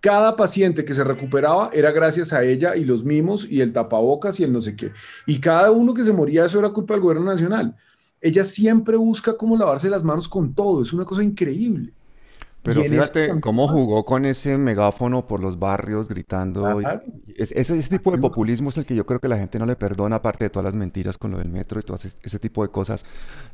Cada 0.04 0.36
paciente 0.36 0.84
que 0.84 0.92
se 0.92 1.02
recuperaba 1.02 1.70
era 1.72 1.90
gracias 1.90 2.34
a 2.34 2.44
ella 2.44 2.76
y 2.76 2.84
los 2.84 3.04
mimos 3.04 3.50
y 3.50 3.62
el 3.62 3.72
tapabocas 3.72 4.38
y 4.38 4.44
el 4.44 4.52
no 4.52 4.60
sé 4.60 4.76
qué. 4.76 4.92
Y 5.26 5.40
cada 5.40 5.70
uno 5.70 5.94
que 5.94 6.02
se 6.02 6.12
moría, 6.12 6.44
eso 6.44 6.58
era 6.58 6.68
culpa 6.68 6.92
del 6.92 7.02
gobierno 7.02 7.24
nacional. 7.24 7.74
Ella 8.20 8.44
siempre 8.44 8.98
busca 8.98 9.34
cómo 9.34 9.56
lavarse 9.56 9.88
las 9.88 10.02
manos 10.02 10.28
con 10.28 10.54
todo. 10.54 10.82
Es 10.82 10.92
una 10.92 11.06
cosa 11.06 11.22
increíble. 11.22 11.94
Pero 12.64 12.82
fíjate 12.82 13.40
cómo 13.40 13.68
jugó 13.68 14.06
con 14.06 14.24
ese 14.24 14.56
megáfono 14.56 15.26
por 15.26 15.40
los 15.40 15.58
barrios 15.58 16.08
gritando. 16.08 16.80
ese, 17.36 17.82
tipo 17.82 18.10
de 18.10 18.16
populismo 18.16 18.70
es 18.70 18.78
el 18.78 18.86
que 18.86 18.94
yo 18.94 19.04
creo 19.04 19.20
que 19.20 19.28
la 19.28 19.36
gente 19.36 19.58
no 19.58 19.66
le 19.66 19.76
perdona, 19.76 20.16
aparte 20.16 20.46
de 20.46 20.50
todas 20.50 20.64
las 20.64 20.74
mentiras 20.74 21.18
con 21.18 21.30
lo 21.30 21.38
del 21.38 21.50
metro 21.50 21.78
y 21.78 21.82
todo 21.82 21.98
ese, 21.98 22.38
tipo 22.38 22.62
de 22.62 22.70
cosas. 22.70 23.04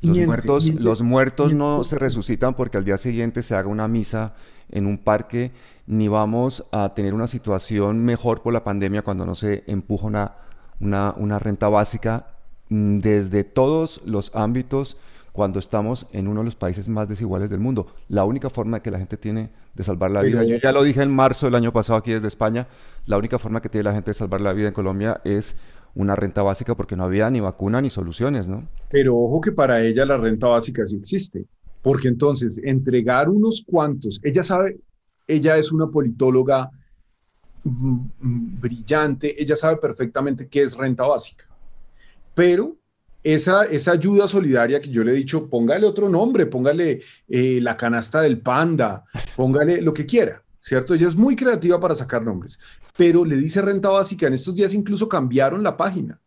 Los 0.00 0.16
muertos, 0.16 0.74
los 0.74 1.02
muertos 1.02 1.52
no 1.52 1.82
se 1.82 1.98
resucitan 1.98 2.54
porque 2.54 2.78
al 2.78 2.84
día 2.84 2.98
siguiente 2.98 3.42
se 3.42 3.56
haga 3.56 3.68
una 3.68 3.88
misa 3.88 4.34
en 4.70 4.86
un 4.86 4.96
parque, 4.96 5.50
ni 5.88 6.06
vamos 6.06 6.66
a 6.70 6.94
tener 6.94 7.12
una 7.12 7.26
situación 7.26 8.04
mejor 8.04 8.42
por 8.42 8.52
la 8.52 8.62
pandemia 8.62 9.02
cuando 9.02 9.26
no 9.26 9.34
se 9.34 9.64
empuja 9.66 10.06
una, 10.06 10.34
una, 10.78 11.14
una 11.16 11.40
renta 11.40 11.68
básica 11.68 12.28
mm, 12.68 13.00
desde 13.00 13.42
todos 13.42 14.02
los 14.04 14.30
ámbitos 14.36 14.98
cuando 15.32 15.58
estamos 15.58 16.06
en 16.12 16.28
uno 16.28 16.40
de 16.40 16.46
los 16.46 16.56
países 16.56 16.88
más 16.88 17.08
desiguales 17.08 17.50
del 17.50 17.60
mundo. 17.60 17.86
La 18.08 18.24
única 18.24 18.50
forma 18.50 18.82
que 18.82 18.90
la 18.90 18.98
gente 18.98 19.16
tiene 19.16 19.50
de 19.74 19.84
salvar 19.84 20.10
la 20.10 20.22
vida, 20.22 20.44
yo 20.44 20.56
ya 20.56 20.72
lo 20.72 20.82
dije 20.82 21.02
en 21.02 21.14
marzo 21.14 21.46
del 21.46 21.54
año 21.54 21.72
pasado 21.72 21.98
aquí 21.98 22.12
desde 22.12 22.28
España, 22.28 22.68
la 23.06 23.18
única 23.18 23.38
forma 23.38 23.60
que 23.60 23.68
tiene 23.68 23.84
la 23.84 23.92
gente 23.92 24.10
de 24.10 24.14
salvar 24.14 24.40
la 24.40 24.52
vida 24.52 24.68
en 24.68 24.74
Colombia 24.74 25.20
es 25.24 25.56
una 25.94 26.16
renta 26.16 26.42
básica 26.42 26.74
porque 26.74 26.96
no 26.96 27.04
había 27.04 27.30
ni 27.30 27.40
vacuna 27.40 27.80
ni 27.80 27.90
soluciones, 27.90 28.48
¿no? 28.48 28.68
Pero 28.90 29.16
ojo 29.16 29.40
que 29.40 29.52
para 29.52 29.82
ella 29.82 30.04
la 30.04 30.16
renta 30.16 30.48
básica 30.48 30.84
sí 30.86 30.96
existe, 30.96 31.46
porque 31.82 32.08
entonces 32.08 32.60
entregar 32.62 33.28
unos 33.28 33.64
cuantos, 33.66 34.20
ella 34.22 34.42
sabe, 34.42 34.78
ella 35.26 35.56
es 35.56 35.72
una 35.72 35.88
politóloga 35.88 36.70
mm, 37.64 37.98
mm, 38.20 38.60
brillante, 38.60 39.40
ella 39.40 39.56
sabe 39.56 39.76
perfectamente 39.76 40.48
qué 40.48 40.62
es 40.62 40.76
renta 40.76 41.04
básica, 41.04 41.46
pero 42.34 42.76
esa, 43.22 43.64
esa 43.64 43.92
ayuda 43.92 44.26
solidaria 44.26 44.80
que 44.80 44.90
yo 44.90 45.04
le 45.04 45.12
he 45.12 45.16
dicho, 45.16 45.48
póngale 45.48 45.86
otro 45.86 46.08
nombre, 46.08 46.46
póngale 46.46 47.00
eh, 47.28 47.58
la 47.60 47.76
canasta 47.76 48.20
del 48.22 48.40
panda, 48.40 49.04
póngale 49.36 49.82
lo 49.82 49.92
que 49.92 50.06
quiera, 50.06 50.42
¿cierto? 50.58 50.94
Ella 50.94 51.08
es 51.08 51.16
muy 51.16 51.36
creativa 51.36 51.78
para 51.78 51.94
sacar 51.94 52.22
nombres, 52.22 52.58
pero 52.96 53.24
le 53.24 53.36
dice 53.36 53.60
renta 53.62 53.90
básica. 53.90 54.26
En 54.26 54.34
estos 54.34 54.54
días 54.54 54.72
incluso 54.72 55.08
cambiaron 55.08 55.62
la 55.62 55.76
página. 55.76 56.20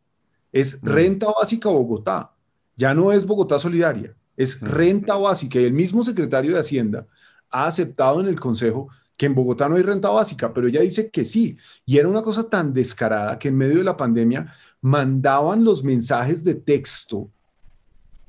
Es 0.51 0.83
mm. 0.83 0.87
renta 0.87 1.27
básica 1.37 1.69
Bogotá. 1.69 2.31
Ya 2.75 2.93
no 2.93 3.11
es 3.11 3.25
Bogotá 3.25 3.59
Solidaria, 3.59 4.15
es 4.37 4.61
mm. 4.61 4.65
renta 4.65 5.15
básica. 5.15 5.59
Y 5.59 5.65
el 5.65 5.73
mismo 5.73 6.03
secretario 6.03 6.53
de 6.53 6.59
Hacienda 6.59 7.07
ha 7.49 7.65
aceptado 7.65 8.21
en 8.21 8.27
el 8.27 8.39
Consejo 8.39 8.89
que 9.17 9.25
en 9.25 9.35
Bogotá 9.35 9.69
no 9.69 9.75
hay 9.75 9.83
renta 9.83 10.09
básica, 10.09 10.53
pero 10.53 10.67
ella 10.67 10.81
dice 10.81 11.09
que 11.09 11.23
sí. 11.23 11.57
Y 11.85 11.97
era 11.97 12.07
una 12.07 12.21
cosa 12.21 12.49
tan 12.49 12.73
descarada 12.73 13.37
que 13.37 13.49
en 13.49 13.57
medio 13.57 13.77
de 13.77 13.83
la 13.83 13.97
pandemia 13.97 14.51
mandaban 14.81 15.63
los 15.63 15.83
mensajes 15.83 16.43
de 16.43 16.55
texto 16.55 17.29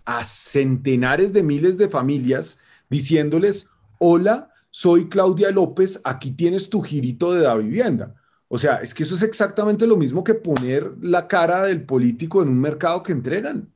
a 0.04 0.24
centenares 0.24 1.32
de 1.32 1.42
miles 1.42 1.78
de 1.78 1.88
familias 1.88 2.58
diciéndoles, 2.90 3.70
hola, 3.98 4.50
soy 4.70 5.08
Claudia 5.08 5.50
López, 5.50 6.00
aquí 6.04 6.32
tienes 6.32 6.68
tu 6.68 6.82
girito 6.82 7.32
de 7.32 7.42
la 7.42 7.54
vivienda. 7.54 8.14
O 8.48 8.58
sea, 8.58 8.76
es 8.76 8.92
que 8.92 9.04
eso 9.04 9.14
es 9.14 9.22
exactamente 9.22 9.86
lo 9.86 9.96
mismo 9.96 10.22
que 10.22 10.34
poner 10.34 10.92
la 11.00 11.26
cara 11.26 11.64
del 11.64 11.84
político 11.84 12.42
en 12.42 12.48
un 12.48 12.60
mercado 12.60 13.02
que 13.02 13.12
entregan. 13.12 13.72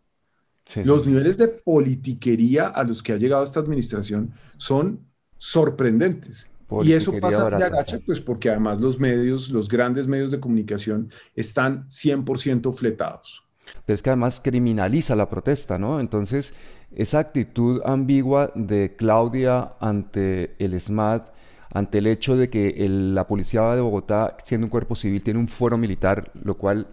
los 0.84 1.06
niveles 1.06 1.38
de 1.38 1.48
politiquería 1.48 2.66
a 2.66 2.84
los 2.84 3.02
que 3.02 3.14
ha 3.14 3.16
llegado 3.16 3.42
esta 3.42 3.60
administración 3.60 4.30
son 4.58 5.00
sorprendentes. 5.38 6.50
Y 6.82 6.92
eso 6.92 7.12
pasa 7.18 7.48
de 7.48 7.64
agacha, 7.64 7.98
pues 8.04 8.20
porque 8.20 8.50
además 8.50 8.80
los 8.80 8.98
medios, 8.98 9.48
los 9.48 9.68
grandes 9.68 10.06
medios 10.06 10.30
de 10.30 10.38
comunicación 10.38 11.10
están 11.34 11.88
100% 11.88 12.74
fletados. 12.74 13.44
Pero 13.84 13.94
es 13.94 14.02
que 14.02 14.10
además 14.10 14.40
criminaliza 14.42 15.16
la 15.16 15.28
protesta, 15.28 15.78
¿no? 15.78 16.00
Entonces, 16.00 16.54
esa 16.94 17.18
actitud 17.18 17.80
ambigua 17.84 18.52
de 18.54 18.96
Claudia 18.96 19.76
ante 19.80 20.56
el 20.58 20.78
SMAT, 20.80 21.32
ante 21.70 21.98
el 21.98 22.06
hecho 22.06 22.36
de 22.36 22.48
que 22.48 22.74
la 22.88 23.26
policía 23.26 23.74
de 23.74 23.80
Bogotá, 23.80 24.36
siendo 24.44 24.66
un 24.66 24.70
cuerpo 24.70 24.94
civil, 24.94 25.22
tiene 25.22 25.40
un 25.40 25.48
foro 25.48 25.76
militar, 25.76 26.30
lo 26.42 26.56
cual 26.56 26.86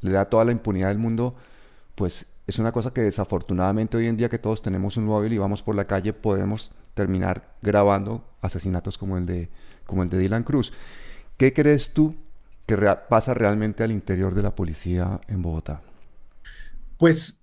le 0.00 0.10
da 0.10 0.26
toda 0.26 0.44
la 0.44 0.52
impunidad 0.52 0.88
del 0.88 0.98
mundo, 0.98 1.34
pues 1.94 2.35
es 2.46 2.58
una 2.58 2.72
cosa 2.72 2.92
que 2.92 3.00
desafortunadamente 3.00 3.96
hoy 3.96 4.06
en 4.06 4.16
día 4.16 4.28
que 4.28 4.38
todos 4.38 4.62
tenemos 4.62 4.96
un 4.96 5.06
móvil 5.06 5.32
y 5.32 5.38
vamos 5.38 5.62
por 5.62 5.74
la 5.74 5.86
calle, 5.86 6.12
podemos 6.12 6.72
terminar 6.94 7.56
grabando 7.60 8.24
asesinatos 8.40 8.98
como 8.98 9.18
el 9.18 9.26
de, 9.26 9.50
como 9.84 10.02
el 10.02 10.08
de 10.08 10.18
Dylan 10.18 10.44
Cruz. 10.44 10.72
¿Qué 11.36 11.52
crees 11.52 11.92
tú 11.92 12.14
que 12.66 12.76
pasa 13.08 13.34
realmente 13.34 13.82
al 13.82 13.90
interior 13.90 14.34
de 14.34 14.42
la 14.42 14.54
policía 14.54 15.20
en 15.28 15.42
Bogotá? 15.42 15.82
Pues 16.98 17.42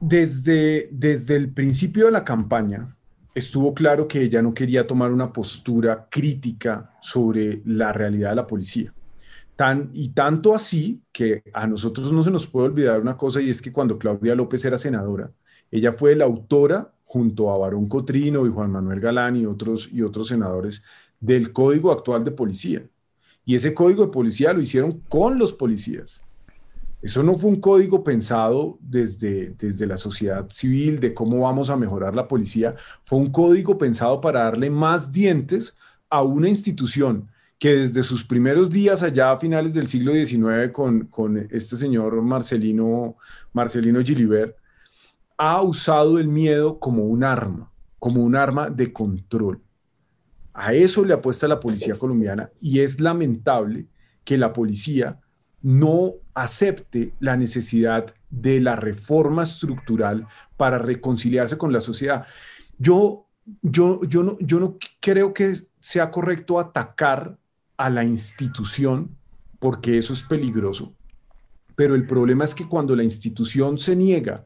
desde, 0.00 0.88
desde 0.92 1.36
el 1.36 1.50
principio 1.50 2.06
de 2.06 2.12
la 2.12 2.24
campaña 2.24 2.94
estuvo 3.34 3.72
claro 3.74 4.06
que 4.06 4.22
ella 4.22 4.42
no 4.42 4.52
quería 4.52 4.86
tomar 4.86 5.12
una 5.12 5.32
postura 5.32 6.08
crítica 6.10 6.92
sobre 7.00 7.62
la 7.64 7.92
realidad 7.92 8.30
de 8.30 8.36
la 8.36 8.46
policía. 8.46 8.92
Y 9.92 10.10
tanto 10.10 10.54
así 10.54 11.02
que 11.12 11.42
a 11.52 11.66
nosotros 11.66 12.12
no 12.12 12.22
se 12.22 12.30
nos 12.30 12.46
puede 12.46 12.66
olvidar 12.68 13.00
una 13.00 13.16
cosa 13.16 13.40
y 13.40 13.50
es 13.50 13.60
que 13.60 13.72
cuando 13.72 13.98
Claudia 13.98 14.36
López 14.36 14.64
era 14.64 14.78
senadora, 14.78 15.32
ella 15.70 15.92
fue 15.92 16.14
la 16.14 16.26
autora 16.26 16.92
junto 17.04 17.50
a 17.50 17.58
Barón 17.58 17.88
Cotrino 17.88 18.46
y 18.46 18.50
Juan 18.50 18.70
Manuel 18.70 19.00
Galán 19.00 19.34
y 19.36 19.46
otros, 19.46 19.88
y 19.92 20.02
otros 20.02 20.28
senadores 20.28 20.84
del 21.18 21.52
Código 21.52 21.90
actual 21.90 22.22
de 22.22 22.30
Policía. 22.30 22.82
Y 23.44 23.54
ese 23.54 23.74
código 23.74 24.04
de 24.04 24.12
policía 24.12 24.52
lo 24.52 24.60
hicieron 24.60 25.00
con 25.08 25.38
los 25.38 25.54
policías. 25.54 26.22
Eso 27.00 27.22
no 27.22 27.34
fue 27.34 27.48
un 27.50 27.60
código 27.60 28.04
pensado 28.04 28.76
desde, 28.80 29.54
desde 29.58 29.86
la 29.86 29.96
sociedad 29.96 30.48
civil 30.50 31.00
de 31.00 31.14
cómo 31.14 31.40
vamos 31.40 31.70
a 31.70 31.76
mejorar 31.76 32.14
la 32.14 32.28
policía. 32.28 32.74
Fue 33.04 33.18
un 33.18 33.30
código 33.32 33.78
pensado 33.78 34.20
para 34.20 34.44
darle 34.44 34.68
más 34.68 35.12
dientes 35.12 35.76
a 36.10 36.22
una 36.22 36.48
institución 36.48 37.28
que 37.58 37.76
desde 37.76 38.02
sus 38.02 38.24
primeros 38.24 38.70
días 38.70 39.02
allá 39.02 39.32
a 39.32 39.38
finales 39.38 39.74
del 39.74 39.88
siglo 39.88 40.12
XIX 40.12 40.70
con, 40.72 41.06
con 41.06 41.36
este 41.50 41.76
señor 41.76 42.22
Marcelino, 42.22 43.16
Marcelino 43.52 44.00
Gilibert, 44.02 44.56
ha 45.36 45.60
usado 45.62 46.18
el 46.18 46.28
miedo 46.28 46.78
como 46.78 47.04
un 47.04 47.24
arma, 47.24 47.70
como 47.98 48.22
un 48.22 48.36
arma 48.36 48.70
de 48.70 48.92
control. 48.92 49.60
A 50.54 50.74
eso 50.74 51.04
le 51.04 51.14
apuesta 51.14 51.46
la 51.48 51.60
policía 51.60 51.96
colombiana 51.96 52.50
y 52.60 52.80
es 52.80 53.00
lamentable 53.00 53.86
que 54.24 54.38
la 54.38 54.52
policía 54.52 55.20
no 55.62 56.14
acepte 56.34 57.12
la 57.20 57.36
necesidad 57.36 58.14
de 58.30 58.60
la 58.60 58.76
reforma 58.76 59.42
estructural 59.44 60.26
para 60.56 60.78
reconciliarse 60.78 61.58
con 61.58 61.72
la 61.72 61.80
sociedad. 61.80 62.26
Yo, 62.78 63.26
yo, 63.62 64.02
yo, 64.04 64.22
no, 64.22 64.36
yo 64.40 64.60
no 64.60 64.76
creo 65.00 65.32
que 65.34 65.54
sea 65.80 66.10
correcto 66.10 66.58
atacar 66.58 67.38
a 67.78 67.88
la 67.88 68.04
institución, 68.04 69.16
porque 69.58 69.96
eso 69.96 70.12
es 70.12 70.22
peligroso, 70.22 70.92
pero 71.74 71.94
el 71.94 72.06
problema 72.06 72.44
es 72.44 72.54
que 72.54 72.68
cuando 72.68 72.94
la 72.94 73.04
institución 73.04 73.78
se 73.78 73.96
niega 73.96 74.44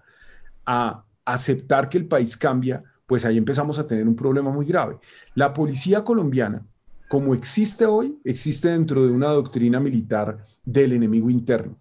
a 0.64 1.04
aceptar 1.24 1.88
que 1.88 1.98
el 1.98 2.06
país 2.06 2.36
cambia, 2.36 2.84
pues 3.06 3.24
ahí 3.24 3.36
empezamos 3.36 3.78
a 3.78 3.86
tener 3.86 4.06
un 4.06 4.16
problema 4.16 4.50
muy 4.50 4.66
grave. 4.66 4.98
La 5.34 5.52
policía 5.52 6.04
colombiana, 6.04 6.64
como 7.08 7.34
existe 7.34 7.84
hoy, 7.84 8.18
existe 8.24 8.68
dentro 8.68 9.06
de 9.06 9.12
una 9.12 9.28
doctrina 9.28 9.80
militar 9.80 10.44
del 10.64 10.92
enemigo 10.92 11.28
interno. 11.28 11.78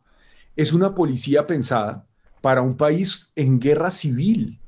Es 0.55 0.73
una 0.73 0.93
policía 0.93 1.47
pensada 1.47 2.05
para 2.41 2.61
un 2.61 2.75
país 2.75 3.31
en 3.35 3.59
guerra 3.59 3.91
civil 3.91 4.59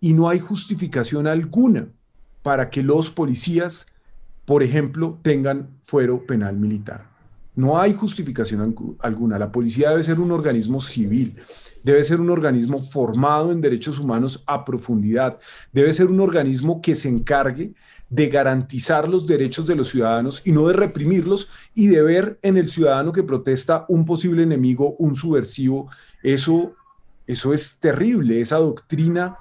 y 0.00 0.14
no 0.14 0.28
hay 0.28 0.38
justificación 0.38 1.26
alguna 1.26 1.88
para 2.42 2.70
que 2.70 2.82
los 2.82 3.10
policías, 3.10 3.86
por 4.48 4.62
ejemplo, 4.62 5.18
tengan 5.20 5.68
fuero 5.82 6.24
penal 6.24 6.56
militar. 6.56 7.04
No 7.54 7.78
hay 7.78 7.92
justificación 7.92 8.74
alguna. 9.00 9.38
La 9.38 9.52
policía 9.52 9.90
debe 9.90 10.02
ser 10.02 10.18
un 10.18 10.32
organismo 10.32 10.80
civil, 10.80 11.36
debe 11.82 12.02
ser 12.02 12.18
un 12.18 12.30
organismo 12.30 12.80
formado 12.80 13.52
en 13.52 13.60
derechos 13.60 13.98
humanos 13.98 14.42
a 14.46 14.64
profundidad, 14.64 15.38
debe 15.70 15.92
ser 15.92 16.06
un 16.06 16.18
organismo 16.20 16.80
que 16.80 16.94
se 16.94 17.10
encargue 17.10 17.74
de 18.08 18.28
garantizar 18.28 19.06
los 19.06 19.26
derechos 19.26 19.66
de 19.66 19.76
los 19.76 19.90
ciudadanos 19.90 20.40
y 20.46 20.52
no 20.52 20.66
de 20.66 20.72
reprimirlos 20.72 21.50
y 21.74 21.88
de 21.88 22.00
ver 22.00 22.38
en 22.40 22.56
el 22.56 22.70
ciudadano 22.70 23.12
que 23.12 23.22
protesta 23.22 23.84
un 23.88 24.06
posible 24.06 24.44
enemigo, 24.44 24.96
un 24.98 25.14
subversivo. 25.14 25.90
Eso, 26.22 26.72
eso 27.26 27.52
es 27.52 27.78
terrible, 27.78 28.40
esa 28.40 28.56
doctrina 28.56 29.36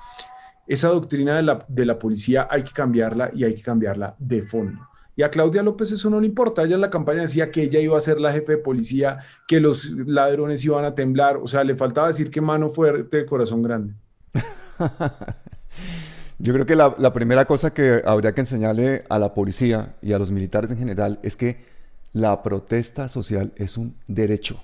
esa 0.68 0.90
doctrina 0.90 1.38
de 1.38 1.44
la, 1.44 1.66
de 1.66 1.86
la 1.86 1.98
policía 1.98 2.46
hay 2.52 2.64
que 2.64 2.74
cambiarla 2.74 3.32
y 3.34 3.46
hay 3.46 3.56
que 3.56 3.62
cambiarla 3.62 4.16
de 4.20 4.42
fondo. 4.42 4.82
Y 5.18 5.24
a 5.24 5.32
Claudia 5.32 5.64
López 5.64 5.92
eso 5.92 6.12
no 6.12 6.22
le 6.22 6.28
importa. 6.28 6.64
Ella 6.64 6.76
en 6.76 6.82
la 6.82 6.92
campaña 6.92 7.22
decía 7.22 7.50
que 7.50 7.64
ella 7.64 7.80
iba 7.80 7.98
a 7.98 8.02
ser 8.02 8.20
la 8.20 8.32
jefe 8.32 8.54
de 8.54 8.58
policía, 8.60 9.18
que 9.48 9.60
los 9.60 9.90
ladrones 9.90 10.64
iban 10.64 10.86
a 10.86 10.94
temblar. 10.94 11.38
O 11.38 11.48
sea, 11.48 11.64
le 11.64 11.76
faltaba 11.76 12.08
decir 12.08 12.30
que 12.30 12.40
mano 12.40 12.70
fuerte, 12.70 13.26
corazón 13.26 13.64
grande. 13.64 13.96
Yo 16.38 16.54
creo 16.54 16.68
que 16.68 16.76
la, 16.76 16.94
la, 17.00 17.14
primera 17.14 17.46
cosa 17.46 17.74
que 17.74 18.04
habría 18.06 18.34
que 18.34 18.42
enseñarle 18.42 19.06
a 19.10 19.18
la 19.18 19.34
policía 19.34 19.96
y 20.04 20.14
a 20.14 20.20
los 20.20 20.30
militares 20.30 20.70
en 20.70 20.78
general 20.78 21.18
es 21.24 21.36
que 21.36 21.66
la 22.14 22.44
protesta 22.44 23.10
social 23.10 23.54
es 23.56 23.76
un 23.76 23.96
derecho. 24.06 24.62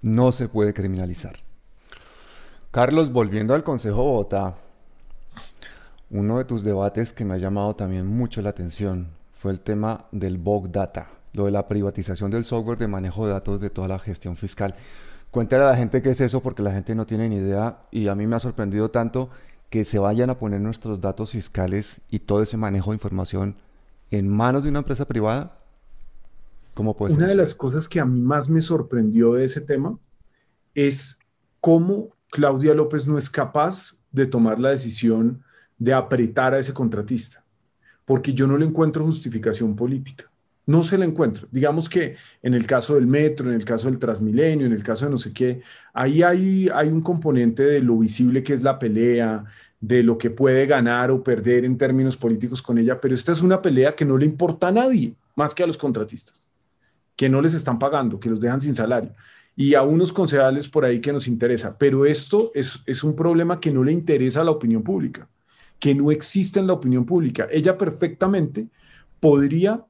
No 0.00 0.32
se 0.32 0.48
puede 0.48 0.72
criminalizar. 0.72 1.36
Carlos, 2.70 3.12
volviendo 3.12 3.52
al 3.52 3.62
Consejo 3.62 4.04
Bogotá, 4.04 4.54
uno 6.08 6.38
de 6.38 6.46
tus 6.46 6.64
debates 6.64 7.12
que 7.12 7.26
me 7.26 7.34
ha 7.34 7.38
llamado 7.38 7.76
también 7.76 8.06
mucho 8.06 8.40
la 8.40 8.48
atención 8.48 9.15
fue 9.46 9.52
el 9.52 9.60
tema 9.60 10.06
del 10.10 10.38
Bog 10.38 10.72
Data, 10.72 11.08
lo 11.32 11.44
de 11.44 11.52
la 11.52 11.68
privatización 11.68 12.32
del 12.32 12.44
software 12.44 12.78
de 12.78 12.88
manejo 12.88 13.28
de 13.28 13.32
datos 13.32 13.60
de 13.60 13.70
toda 13.70 13.86
la 13.86 14.00
gestión 14.00 14.36
fiscal. 14.36 14.74
Cuéntale 15.30 15.62
a 15.62 15.70
la 15.70 15.76
gente 15.76 16.02
qué 16.02 16.10
es 16.10 16.20
eso 16.20 16.42
porque 16.42 16.64
la 16.64 16.72
gente 16.72 16.96
no 16.96 17.06
tiene 17.06 17.28
ni 17.28 17.36
idea 17.36 17.78
y 17.92 18.08
a 18.08 18.16
mí 18.16 18.26
me 18.26 18.34
ha 18.34 18.40
sorprendido 18.40 18.90
tanto 18.90 19.30
que 19.70 19.84
se 19.84 20.00
vayan 20.00 20.30
a 20.30 20.38
poner 20.40 20.60
nuestros 20.60 21.00
datos 21.00 21.30
fiscales 21.30 22.00
y 22.10 22.18
todo 22.18 22.42
ese 22.42 22.56
manejo 22.56 22.90
de 22.90 22.96
información 22.96 23.54
en 24.10 24.28
manos 24.28 24.64
de 24.64 24.70
una 24.70 24.80
empresa 24.80 25.04
privada. 25.04 25.56
¿Cómo 26.74 26.96
puede 26.96 27.14
una 27.14 27.28
de 27.28 27.36
las 27.36 27.54
cosas 27.54 27.86
que 27.86 28.00
a 28.00 28.04
mí 28.04 28.20
más 28.20 28.50
me 28.50 28.60
sorprendió 28.60 29.34
de 29.34 29.44
ese 29.44 29.60
tema 29.60 29.96
es 30.74 31.20
cómo 31.60 32.08
Claudia 32.32 32.74
López 32.74 33.06
no 33.06 33.16
es 33.16 33.30
capaz 33.30 33.94
de 34.10 34.26
tomar 34.26 34.58
la 34.58 34.70
decisión 34.70 35.44
de 35.78 35.94
apretar 35.94 36.52
a 36.52 36.58
ese 36.58 36.74
contratista, 36.74 37.44
porque 38.06 38.32
yo 38.32 38.46
no 38.46 38.56
le 38.56 38.64
encuentro 38.64 39.04
justificación 39.04 39.76
política. 39.76 40.30
No 40.64 40.82
se 40.82 40.96
la 40.96 41.04
encuentro. 41.04 41.46
Digamos 41.50 41.88
que 41.88 42.16
en 42.42 42.54
el 42.54 42.66
caso 42.66 42.94
del 42.94 43.06
metro, 43.06 43.48
en 43.48 43.54
el 43.54 43.64
caso 43.64 43.88
del 43.88 43.98
Transmilenio, 43.98 44.66
en 44.66 44.72
el 44.72 44.82
caso 44.82 45.04
de 45.04 45.10
no 45.10 45.18
sé 45.18 45.32
qué, 45.32 45.60
ahí 45.92 46.22
hay, 46.22 46.88
un 46.88 47.02
componente 47.02 47.62
de 47.62 47.80
lo 47.80 47.98
visible 47.98 48.42
que 48.42 48.52
es 48.52 48.62
la 48.62 48.78
pelea, 48.78 49.44
de 49.80 50.02
lo 50.02 50.18
que 50.18 50.30
puede 50.30 50.66
ganar 50.66 51.10
o 51.10 51.22
perder 51.22 51.64
en 51.64 51.76
términos 51.76 52.16
políticos 52.16 52.62
con 52.62 52.78
ella, 52.78 53.00
pero 53.00 53.14
esta 53.14 53.32
es 53.32 53.42
una 53.42 53.60
pelea 53.60 53.94
que 53.94 54.04
no 54.04 54.16
le 54.16 54.24
importa 54.24 54.68
a 54.68 54.72
nadie 54.72 55.14
más 55.36 55.54
que 55.54 55.62
a 55.62 55.66
los 55.66 55.76
contratistas, 55.76 56.48
que 57.14 57.28
no 57.28 57.40
les 57.42 57.54
están 57.54 57.78
pagando, 57.78 58.18
que 58.18 58.30
los 58.30 58.40
dejan 58.40 58.60
sin 58.60 58.74
salario 58.74 59.14
y 59.54 59.74
a 59.74 59.82
unos 59.82 60.12
concejales 60.12 60.68
por 60.68 60.84
ahí 60.84 61.00
que 61.00 61.12
nos 61.12 61.26
interesa. 61.28 61.78
Pero 61.78 62.04
esto 62.04 62.50
es, 62.54 62.80
es 62.86 63.02
un 63.02 63.16
problema 63.16 63.58
que 63.58 63.72
no 63.72 63.82
le 63.82 63.92
interesa 63.92 64.42
a 64.42 64.44
la 64.44 64.50
opinión 64.50 64.82
pública 64.82 65.28
que 65.78 65.94
no 65.94 66.10
existe 66.10 66.58
en 66.58 66.66
la 66.66 66.72
opinión 66.72 67.04
pública. 67.04 67.46
Ella 67.50 67.76
perfectamente 67.76 68.68
podría 69.20 69.84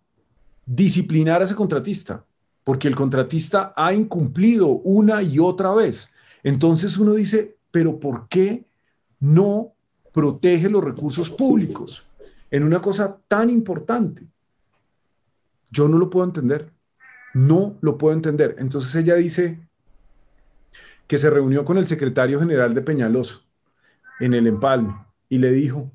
disciplinar 0.65 1.41
a 1.41 1.45
ese 1.45 1.55
contratista, 1.55 2.25
porque 2.65 2.89
el 2.89 2.95
contratista 2.95 3.73
ha 3.77 3.95
incumplido 3.95 4.67
una 4.67 5.23
y 5.23 5.39
otra 5.39 5.73
vez. 5.73 6.13
Entonces 6.43 6.99
uno 6.99 7.15
dice, 7.15 7.57
pero 7.71 8.01
¿por 8.01 8.29
qué 8.29 8.65
no 9.21 9.73
protege 10.13 10.69
los 10.69 10.83
recursos 10.83 11.31
públicos 11.31 12.05
en 12.51 12.65
una 12.65 12.81
cosa 12.81 13.19
tan 13.29 13.51
importante? 13.51 14.27
Yo 15.71 15.89
no 15.89 15.99
lo 15.99 16.11
puedo 16.11 16.27
entender. 16.27 16.71
No 17.35 17.77
lo 17.81 17.99
puedo 17.99 18.15
entender. 18.15 18.57
Entonces 18.59 18.95
ella 18.95 19.15
dice 19.15 19.61
que 21.07 21.19
se 21.19 21.31
reunió 21.31 21.65
con 21.65 21.79
el 21.79 21.87
secretario 21.87 22.41
general 22.41 22.75
de 22.75 22.83
Peñaloso 22.83 23.43
en 24.19 24.35
el 24.35 24.47
empalme 24.47 25.06
y 25.29 25.39
le 25.39 25.51
dijo, 25.53 25.91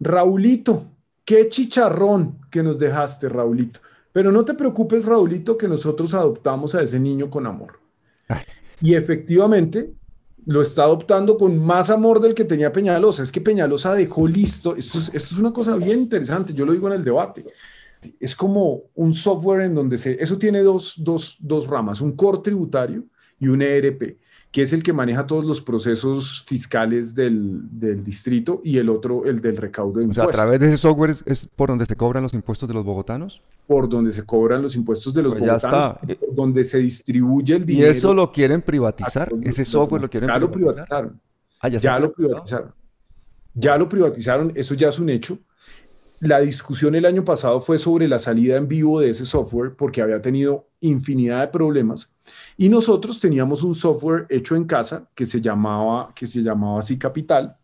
Raulito, 0.00 0.84
qué 1.24 1.48
chicharrón 1.48 2.38
que 2.50 2.62
nos 2.62 2.78
dejaste, 2.78 3.28
Raulito. 3.28 3.80
Pero 4.12 4.30
no 4.30 4.44
te 4.44 4.54
preocupes, 4.54 5.04
Raulito, 5.04 5.56
que 5.56 5.68
nosotros 5.68 6.12
adoptamos 6.14 6.74
a 6.74 6.82
ese 6.82 7.00
niño 7.00 7.30
con 7.30 7.46
amor. 7.46 7.80
Y 8.80 8.94
efectivamente 8.94 9.92
lo 10.44 10.60
está 10.60 10.82
adoptando 10.82 11.38
con 11.38 11.56
más 11.56 11.88
amor 11.88 12.20
del 12.20 12.34
que 12.34 12.44
tenía 12.44 12.72
Peñalosa. 12.72 13.22
Es 13.22 13.32
que 13.32 13.40
Peñalosa 13.40 13.94
dejó 13.94 14.26
listo, 14.26 14.76
esto 14.76 14.98
es, 14.98 15.14
esto 15.14 15.34
es 15.34 15.38
una 15.38 15.52
cosa 15.52 15.76
bien 15.76 16.00
interesante, 16.00 16.52
yo 16.52 16.66
lo 16.66 16.72
digo 16.72 16.88
en 16.88 16.94
el 16.94 17.04
debate. 17.04 17.44
Es 18.18 18.34
como 18.34 18.82
un 18.94 19.14
software 19.14 19.62
en 19.62 19.74
donde 19.74 19.96
se, 19.96 20.20
eso 20.20 20.36
tiene 20.36 20.60
dos, 20.62 20.96
dos, 20.98 21.36
dos 21.38 21.68
ramas, 21.68 22.00
un 22.00 22.16
core 22.16 22.40
tributario 22.42 23.04
y 23.38 23.46
un 23.48 23.62
ERP 23.62 24.18
que 24.52 24.60
es 24.60 24.72
el 24.74 24.82
que 24.82 24.92
maneja 24.92 25.26
todos 25.26 25.46
los 25.46 25.62
procesos 25.62 26.44
fiscales 26.46 27.14
del, 27.14 27.62
del 27.70 28.04
distrito, 28.04 28.60
y 28.62 28.76
el 28.76 28.90
otro, 28.90 29.24
el 29.24 29.40
del 29.40 29.56
recaudo 29.56 29.98
de 29.98 30.04
impuestos. 30.04 30.26
O 30.26 30.30
sea, 30.30 30.42
a 30.42 30.44
través 30.44 30.60
de 30.60 30.68
ese 30.68 30.76
software 30.76 31.16
es, 31.24 31.46
por 31.56 31.70
donde 31.70 31.86
se 31.86 31.96
cobran 31.96 32.22
los 32.22 32.34
impuestos 32.34 32.68
de 32.68 32.74
los 32.74 32.84
bogotanos. 32.84 33.40
Por 33.66 33.88
donde 33.88 34.12
se 34.12 34.24
cobran 34.24 34.60
los 34.60 34.76
impuestos 34.76 35.14
de 35.14 35.22
los 35.22 35.32
pues 35.32 35.40
bogotanos, 35.40 35.98
ya 36.06 36.16
está. 36.16 36.24
donde 36.32 36.64
se 36.64 36.78
distribuye 36.78 37.56
el 37.56 37.64
dinero. 37.64 37.88
¿Y 37.88 37.90
eso 37.90 38.12
lo 38.12 38.30
quieren 38.30 38.60
privatizar? 38.60 39.32
¿Ese 39.42 39.64
software 39.64 40.02
lo 40.02 40.10
quieren 40.10 40.28
ya 40.28 40.34
privatizar? 40.34 40.60
Lo 40.60 40.74
privatizaron. 40.74 41.20
Ah, 41.58 41.68
ya, 41.68 41.78
ya 41.78 41.98
lo 41.98 42.12
privatizaron. 42.12 42.74
Ya 43.54 43.78
lo 43.78 43.88
privatizaron, 43.88 44.52
eso 44.54 44.74
ya 44.74 44.88
es 44.88 44.98
un 44.98 45.08
hecho. 45.08 45.38
La 46.22 46.38
discusión 46.38 46.94
el 46.94 47.04
año 47.04 47.24
pasado 47.24 47.60
fue 47.60 47.80
sobre 47.80 48.06
la 48.06 48.20
salida 48.20 48.56
en 48.56 48.68
vivo 48.68 49.00
de 49.00 49.10
ese 49.10 49.26
software 49.26 49.74
porque 49.74 50.02
había 50.02 50.22
tenido 50.22 50.68
infinidad 50.80 51.40
de 51.40 51.48
problemas. 51.48 52.14
Y 52.56 52.68
nosotros 52.68 53.18
teníamos 53.18 53.64
un 53.64 53.74
software 53.74 54.26
hecho 54.28 54.54
en 54.54 54.62
casa 54.62 55.10
que 55.16 55.24
se 55.24 55.40
llamaba 55.40 56.12
que 56.14 56.26
se 56.26 56.40
llamaba 56.40 56.78
así 56.78 56.96
Capital 56.96 57.56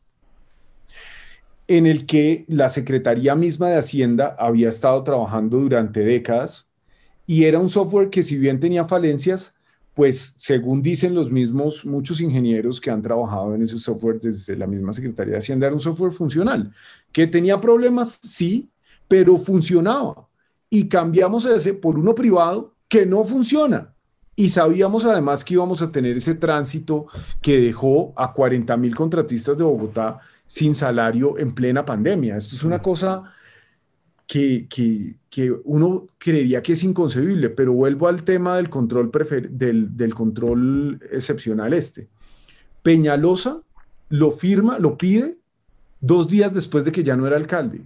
en 1.69 1.87
el 1.87 2.05
que 2.05 2.47
la 2.49 2.69
Secretaría 2.69 3.37
misma 3.37 3.69
de 3.69 3.77
Hacienda 3.77 4.35
había 4.37 4.71
estado 4.71 5.05
trabajando 5.05 5.59
durante 5.59 6.01
décadas 6.01 6.69
y 7.27 7.45
era 7.45 7.61
un 7.61 7.71
software 7.71 8.11
que 8.11 8.25
si 8.25 8.39
bien 8.39 8.59
tenía 8.59 8.87
falencias 8.87 9.55
pues 9.99 10.35
según 10.37 10.81
dicen 10.81 11.13
los 11.13 11.33
mismos, 11.33 11.85
muchos 11.85 12.21
ingenieros 12.21 12.81
que 12.81 12.89
han 12.89 13.03
trabajado 13.03 13.57
en 13.57 13.63
ese 13.63 13.79
software 13.79 14.21
desde 14.21 14.55
la 14.55 14.69
misma 14.69 14.93
Secretaría 14.93 15.33
de 15.33 15.39
Hacienda, 15.39 15.67
era 15.67 15.75
un 15.75 15.81
software 15.81 16.13
funcional, 16.13 16.73
que 17.11 17.27
tenía 17.27 17.61
problemas, 17.61 18.17
sí, 18.23 18.71
pero 19.09 19.37
funcionaba. 19.39 20.29
Y 20.71 20.87
cambiamos 20.87 21.47
ese 21.47 21.75
por 21.75 21.99
uno 21.99 22.15
privado 22.15 22.77
que 22.87 23.07
no 23.07 23.25
funciona. 23.25 23.93
Y 24.37 24.51
sabíamos 24.51 25.05
además 25.05 25.45
que 25.45 25.55
íbamos 25.55 25.83
a 25.83 25.91
tener 25.91 26.17
ese 26.17 26.37
tránsito 26.37 27.09
que 27.43 27.59
dejó 27.59 28.13
a 28.15 28.33
40 28.33 28.77
mil 28.77 28.95
contratistas 28.95 29.59
de 29.59 29.65
Bogotá 29.65 30.21
sin 30.47 30.77
salario 30.77 31.37
en 31.39 31.53
plena 31.53 31.85
pandemia. 31.85 32.37
Esto 32.37 32.55
es 32.55 32.63
una 32.63 32.81
cosa 32.81 33.25
que, 34.29 34.69
que, 34.69 35.53
uno 35.65 36.07
creería 36.19 36.63
que 36.63 36.75
es 36.75 36.85
inconcebible, 36.85 37.49
pero 37.49 37.73
vuelvo 37.73 38.09
al 38.09 38.23
tema 38.23 38.57
del 38.57 38.69
control, 38.69 39.11
del, 39.51 39.97
del 39.97 40.15
control 40.15 41.01
excepcional 41.11 41.73
este. 41.73 42.09
Peñalosa 42.83 43.63
lo 44.11 44.31
firma, 44.31 44.79
lo 44.79 44.99
pide 44.99 45.39
dos 46.01 46.29
días 46.29 46.53
después 46.53 46.85
de 46.85 46.93
que 46.93 47.03
ya 47.03 47.17
no 47.17 47.27
era 47.27 47.37
alcalde. 47.37 47.83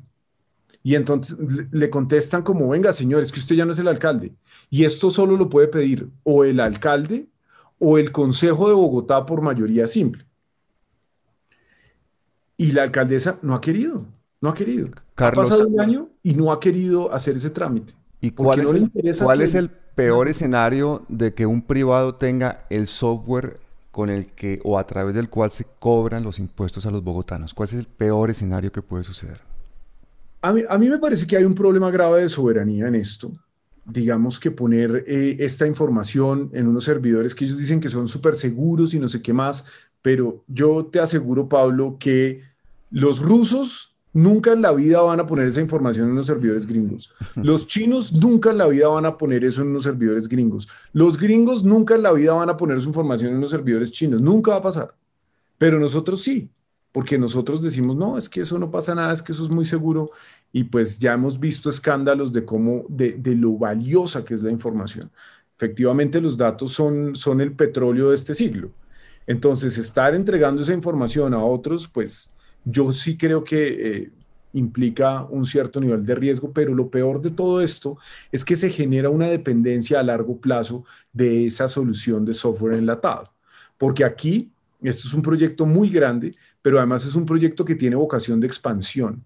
Y 0.83 0.97
entonces 0.97 1.39
le 1.71 1.91
contestan 1.91 2.43
como, 2.43 2.69
venga 2.69 2.93
señor, 2.93 3.23
es 3.23 3.31
que 3.31 3.39
usted 3.39 3.55
ya 3.55 3.65
no 3.65 3.71
es 3.71 3.79
el 3.79 3.87
alcalde. 3.87 4.35
Y 4.69 4.85
esto 4.85 5.11
solo 5.11 5.37
lo 5.37 5.49
puede 5.49 5.69
pedir 5.69 6.09
o 6.25 6.43
el 6.43 6.59
alcalde 6.59 7.29
o 7.79 7.99
el 7.99 8.11
Consejo 8.11 8.67
de 8.69 8.75
Bogotá 8.75 9.25
por 9.25 9.43
mayoría 9.43 9.87
simple. 9.87 10.25
Y 12.57 12.73
la 12.73 12.83
alcaldesa 12.83 13.39
no 13.43 13.55
ha 13.55 13.61
querido, 13.61 14.07
no 14.41 14.49
ha 14.49 14.55
querido. 14.55 14.89
Carlos, 15.15 15.47
ha 15.47 15.51
pasado 15.51 15.69
un 15.69 15.81
año 15.81 16.12
y 16.23 16.35
no 16.35 16.53
ha 16.53 16.61
querido 16.61 17.13
hacer 17.13 17.37
ese 17.37 17.51
trámite. 17.51 17.95
¿Y 18.21 18.31
cuál, 18.31 18.61
es, 18.61 19.21
cuál 19.21 19.41
es 19.41 19.55
el 19.55 19.69
peor 19.69 20.29
escenario 20.29 21.05
de 21.09 21.35
que 21.35 21.47
un 21.47 21.63
privado 21.63 22.15
tenga 22.15 22.67
el 22.71 22.87
software 22.87 23.59
con 23.91 24.09
el 24.11 24.27
que 24.27 24.61
o 24.65 24.79
a 24.79 24.87
través 24.87 25.15
del 25.15 25.29
cual 25.29 25.51
se 25.51 25.67
cobran 25.79 26.23
los 26.23 26.39
impuestos 26.39 26.87
a 26.87 26.91
los 26.91 27.03
bogotanos? 27.03 27.53
¿Cuál 27.53 27.69
es 27.69 27.75
el 27.75 27.87
peor 27.87 28.31
escenario 28.31 28.71
que 28.71 28.81
puede 28.81 29.05
suceder? 29.05 29.41
A 30.41 30.53
mí, 30.53 30.63
a 30.69 30.79
mí 30.79 30.89
me 30.89 30.99
parece 30.99 31.27
que 31.27 31.37
hay 31.37 31.45
un 31.45 31.55
problema 31.55 31.91
grave 31.91 32.23
de 32.23 32.29
soberanía 32.29 32.89
en 32.89 32.95
esto. 32.95 33.31
Digamos 33.85 34.39
que 34.39 34.53
poner 34.53 35.05
eh, 35.07 35.37
esta 35.41 35.67
información 35.67 36.51
en 36.53 36.69
unos 36.69 36.85
servidores 36.85 37.35
que 37.35 37.45
ellos 37.45 37.59
dicen 37.59 37.81
que 37.81 37.89
son 37.89 38.07
súper 38.07 38.37
seguros 38.37 38.95
y 38.95 39.01
no 39.01 39.09
sé 39.09 39.21
qué 39.21 39.33
más, 39.33 39.65
pero 40.01 40.45
yo 40.47 40.87
te 40.87 41.01
aseguro, 41.01 41.49
Pablo, 41.49 41.97
que 41.99 42.43
los 42.91 43.21
rusos 43.21 43.92
Nunca 44.15 44.53
en 44.53 44.61
la 44.61 44.73
vida 44.73 45.01
van 45.01 45.21
a 45.21 45.27
poner 45.27 45.47
esa 45.47 45.63
información 45.63 46.11
en 46.11 46.17
los 46.17 46.27
servidores 46.27 46.67
gringos. 46.67 47.11
Los 47.35 47.67
chinos 47.67 48.13
nunca 48.13 48.51
en 48.51 48.59
la 48.59 48.67
vida 48.67 48.89
van 48.89 49.07
a 49.07 49.17
poner 49.17 49.43
eso 49.45 49.63
en 49.63 49.73
los 49.73 49.85
servidores 49.85 50.29
gringos. 50.29 50.69
Los 50.93 51.19
gringos 51.19 51.65
nunca 51.65 51.95
en 51.95 52.03
la 52.03 52.13
vida 52.13 52.35
van 52.35 52.51
a 52.51 52.57
poner 52.57 52.81
su 52.81 52.89
información 52.89 53.33
en 53.33 53.41
los 53.41 53.51
servidores 53.51 53.91
chinos. 53.91 54.21
Nunca 54.21 54.51
va 54.51 54.59
a 54.59 54.63
pasar. 54.63 54.95
Pero 55.57 55.79
nosotros 55.79 56.21
sí, 56.21 56.51
porque 56.93 57.19
nosotros 57.19 57.63
decimos, 57.63 57.97
no, 57.97 58.19
es 58.19 58.29
que 58.29 58.43
eso 58.43 58.59
no 58.59 58.71
pasa 58.71 58.95
nada, 58.95 59.15
es 59.15 59.23
que 59.23 59.33
eso 59.33 59.45
es 59.45 59.51
muy 59.51 59.65
seguro. 59.65 60.11
Y 60.53 60.65
pues 60.65 60.99
ya 60.99 61.15
hemos 61.15 61.41
visto 61.41 61.71
escándalos 61.71 62.33
de 62.33 62.45
cómo, 62.45 62.85
de, 62.91 63.19
lo 63.35 63.53
valiosa 63.53 64.25
que 64.25 64.35
es 64.35 64.43
la 64.43 64.51
información. 64.51 65.11
Efectivamente, 65.57 66.21
los 66.21 66.37
datos 66.37 66.73
son, 66.73 67.17
son 67.17 67.41
el 67.41 67.53
petróleo 67.53 68.11
de 68.11 68.17
este 68.17 68.35
siglo. 68.35 68.71
Entonces, 69.27 69.79
estar 69.79 70.15
entregando 70.15 70.61
esa 70.61 70.75
información 70.75 71.33
a 71.33 71.43
otros, 71.43 71.89
pues 71.89 72.32
yo 72.65 72.93
sí 72.93 73.17
creo 73.17 73.45
que 73.45 73.97
eh, 73.97 74.11
implica 74.53 75.25
un 75.25 75.47
cierto 75.47 75.81
nivel 75.81 76.05
de 76.05 76.15
riesgo, 76.15 76.53
pero 76.53 76.75
lo 76.75 76.91
peor 76.91 77.21
de 77.21 77.31
todo 77.31 77.61
esto 77.61 77.99
es 78.31 78.45
que 78.45 78.57
se 78.57 78.71
genera 78.71 79.11
una 79.11 79.29
dependencia 79.29 80.01
a 80.01 80.03
largo 80.03 80.39
plazo 80.39 80.85
de 81.13 81.47
esa 81.47 81.69
solución 81.69 82.25
de 82.25 82.33
software 82.33 82.75
enlatado. 82.75 83.33
Porque 83.79 84.05
aquí, 84.05 84.51
esto 84.83 85.09
es 85.09 85.15
un 85.15 85.23
proyecto 85.23 85.67
muy 85.67 85.89
grande, 85.89 86.37
pero 86.61 86.79
además 86.79 87.05
es 87.07 87.15
un 87.15 87.27
proyecto 87.27 87.65
que 87.65 87.75
tiene 87.75 87.97
vocación 87.97 88.41
de 88.41 88.47
expansión 88.47 89.25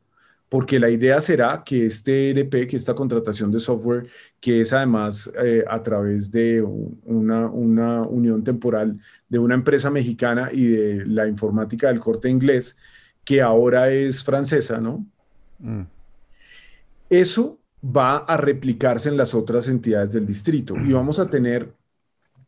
porque 0.49 0.79
la 0.79 0.89
idea 0.91 1.21
será 1.21 1.63
que 1.65 1.87
este 1.87 2.31
ERP, 2.31 2.69
que 2.69 2.77
esta 2.77 2.95
contratación 2.95 3.51
de 3.51 3.59
software, 3.59 4.07
que 4.41 4.61
es 4.61 4.73
además 4.73 5.31
eh, 5.43 5.65
a 5.69 5.83
través 5.83 6.31
de 6.31 6.63
una, 6.63 7.47
unión 7.51 8.45
temporal 8.45 8.99
de 9.29 9.39
una 9.39 9.55
empresa 9.55 9.91
mexicana 9.91 10.51
y 10.53 10.67
de 10.67 11.07
la 11.07 11.27
informática 11.27 11.89
del 11.89 12.01
corte 12.01 12.29
inglés, 12.29 12.79
que 13.27 13.43
ahora 13.43 13.91
es 13.91 14.23
francesa, 14.25 14.79
¿no? 14.79 15.05
Mm. 15.59 15.83
Eso 17.11 17.59
va 17.85 18.19
a 18.19 18.37
replicarse 18.37 19.09
en 19.09 19.17
las 19.17 19.35
otras 19.35 19.69
entidades 19.69 20.13
del 20.13 20.27
distrito 20.27 20.75
y 20.77 20.93
vamos 20.93 21.19
a 21.19 21.29
tener 21.29 21.75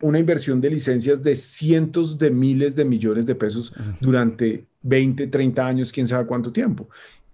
una 0.01 0.18
inversión 0.18 0.61
de 0.61 0.70
licencias 0.70 1.22
de 1.22 1.35
cientos 1.35 2.18
de 2.18 2.31
miles 2.31 2.76
de 2.76 2.85
millones 2.85 3.26
de 3.26 3.35
pesos 3.35 3.72
durante 4.01 4.66
20, 4.83 5.26
30 5.26 5.66
años, 5.66 5.93
quién 5.93 6.07
sabe 6.07 6.26
cuánto 6.26 6.53
tiempo 6.53 6.89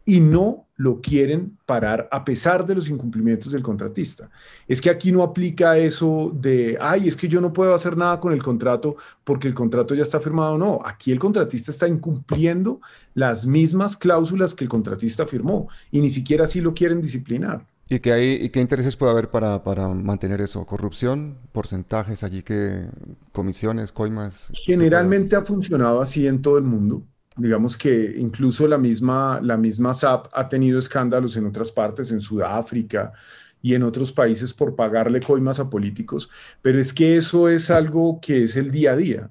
y 0.06 0.20
no 0.20 0.63
lo 0.76 1.00
quieren 1.00 1.56
parar 1.66 2.08
a 2.10 2.24
pesar 2.24 2.66
de 2.66 2.74
los 2.74 2.88
incumplimientos 2.88 3.52
del 3.52 3.62
contratista. 3.62 4.28
Es 4.66 4.80
que 4.80 4.90
aquí 4.90 5.12
no 5.12 5.22
aplica 5.22 5.78
eso 5.78 6.32
de, 6.34 6.76
ay, 6.80 7.08
es 7.08 7.16
que 7.16 7.28
yo 7.28 7.40
no 7.40 7.52
puedo 7.52 7.74
hacer 7.74 7.96
nada 7.96 8.18
con 8.20 8.32
el 8.32 8.42
contrato 8.42 8.96
porque 9.22 9.46
el 9.46 9.54
contrato 9.54 9.94
ya 9.94 10.02
está 10.02 10.18
firmado. 10.20 10.58
No, 10.58 10.80
aquí 10.84 11.12
el 11.12 11.18
contratista 11.18 11.70
está 11.70 11.86
incumpliendo 11.86 12.80
las 13.14 13.46
mismas 13.46 13.96
cláusulas 13.96 14.54
que 14.54 14.64
el 14.64 14.70
contratista 14.70 15.26
firmó 15.26 15.68
y 15.90 16.00
ni 16.00 16.10
siquiera 16.10 16.44
así 16.44 16.60
lo 16.60 16.74
quieren 16.74 17.00
disciplinar. 17.00 17.66
¿Y 17.88 17.98
qué, 18.00 18.12
hay, 18.12 18.32
y 18.40 18.48
qué 18.48 18.60
intereses 18.60 18.96
puede 18.96 19.12
haber 19.12 19.30
para, 19.30 19.62
para 19.62 19.88
mantener 19.88 20.40
eso? 20.40 20.64
¿Corrupción? 20.64 21.36
¿Porcentajes 21.52 22.24
allí 22.24 22.42
que 22.42 22.86
comisiones, 23.30 23.92
coimas? 23.92 24.50
Generalmente 24.54 25.36
ha 25.36 25.42
funcionado 25.42 26.00
así 26.00 26.26
en 26.26 26.40
todo 26.40 26.56
el 26.56 26.64
mundo 26.64 27.02
digamos 27.36 27.76
que 27.76 28.14
incluso 28.16 28.66
la 28.68 28.78
misma, 28.78 29.40
la 29.42 29.56
misma 29.56 29.92
SAP 29.92 30.28
ha 30.32 30.48
tenido 30.48 30.78
escándalos 30.78 31.36
en 31.36 31.46
otras 31.46 31.72
partes, 31.72 32.12
en 32.12 32.20
Sudáfrica 32.20 33.12
y 33.60 33.74
en 33.74 33.82
otros 33.82 34.12
países 34.12 34.52
por 34.52 34.76
pagarle 34.76 35.20
coimas 35.20 35.58
a 35.58 35.70
políticos, 35.70 36.30
pero 36.62 36.78
es 36.78 36.92
que 36.92 37.16
eso 37.16 37.48
es 37.48 37.70
algo 37.70 38.20
que 38.20 38.42
es 38.42 38.56
el 38.56 38.70
día 38.70 38.92
a 38.92 38.96
día. 38.96 39.30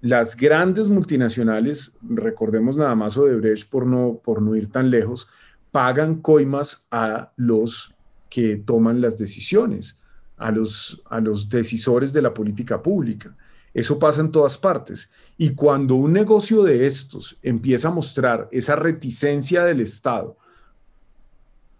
Las 0.00 0.36
grandes 0.36 0.88
multinacionales, 0.88 1.92
recordemos 2.02 2.76
nada 2.76 2.94
más 2.96 3.16
Odebrecht 3.16 3.70
por 3.70 3.86
no, 3.86 4.20
por 4.22 4.42
no 4.42 4.56
ir 4.56 4.70
tan 4.70 4.90
lejos, 4.90 5.28
pagan 5.70 6.20
coimas 6.20 6.86
a 6.90 7.32
los 7.36 7.94
que 8.28 8.56
toman 8.56 9.00
las 9.00 9.16
decisiones, 9.16 10.00
a 10.36 10.50
los, 10.50 11.00
a 11.08 11.20
los 11.20 11.48
decisores 11.48 12.12
de 12.12 12.22
la 12.22 12.34
política 12.34 12.82
pública. 12.82 13.36
Eso 13.74 13.98
pasa 13.98 14.20
en 14.20 14.30
todas 14.30 14.58
partes. 14.58 15.08
Y 15.38 15.54
cuando 15.54 15.94
un 15.94 16.12
negocio 16.12 16.62
de 16.62 16.86
estos 16.86 17.38
empieza 17.42 17.88
a 17.88 17.92
mostrar 17.92 18.48
esa 18.52 18.76
reticencia 18.76 19.64
del 19.64 19.80
Estado 19.80 20.36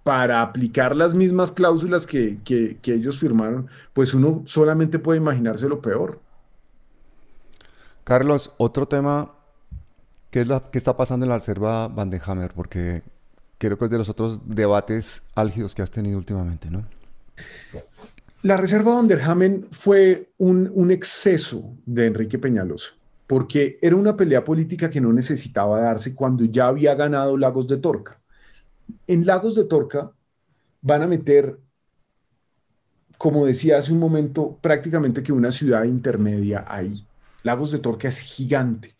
para 0.03 0.43
aplicar 0.43 0.97
las 0.97 1.14
mismas 1.14 1.53
cláusulas 1.53 2.07
que, 2.07 2.38
ellos 2.84 3.18
firmaron, 3.18 3.68
pues 3.93 4.14
uno 4.14 4.43
solamente 4.47 4.99
puede 4.99 5.18
imaginarse 5.18 5.68
lo 5.68 5.80
peor. 5.80 6.18
Carlos, 8.05 8.53
otro 8.57 8.86
tema, 8.86 9.30
¿qué, 10.30 10.40
es 10.40 10.49
la, 10.49 10.61
qué 10.72 10.78
está 10.78 10.97
pasando 10.97 11.24
en 11.24 11.30
la 11.30 11.38
reserva 11.38 11.86
Vandenhammer? 11.86 12.53
Porque 12.53 13.03
creo 13.59 13.78
que 13.78 13.84
es 13.84 13.90
de 13.93 13.99
los 13.99 14.09
otros 14.09 14.40
debates 14.45 15.22
álgidos 15.36 15.74
que 15.74 15.82
has 15.82 15.90
tenido 15.90 16.18
últimamente, 16.18 16.68
¿no? 16.68 16.84
La 18.43 18.57
reserva 18.57 18.97
Vanderhamen 18.97 19.68
fue 19.70 20.32
un, 20.38 20.90
exceso 20.90 21.76
de 21.86 22.07
Enrique 22.07 22.40
Peñalosa, 22.40 22.90
porque 23.28 23.78
era 23.80 23.95
una 23.95 24.16
pelea 24.16 24.45
política 24.45 24.90
que 24.90 25.01
no 25.01 25.12
necesitaba 25.12 25.80
darse 25.80 26.12
cuando 26.12 26.45
ya 26.45 26.66
había 26.66 26.97
ganado 26.97 27.36
Lagos 27.36 27.68
de 27.68 27.76
Torca. 27.76 28.20
En 29.07 29.24
Lagos 29.26 29.55
de 29.55 29.64
Torca 29.64 30.11
van 30.80 31.03
a 31.03 31.07
meter, 31.07 31.57
como 33.16 33.47
decía 33.47 33.78
hace 33.78 33.93
un 33.93 34.01
momento, 34.01 34.59
prácticamente 34.61 35.22
que 35.22 35.32
una 35.32 35.53
ciudad 35.53 35.84
intermedia 35.84 36.64
ahí. 36.66 37.07
Lagos 37.45 37.70
de 37.70 37.78
Torca 37.78 38.09
es 38.09 38.18
gigante. 38.18 38.97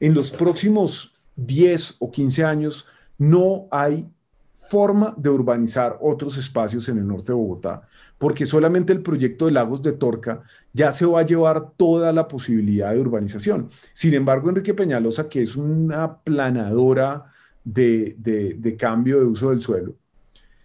En 0.00 0.14
los 0.14 0.30
próximos 0.30 1.14
10 1.36 1.96
o 1.98 2.10
15 2.10 2.44
años 2.44 2.86
no 3.18 3.68
hay 3.70 4.08
forma 4.68 5.14
de 5.16 5.30
urbanizar 5.30 5.98
otros 6.00 6.36
espacios 6.38 6.88
en 6.88 6.98
el 6.98 7.06
norte 7.06 7.28
de 7.28 7.34
Bogotá, 7.34 7.82
porque 8.18 8.46
solamente 8.46 8.92
el 8.92 9.02
proyecto 9.02 9.46
de 9.46 9.52
Lagos 9.52 9.82
de 9.82 9.92
Torca 9.92 10.42
ya 10.72 10.90
se 10.92 11.06
va 11.06 11.20
a 11.20 11.26
llevar 11.26 11.70
toda 11.76 12.12
la 12.12 12.26
posibilidad 12.26 12.92
de 12.92 13.00
urbanización. 13.00 13.68
Sin 13.92 14.14
embargo, 14.14 14.48
Enrique 14.48 14.74
Peñalosa, 14.74 15.28
que 15.28 15.42
es 15.42 15.56
una 15.56 16.18
planadora 16.18 17.26
de, 17.64 18.76
cambio 18.78 19.20
de 19.20 19.26
uso 19.26 19.50
del 19.50 19.60
suelo, 19.60 19.94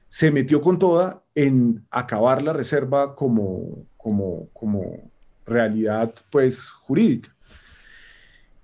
se 0.08 0.32
metió 0.32 0.62
con 0.62 0.78
toda 0.78 1.24
en 1.36 1.86
acabar 1.90 2.42
la 2.42 2.54
reserva 2.54 3.16
como, 3.16 3.86
como, 3.98 4.50
como 4.54 5.12
realidad 5.46 6.14
pues 6.30 6.70
jurídica. 6.70 7.34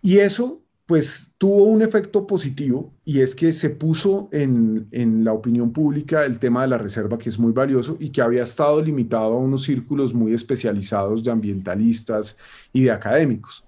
Y 0.02 0.20
eso 0.20 0.62
pues 0.88 1.34
tuvo 1.38 1.66
un 1.66 1.82
efecto 1.82 2.26
positivo 2.26 2.94
y 3.04 3.20
es 3.20 3.36
que 3.36 3.52
se 3.52 3.72
puso 3.72 4.30
en, 4.32 4.88
la 5.24 5.34
opinión 5.34 5.74
pública 5.74 6.26
el 6.26 6.40
tema 6.40 6.62
de 6.62 6.70
la 6.70 6.78
reserva, 6.78 7.18
que 7.18 7.28
es 7.28 7.38
muy 7.38 7.52
valioso 7.52 7.98
y 8.00 8.10
que 8.10 8.22
había 8.22 8.44
estado 8.44 8.82
limitado 8.82 9.34
a 9.34 9.38
unos 9.38 9.64
círculos 9.64 10.14
muy 10.14 10.34
especializados 10.34 11.22
de 11.26 11.30
ambientalistas 11.30 12.38
y 12.72 12.84
de 12.84 12.92
académicos. 12.92 13.66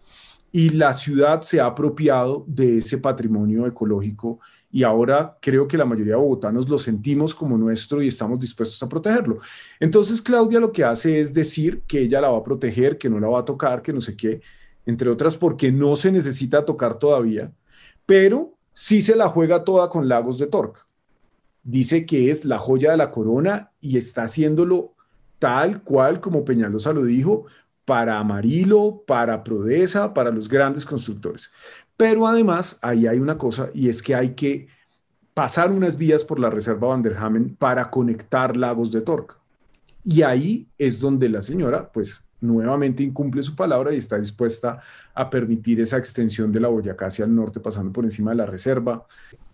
Y 0.49 0.69
la 0.69 0.93
ciudad 0.93 1.41
se 1.41 1.59
ha 1.59 1.65
apropiado 1.65 2.45
de 2.47 2.77
ese 2.77 2.97
patrimonio 2.99 3.67
ecológico 3.67 4.39
y 4.71 4.83
ahora 4.83 5.37
creo 5.41 5.67
que 5.67 5.77
la 5.77 5.85
mayoría 5.85 6.13
de 6.13 6.21
bogotanos 6.21 6.69
lo 6.69 6.77
sentimos 6.77 7.35
como 7.35 7.57
nuestro 7.57 8.01
y 8.01 8.07
estamos 8.07 8.39
dispuestos 8.39 8.81
a 8.81 8.87
protegerlo. 8.87 9.39
Entonces 9.77 10.21
Claudia 10.21 10.61
lo 10.61 10.71
que 10.71 10.85
hace 10.85 11.19
es 11.19 11.33
decir 11.33 11.81
que 11.85 11.99
ella 11.99 12.21
la 12.21 12.29
va 12.29 12.37
a 12.37 12.43
proteger, 12.43 12.97
que 12.97 13.09
no 13.09 13.19
la 13.19 13.27
va 13.27 13.41
a 13.41 13.45
tocar, 13.45 13.81
que 13.81 13.91
no 13.91 13.99
sé 13.99 14.15
qué 14.15 14.39
entre 14.89 15.09
otras 15.09 15.37
porque 15.37 15.71
no 15.71 15.95
se 15.95 16.11
necesita 16.11 16.65
tocar 16.65 16.99
todavía, 16.99 17.51
pero 18.05 18.53
sí 18.73 19.01
se 19.01 19.15
la 19.15 19.29
juega 19.29 19.63
toda 19.63 19.89
con 19.89 20.09
Lagos 20.09 20.37
de 20.39 20.47
Torca. 20.47 20.85
Dice 21.63 22.05
que 22.05 22.29
es 22.29 22.45
la 22.45 22.57
joya 22.57 22.91
de 22.91 22.97
la 22.97 23.11
corona 23.11 23.71
y 23.79 23.97
está 23.97 24.23
haciéndolo 24.23 24.93
tal 25.37 25.83
cual 25.83 26.19
como 26.19 26.43
Peñalosa 26.43 26.91
lo 26.91 27.03
dijo, 27.03 27.45
para 27.85 28.19
Amarillo, 28.19 29.03
para 29.07 29.43
Prodesa, 29.43 30.13
para 30.13 30.29
los 30.29 30.47
grandes 30.47 30.85
constructores. 30.85 31.51
Pero 31.97 32.27
además, 32.27 32.77
ahí 32.81 33.07
hay 33.07 33.19
una 33.19 33.37
cosa 33.37 33.69
y 33.73 33.89
es 33.89 34.03
que 34.03 34.13
hay 34.13 34.35
que 34.35 34.67
pasar 35.33 35.71
unas 35.71 35.97
vías 35.97 36.23
por 36.23 36.39
la 36.39 36.49
Reserva 36.49 36.89
Vanderhamen 36.89 37.55
para 37.55 37.89
conectar 37.89 38.55
Lagos 38.55 38.91
de 38.91 39.01
Torca. 39.01 39.37
Y 40.03 40.21
ahí 40.21 40.67
es 40.77 40.99
donde 40.99 41.29
la 41.29 41.41
señora, 41.41 41.91
pues, 41.91 42.28
nuevamente 42.41 43.03
incumple 43.03 43.43
su 43.43 43.55
palabra 43.55 43.93
y 43.93 43.97
está 43.97 44.17
dispuesta 44.17 44.79
a 45.13 45.29
permitir 45.29 45.81
esa 45.81 45.97
extensión 45.97 46.51
de 46.51 46.59
la 46.59 46.67
Boyacá 46.67 47.07
hacia 47.07 47.25
el 47.25 47.35
norte, 47.35 47.59
pasando 47.59 47.91
por 47.91 48.03
encima 48.03 48.31
de 48.31 48.37
la 48.37 48.45
reserva. 48.45 49.03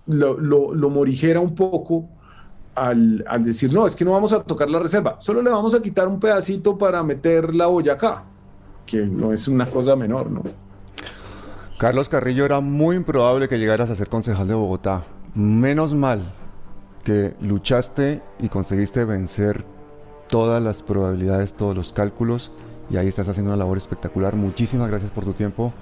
Lo, 0.07 0.39
lo, 0.39 0.89
morigera 0.89 1.39
un 1.39 1.55
poco 1.55 2.07
al, 2.75 3.25
al, 3.27 3.43
decir, 3.43 3.73
no, 3.73 3.88
es 3.88 3.95
que 3.95 4.05
no 4.05 4.11
vamos 4.11 4.33
a 4.33 4.43
tocar 4.43 4.69
la 4.69 4.79
reserva, 4.79 5.17
solo 5.19 5.41
le 5.41 5.49
vamos 5.49 5.73
a 5.73 5.81
quitar 5.81 6.07
un 6.07 6.19
pedacito 6.19 6.77
para 6.77 7.01
meter 7.01 7.55
la 7.55 7.65
Boyacá, 7.65 8.23
que 8.86 9.05
no 9.05 9.33
es 9.33 9.47
una 9.47 9.65
cosa 9.65 9.95
menor, 9.95 10.29
¿no? 10.29 10.43
Carlos 11.77 12.07
Carrillo, 12.07 12.45
era 12.45 12.61
muy 12.61 12.95
improbable 12.95 13.49
que 13.49 13.59
llegaras 13.59 13.89
a 13.89 13.95
ser 13.95 14.07
concejal 14.07 14.47
de 14.47 14.53
Bogotá. 14.53 15.03
Menos 15.33 15.93
mal 15.93 16.21
que 17.03 17.36
luchaste 17.41 18.21
y 18.39 18.47
conseguiste 18.47 19.03
vencer 19.03 19.63
todas 20.29 20.63
las 20.63 20.81
probabilidades, 20.81 21.53
todos 21.53 21.75
los 21.75 21.91
cálculos, 21.91 22.51
y 22.89 22.97
ahí 22.97 23.07
estás 23.07 23.27
haciendo 23.27 23.51
una 23.51 23.57
labor 23.57 23.77
espectacular. 23.77 24.36
Muchísimas 24.36 24.89
gracias 24.89 25.11
por 25.11 25.25
tu 25.25 25.33
tiempo. 25.33 25.73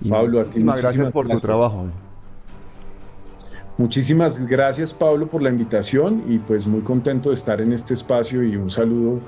Y 0.00 0.10
Pablo, 0.10 0.40
a 0.40 0.44
ti 0.44 0.60
muchísimas 0.60 0.80
gracias 0.80 1.10
por 1.10 1.28
tu 1.28 1.40
trabajo. 1.40 1.86
Muchísimas 3.76 4.38
gracias 4.46 4.94
Pablo 4.94 5.26
por 5.26 5.42
la 5.42 5.50
invitación 5.50 6.22
y 6.28 6.38
pues 6.38 6.64
muy 6.64 6.82
contento 6.82 7.30
de 7.30 7.34
estar 7.34 7.60
en 7.60 7.72
este 7.72 7.92
espacio 7.92 8.44
y 8.44 8.54
un 8.54 8.70
saludo 8.70 9.18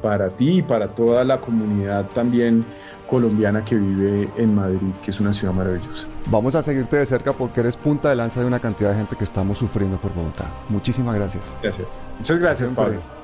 para 0.00 0.30
ti 0.30 0.58
y 0.58 0.62
para 0.62 0.94
toda 0.94 1.24
la 1.24 1.40
comunidad 1.40 2.06
también 2.14 2.64
colombiana 3.08 3.64
que 3.64 3.74
vive 3.74 4.28
en 4.36 4.54
Madrid, 4.54 4.78
que 5.02 5.10
es 5.10 5.20
una 5.20 5.32
ciudad 5.32 5.52
maravillosa. 5.54 6.06
Vamos 6.30 6.54
a 6.54 6.62
seguirte 6.62 6.98
de 6.98 7.06
cerca 7.06 7.32
porque 7.32 7.60
eres 7.60 7.76
punta 7.76 8.08
de 8.08 8.16
lanza 8.16 8.40
de 8.40 8.46
una 8.46 8.60
cantidad 8.60 8.90
de 8.90 8.96
gente 8.96 9.16
que 9.16 9.24
estamos 9.24 9.58
sufriendo 9.58 10.00
por 10.00 10.14
Bogotá. 10.14 10.44
Muchísimas 10.68 11.14
gracias. 11.16 11.56
Gracias. 11.60 12.00
Muchas 12.18 12.38
gracias 12.38 12.70
Pablo. 12.70 13.15